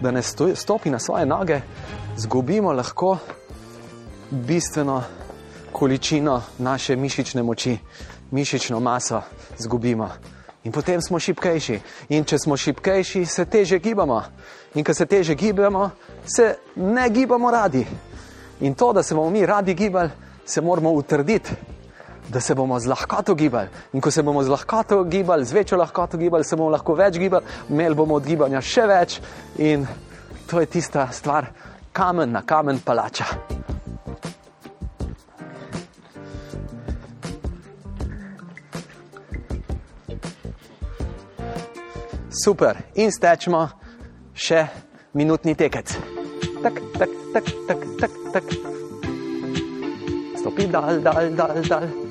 da 0.00 0.10
ne 0.10 0.22
stopi 0.54 0.90
na 0.90 0.98
svoje 0.98 1.26
noge, 1.26 1.60
izgubimo 2.16 2.72
lahko 2.72 3.18
bistveno 4.30 5.02
količino 5.72 6.42
naše 6.58 6.96
mišične 6.96 7.42
moči, 7.42 7.78
mišično 8.30 8.80
maso 8.80 9.22
izgubimo. 9.58 10.08
In 10.64 10.72
potem 10.72 11.02
smo 11.02 11.18
šipkejši. 11.18 11.80
In 12.08 12.24
če 12.24 12.38
smo 12.38 12.56
šipkejši, 12.56 13.26
se 13.26 13.44
teže 13.44 13.78
gibamo. 13.78 14.22
In 14.74 14.84
ko 14.84 14.94
se 14.94 15.06
teže 15.06 15.34
gibamo, 15.34 15.90
se 16.26 16.56
ne 16.76 17.10
gibamo 17.10 17.50
radi. 17.50 17.86
In 18.60 18.74
to, 18.74 18.92
da 18.92 19.02
se 19.02 19.14
bomo 19.14 19.30
mi 19.30 19.46
radi 19.46 19.74
gibali, 19.74 20.10
se 20.44 20.60
moramo 20.60 20.90
utrditi 20.90 21.50
da 22.28 22.40
se 22.40 22.54
bomo 22.54 22.80
z 22.80 22.86
lahkoto 22.86 23.34
gibali. 23.34 23.68
In 23.92 24.00
ko 24.00 24.10
se 24.10 24.22
bomo 24.22 24.42
z 24.42 24.48
lahkoto 24.48 25.04
gibali, 25.04 25.44
z 25.44 25.52
večjo 25.52 25.78
lahkoto 25.78 26.16
gibali, 26.16 26.44
se 26.44 26.56
bomo 26.56 26.70
lahko 26.70 26.94
več 26.94 27.18
gibali, 27.18 27.44
imeli 27.70 27.94
bomo 27.94 28.14
od 28.14 28.26
gibanja 28.26 28.60
še 28.60 28.86
več 28.86 29.20
in 29.58 29.86
to 30.48 30.60
je 30.60 30.66
tista 30.66 31.08
stvar, 31.12 31.50
kamen 31.92 32.32
na 32.32 32.42
kamen 32.42 32.80
palača. 32.84 33.24
Super, 42.44 42.76
in 42.94 43.10
stečemo 43.10 43.66
še 44.36 44.68
minutni 45.12 45.56
tekec. 45.58 45.96
Tak, 46.62 46.80
tak, 46.98 47.10
tak, 47.34 47.44
tak, 47.66 47.80
tak, 47.98 48.12
tak. 48.32 48.44
Stopi 50.38 50.68
dal, 50.70 51.00
dal, 51.02 51.34
dal, 51.34 51.62
dal. 51.66 52.07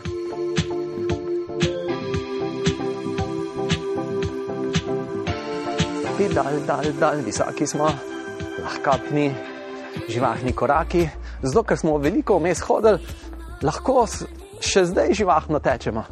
Stopi 6.18 6.34
dal, 6.34 6.66
dal, 6.66 6.94
dal. 7.00 7.22
Visoki 7.22 7.68
smo, 7.68 7.86
lahkapni, 8.64 9.36
živahni 10.10 10.54
koraki. 10.54 11.10
Zato, 11.44 11.62
ker 11.64 11.78
smo 11.78 12.00
veliko 12.02 12.40
vmes 12.40 12.64
hodili, 12.66 12.98
lahko 13.62 14.08
še 14.58 14.88
zdaj 14.90 15.14
živahno 15.14 15.62
tečemo. 15.62 16.08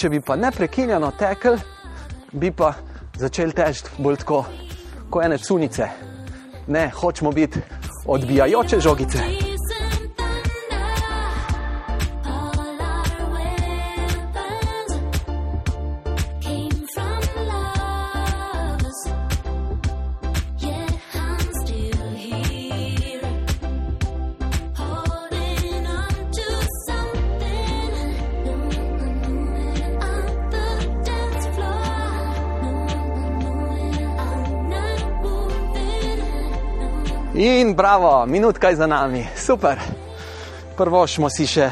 Če 0.00 0.08
bi 0.08 0.22
pa 0.24 0.38
neprekinjeno 0.40 1.12
tekel, 1.20 1.60
bi 2.32 2.54
pa 2.56 2.72
začel 3.20 3.52
teči 3.52 4.00
bolj 4.00 4.22
tako, 4.24 4.46
kot 5.12 5.26
ene 5.26 5.36
cunice. 5.36 5.90
Ne, 6.72 6.88
hočemo 6.96 7.32
biti 7.36 7.60
odbijajoče 8.16 8.80
žogice. 8.80 9.53
Bravo, 37.76 38.26
minutka 38.26 38.68
je 38.68 38.76
za 38.76 38.86
nami, 38.86 39.26
super. 39.36 39.78
Prvo 40.76 41.06
smo 41.06 41.26
si 41.30 41.42
še 41.46 41.64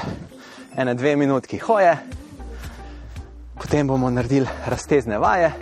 ene 0.74 0.96
dve 0.98 1.12
minutki 1.16 1.60
hoje, 1.62 1.92
potem 3.54 3.86
bomo 3.86 4.08
naredili 4.10 4.48
raztezne 4.66 5.20
vaje. 5.22 5.52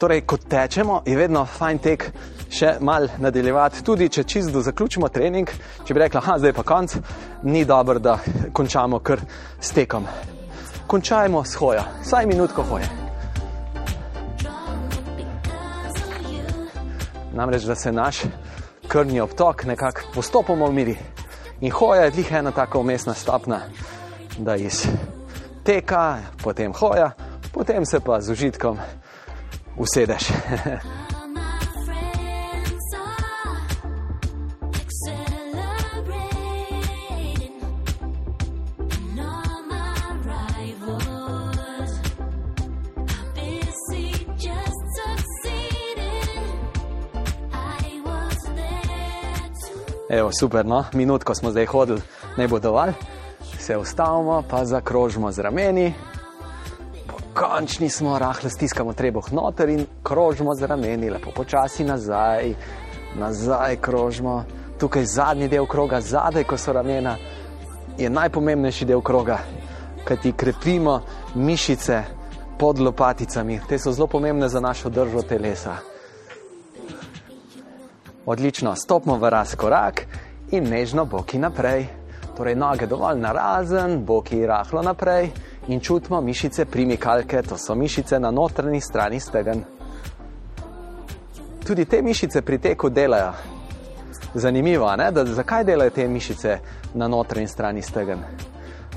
Torej, 0.00 0.22
ko 0.24 0.38
tečemo, 0.40 1.02
je 1.04 1.16
vedno 1.20 1.42
fajn 1.44 1.80
tek 1.84 2.06
še 2.48 2.78
mal 2.80 3.10
nadaljevati, 3.20 3.82
tudi 3.84 4.08
če 4.08 4.24
čisto 4.24 4.62
zaključimo 4.64 5.10
trening. 5.12 5.52
Če 5.84 5.92
bi 5.92 6.00
rekla, 6.00 6.22
da 6.30 6.38
zdaj 6.40 6.54
pa 6.56 6.64
konc, 6.64 6.94
ni 7.44 7.66
dobro, 7.68 8.00
da 8.00 8.16
končamo 8.56 9.02
kar 9.04 9.20
s 9.60 9.74
tekom. 9.76 10.08
Končajmo 10.88 11.44
s 11.44 11.60
hojo, 11.60 11.84
vsaj 12.00 12.30
minutko 12.30 12.64
hoje. 12.72 12.88
Namreč, 17.36 17.68
da 17.68 17.76
se 17.76 17.92
naš 17.92 18.24
krvni 18.92 19.20
obtok 19.20 19.64
nekako 19.64 20.00
postopoma 20.14 20.64
umiri. 20.64 20.96
In 21.60 21.70
hoja 21.70 22.02
je 22.02 22.10
dih 22.10 22.32
ena 22.32 22.50
tako 22.50 22.80
umestna 22.80 23.14
stopna, 23.14 23.60
da 24.38 24.56
iz 24.56 24.86
teka, 25.64 26.18
potem 26.42 26.72
hoja, 26.72 27.10
potem 27.52 27.86
se 27.86 28.00
pa 28.00 28.20
z 28.20 28.32
užitkom 28.32 28.78
usedeš. 29.76 30.28
Evo, 50.12 50.30
super, 50.40 50.66
no, 50.66 50.84
minutko 50.92 51.34
smo 51.34 51.50
zdaj 51.50 51.66
hodili, 51.66 52.00
ne 52.36 52.48
bo 52.48 52.58
dovolj. 52.58 52.92
Se 53.58 53.76
ustavimo, 53.76 54.42
pa 54.50 54.64
zakrožimo 54.64 55.32
z 55.32 55.38
rameni. 55.38 55.94
Končni 57.34 57.88
smo, 57.88 58.18
rahle 58.18 58.50
stiskamo 58.50 58.92
trebuh 58.92 59.32
noter 59.32 59.68
in 59.68 59.86
krožimo 60.02 60.54
z 60.54 60.66
rameni, 60.68 61.10
lepo 61.10 61.30
počasi 61.30 61.84
nazaj, 61.84 62.54
nazaj 63.16 63.76
krožimo. 63.76 64.44
Tukaj 64.78 65.04
zadnji 65.04 65.48
del 65.48 65.66
kroga, 65.66 66.00
zadaj, 66.00 66.44
ko 66.44 66.58
so 66.58 66.72
ramena, 66.72 67.16
je 67.98 68.10
najpomembnejši 68.10 68.84
del 68.84 69.00
kroga, 69.00 69.38
kaj 70.04 70.20
ti 70.20 70.32
krepimo 70.36 71.00
mišice 71.34 72.02
pod 72.58 72.78
lopaticami. 72.78 73.60
Te 73.68 73.78
so 73.78 73.92
zelo 73.92 74.06
pomembne 74.06 74.48
za 74.48 74.60
našo 74.60 74.90
držo 74.90 75.22
telesa. 75.22 75.91
Odlično, 78.26 78.76
stopimo 78.76 79.16
v 79.16 79.30
razkorak 79.30 80.02
in 80.50 80.68
nežno 80.70 81.04
boki 81.04 81.38
naprej. 81.38 81.86
Torej, 82.36 82.54
noge 82.54 82.86
dovolj 82.86 83.18
narazen, 83.18 84.04
boki 84.06 84.46
rahlo 84.46 84.82
naprej 84.82 85.30
in 85.68 85.80
čutimo 85.80 86.20
mišice 86.20 86.64
primikalke, 86.64 87.42
to 87.42 87.58
so 87.58 87.74
mišice 87.74 88.20
na 88.20 88.30
notranji 88.30 88.80
strani 88.80 89.20
stegen. 89.20 89.64
Tudi 91.66 91.84
te 91.84 92.02
mišice 92.02 92.42
pri 92.42 92.58
teku 92.58 92.90
delajo. 92.90 93.32
Zanimivo 94.34 94.90
je, 94.90 95.26
zakaj 95.34 95.64
delajo 95.64 95.90
te 95.90 96.08
mišice 96.08 96.58
na 96.94 97.08
notranji 97.08 97.48
strani 97.48 97.82
stegen? 97.82 98.22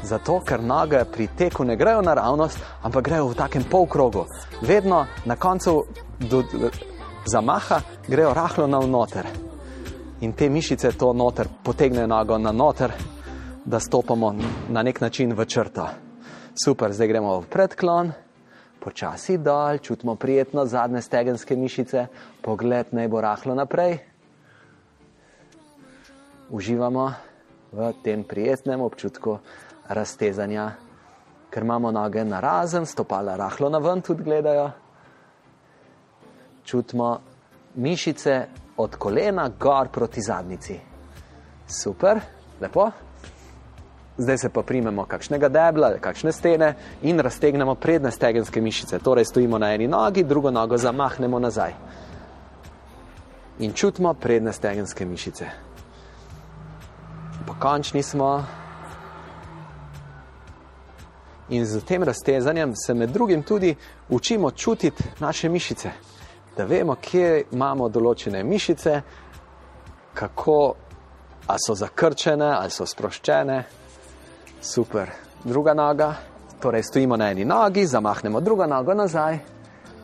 Zato, 0.03 0.39
ker 0.45 0.63
noge 0.63 1.01
pri 1.05 1.27
teku 1.37 1.63
ne 1.63 1.75
grejo 1.75 2.01
naravnost, 2.01 2.59
ampak 2.83 3.03
grejo 3.03 3.27
v 3.27 3.35
takem 3.35 3.63
polkrogu. 3.63 4.25
Vedno 4.61 5.05
na 5.25 5.35
koncu 5.35 5.85
do, 6.19 6.43
zamaha, 7.25 7.81
grejo 8.07 8.33
rahlo 8.33 8.67
na 8.67 8.79
noter. 8.79 9.25
In 10.21 10.33
te 10.33 10.49
mišice 10.49 10.91
to 10.97 11.13
noter 11.13 11.47
potegnejo 11.63 12.07
nogo 12.07 12.37
na 12.37 12.51
noter, 12.51 12.93
da 13.65 13.79
stopamo 13.79 14.35
na 14.69 14.83
nek 14.83 15.01
način 15.01 15.33
v 15.33 15.45
črto. 15.45 15.87
Super, 16.55 16.93
zdaj 16.93 17.07
gremo 17.07 17.39
v 17.41 17.49
predklon, 17.51 18.11
počasi 18.79 19.37
dol, 19.37 19.81
čutimo 19.81 20.15
prijetno 20.15 20.65
zadnje 20.65 21.01
stegenske 21.01 21.55
mišice, 21.55 22.07
pogled 22.41 22.93
naj 22.93 23.07
bo 23.07 23.21
rahlo 23.21 23.55
naprej. 23.55 23.99
Uživamo 26.49 27.11
v 27.73 27.93
tem 28.03 28.23
prijetnem 28.23 28.81
občutku 28.81 29.39
raztezanja, 29.89 30.71
ker 31.49 31.63
imamo 31.63 31.91
noge 31.91 32.23
na 32.23 32.39
razen, 32.39 32.85
stopala 32.85 33.35
rahlo 33.35 33.69
na 33.69 33.81
ven, 33.81 34.01
tudi 34.01 34.23
gledajo. 34.23 34.84
Čutimo 36.65 37.19
mišice 37.75 38.45
od 38.77 38.95
kolena 38.95 39.49
gor 39.59 39.87
proti 39.87 40.21
zadnici. 40.21 40.79
Super, 41.67 42.19
lepo. 42.61 42.91
Zdaj 44.17 44.37
se 44.37 44.49
pa 44.49 44.61
primemo 44.61 45.05
kakšnega 45.05 45.49
debla, 45.49 45.97
kakšne 45.99 46.31
stene 46.31 46.75
in 47.03 47.19
raztegnemo 47.19 47.75
predne 47.75 48.11
stegenske 48.11 48.61
mišice. 48.61 48.99
Torej 48.99 49.25
stojimo 49.25 49.57
na 49.57 49.73
eni 49.73 49.87
nogi, 49.87 50.23
drugo 50.23 50.51
nogo 50.51 50.77
zamahnemo 50.77 51.39
nazaj. 51.39 51.73
In 53.59 53.73
čutimo 53.73 54.13
predne 54.13 54.53
stegenske 54.53 55.05
mišice. 55.05 55.45
Pokončni 57.47 58.03
smo. 58.03 58.43
In 61.49 61.65
z 61.65 61.83
tem 61.85 62.03
raztezanjem 62.03 62.73
se 62.75 62.93
med 62.93 63.09
drugim 63.09 63.43
tudi 63.43 63.75
učimo 64.09 64.51
čutiti 64.51 65.03
naše 65.19 65.49
mišice, 65.49 65.91
da 66.57 66.65
vemo, 66.65 66.95
kje 66.95 67.45
imamo 67.51 67.89
določene 67.89 68.43
mišice, 68.43 69.01
kako 70.15 70.59
so 71.59 71.75
zakrčene 71.75 72.47
ali 72.55 72.71
so 72.71 72.85
sproščene. 72.87 73.63
Super. 74.61 75.11
Druga 75.43 75.75
noga, 75.77 76.13
torej 76.61 76.83
stojimo 76.83 77.17
na 77.17 77.29
eni 77.31 77.45
nogi, 77.45 77.85
zamahnemo 77.85 78.41
drugo 78.41 78.65
nogo 78.65 78.93
nazaj 78.93 79.37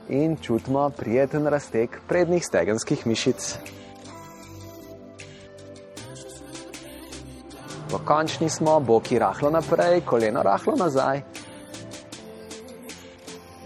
in 0.10 0.36
čutimo 0.38 0.90
prijeten 0.90 1.48
razteg 1.48 1.96
prednjih 2.08 2.46
stegenskih 2.46 3.08
mišic. 3.08 3.58
Pokončni 7.92 8.50
smo, 8.50 8.80
boki 8.80 9.20
rahlo 9.20 9.50
naprej, 9.50 10.02
koleno 10.06 10.44
rahlo 10.44 10.76
nazaj. 10.80 11.22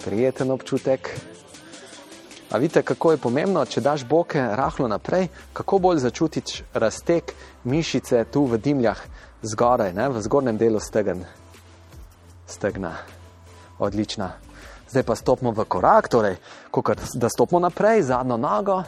Prijeten 0.06 0.52
občutek. 0.52 1.35
A 2.52 2.58
vidite, 2.58 2.82
kako 2.82 3.12
je 3.12 3.18
pomembno, 3.18 3.66
če 3.66 3.82
daš 3.82 4.06
boke 4.06 4.40
rahlo 4.40 4.88
naprej, 4.88 5.28
kako 5.54 5.80
bolj 5.80 6.04
začutiš 6.06 6.62
razteg 6.74 7.32
mišice 7.64 8.26
tu 8.32 8.46
v 8.46 8.60
dimljah 8.62 9.02
zgoraj, 9.42 9.94
ne, 9.94 10.10
v 10.10 10.22
zgornjem 10.22 10.58
delu 10.58 10.80
stegen. 10.80 11.26
stegna. 12.48 12.92
Odlična. 13.80 14.32
Zdaj 14.90 15.04
pa 15.04 15.16
stopimo 15.16 15.52
v 15.52 15.66
korak, 15.66 16.08
torej, 16.08 16.36
kukor, 16.72 16.96
da 17.14 17.30
stopimo 17.30 17.60
naprej, 17.60 18.02
zadnjo 18.02 18.38
nogo, 18.38 18.84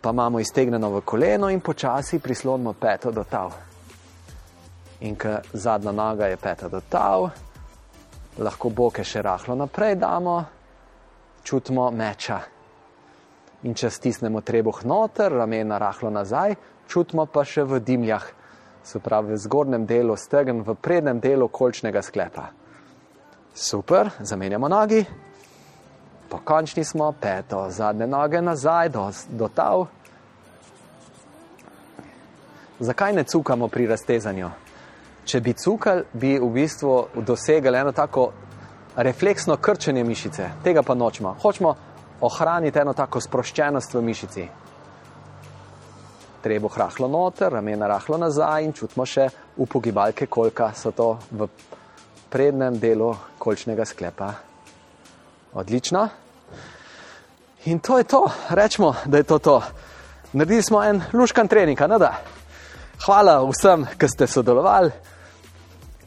pa 0.00 0.10
imamo 0.10 0.40
iztegnjeno 0.40 0.90
v 0.90 1.00
koleno 1.00 1.50
in 1.50 1.60
počasi 1.60 2.18
prislonimo 2.18 2.72
peto 2.72 3.10
do 3.10 3.24
tav. 3.24 3.52
In 5.00 5.16
ker 5.16 5.40
zadnja 5.52 5.92
noga 5.92 6.26
je 6.26 6.36
peta 6.36 6.68
do 6.68 6.80
tav, 6.80 7.30
lahko 8.38 8.68
boke 8.68 9.04
še 9.04 9.22
rahlo 9.22 9.54
naprej 9.54 9.94
damo, 9.94 10.44
čutimo 11.44 11.90
meča. 11.90 12.40
In 13.62 13.74
če 13.76 13.90
stisnemo 13.90 14.40
trebuh 14.40 14.84
noter, 14.84 15.32
ramena 15.32 15.78
rahlo 15.78 16.10
nazaj, 16.10 16.56
čutimo 16.88 17.26
pa 17.26 17.44
še 17.44 17.64
v 17.64 17.80
dimljah, 17.84 18.24
se 18.82 18.98
pravi 18.98 19.34
v 19.34 19.40
zgornjem 19.40 19.84
delu 19.86 20.16
stegen, 20.16 20.62
v 20.64 20.74
prednjem 20.74 21.20
delu 21.20 21.48
kolčnega 21.48 22.02
sklepa. 22.02 22.48
Super, 23.54 24.10
zamenjamo 24.20 24.68
nogi, 24.68 25.04
pokončni 26.30 26.84
smo, 26.84 27.12
peto, 27.12 27.66
zadnje 27.70 28.06
noge 28.06 28.40
nazaj, 28.40 28.88
do, 28.88 29.10
do 29.28 29.48
tav. 29.48 29.86
Zakaj 32.80 33.12
ne 33.12 33.24
cukamo 33.28 33.68
pri 33.68 33.86
raztezanju? 33.90 34.50
Če 35.28 35.40
bi 35.44 35.52
cukali, 35.52 36.06
bi 36.12 36.38
v 36.40 36.48
bistvu 36.54 37.22
dosegli 37.26 37.76
eno 37.76 37.92
tako 37.92 38.30
refleksno 38.96 39.56
krčenje 39.56 40.04
mišice, 40.04 40.50
tega 40.64 40.82
pa 40.82 40.94
nočemo. 40.94 41.36
Hočemo 41.42 41.74
ohraniti 42.20 42.78
eno 42.78 42.92
tako 42.92 43.20
sproščenost 43.20 43.94
v 43.94 44.02
mišici 44.02 44.48
treba 46.40 46.68
rahlo 46.76 47.08
noter, 47.08 47.52
ramena 47.52 47.86
rahlo 47.86 48.16
nazaj 48.18 48.64
in 48.64 48.72
čutimo 48.72 49.04
še 49.06 49.28
upogibalke 49.60 50.26
kolka, 50.26 50.72
so 50.74 50.92
to 50.96 51.18
v 51.30 51.48
prednjem 52.30 52.78
delu 52.80 53.12
kolčnega 53.38 53.84
sklepa. 53.84 54.32
Odlično. 55.52 56.08
In 57.68 57.80
to 57.80 57.98
je 57.98 58.04
to, 58.04 58.24
rečemo, 58.56 58.94
da 59.04 59.20
je 59.20 59.28
to 59.28 59.38
to. 59.38 59.60
Naredili 60.32 60.62
smo 60.62 60.82
en 60.84 61.02
luškan 61.12 61.48
trening, 61.48 61.80
ne 61.80 61.98
da. 61.98 62.14
Hvala 63.04 63.40
vsem, 63.44 63.84
ki 63.98 64.08
ste 64.08 64.26
sodelovali. 64.26 64.92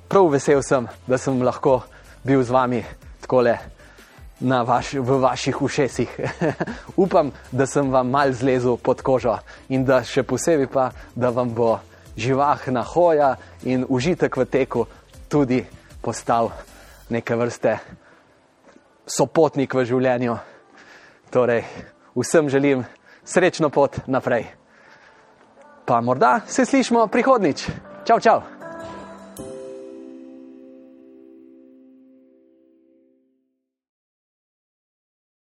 Prav 0.10 0.30
vesel 0.32 0.64
sem, 0.66 0.88
da 1.08 1.18
sem 1.18 1.42
lahko 1.44 1.82
bil 2.24 2.44
z 2.44 2.50
vami 2.50 2.84
takole 3.22 3.58
vaš, 4.42 4.94
v 4.94 5.20
vaših 5.20 5.62
ušesih. 5.62 6.20
Upam, 7.04 7.32
da 7.52 7.66
sem 7.66 7.92
vam 7.92 8.10
mal 8.10 8.34
zlezel 8.34 8.78
pod 8.78 9.02
kožo 9.02 9.38
in 9.70 9.86
da 9.86 10.04
še 10.04 10.24
posebej 10.24 10.68
pa, 10.68 10.92
da 11.16 11.30
vam 11.30 11.54
bo 11.54 11.80
živahna 12.18 12.84
hoja 12.84 13.36
in 13.64 13.86
užitek 13.90 14.38
v 14.38 14.46
teku 14.46 14.86
tudi 15.30 15.64
postal 16.02 16.52
neke 17.10 17.36
vrste 17.36 17.78
sopotnik 19.08 19.74
v 19.74 19.86
življenju. 19.86 20.38
Torej, 21.34 21.64
vsem 22.16 22.50
želim 22.50 22.86
srečno 23.26 23.70
pot 23.70 24.04
naprej. 24.08 24.46
Pa 25.86 26.02
morda 26.02 26.42
se 26.48 26.66
slišmo 26.66 27.08
prihodnič. 27.08 27.68
Čau, 28.06 28.20
čau! 28.20 28.63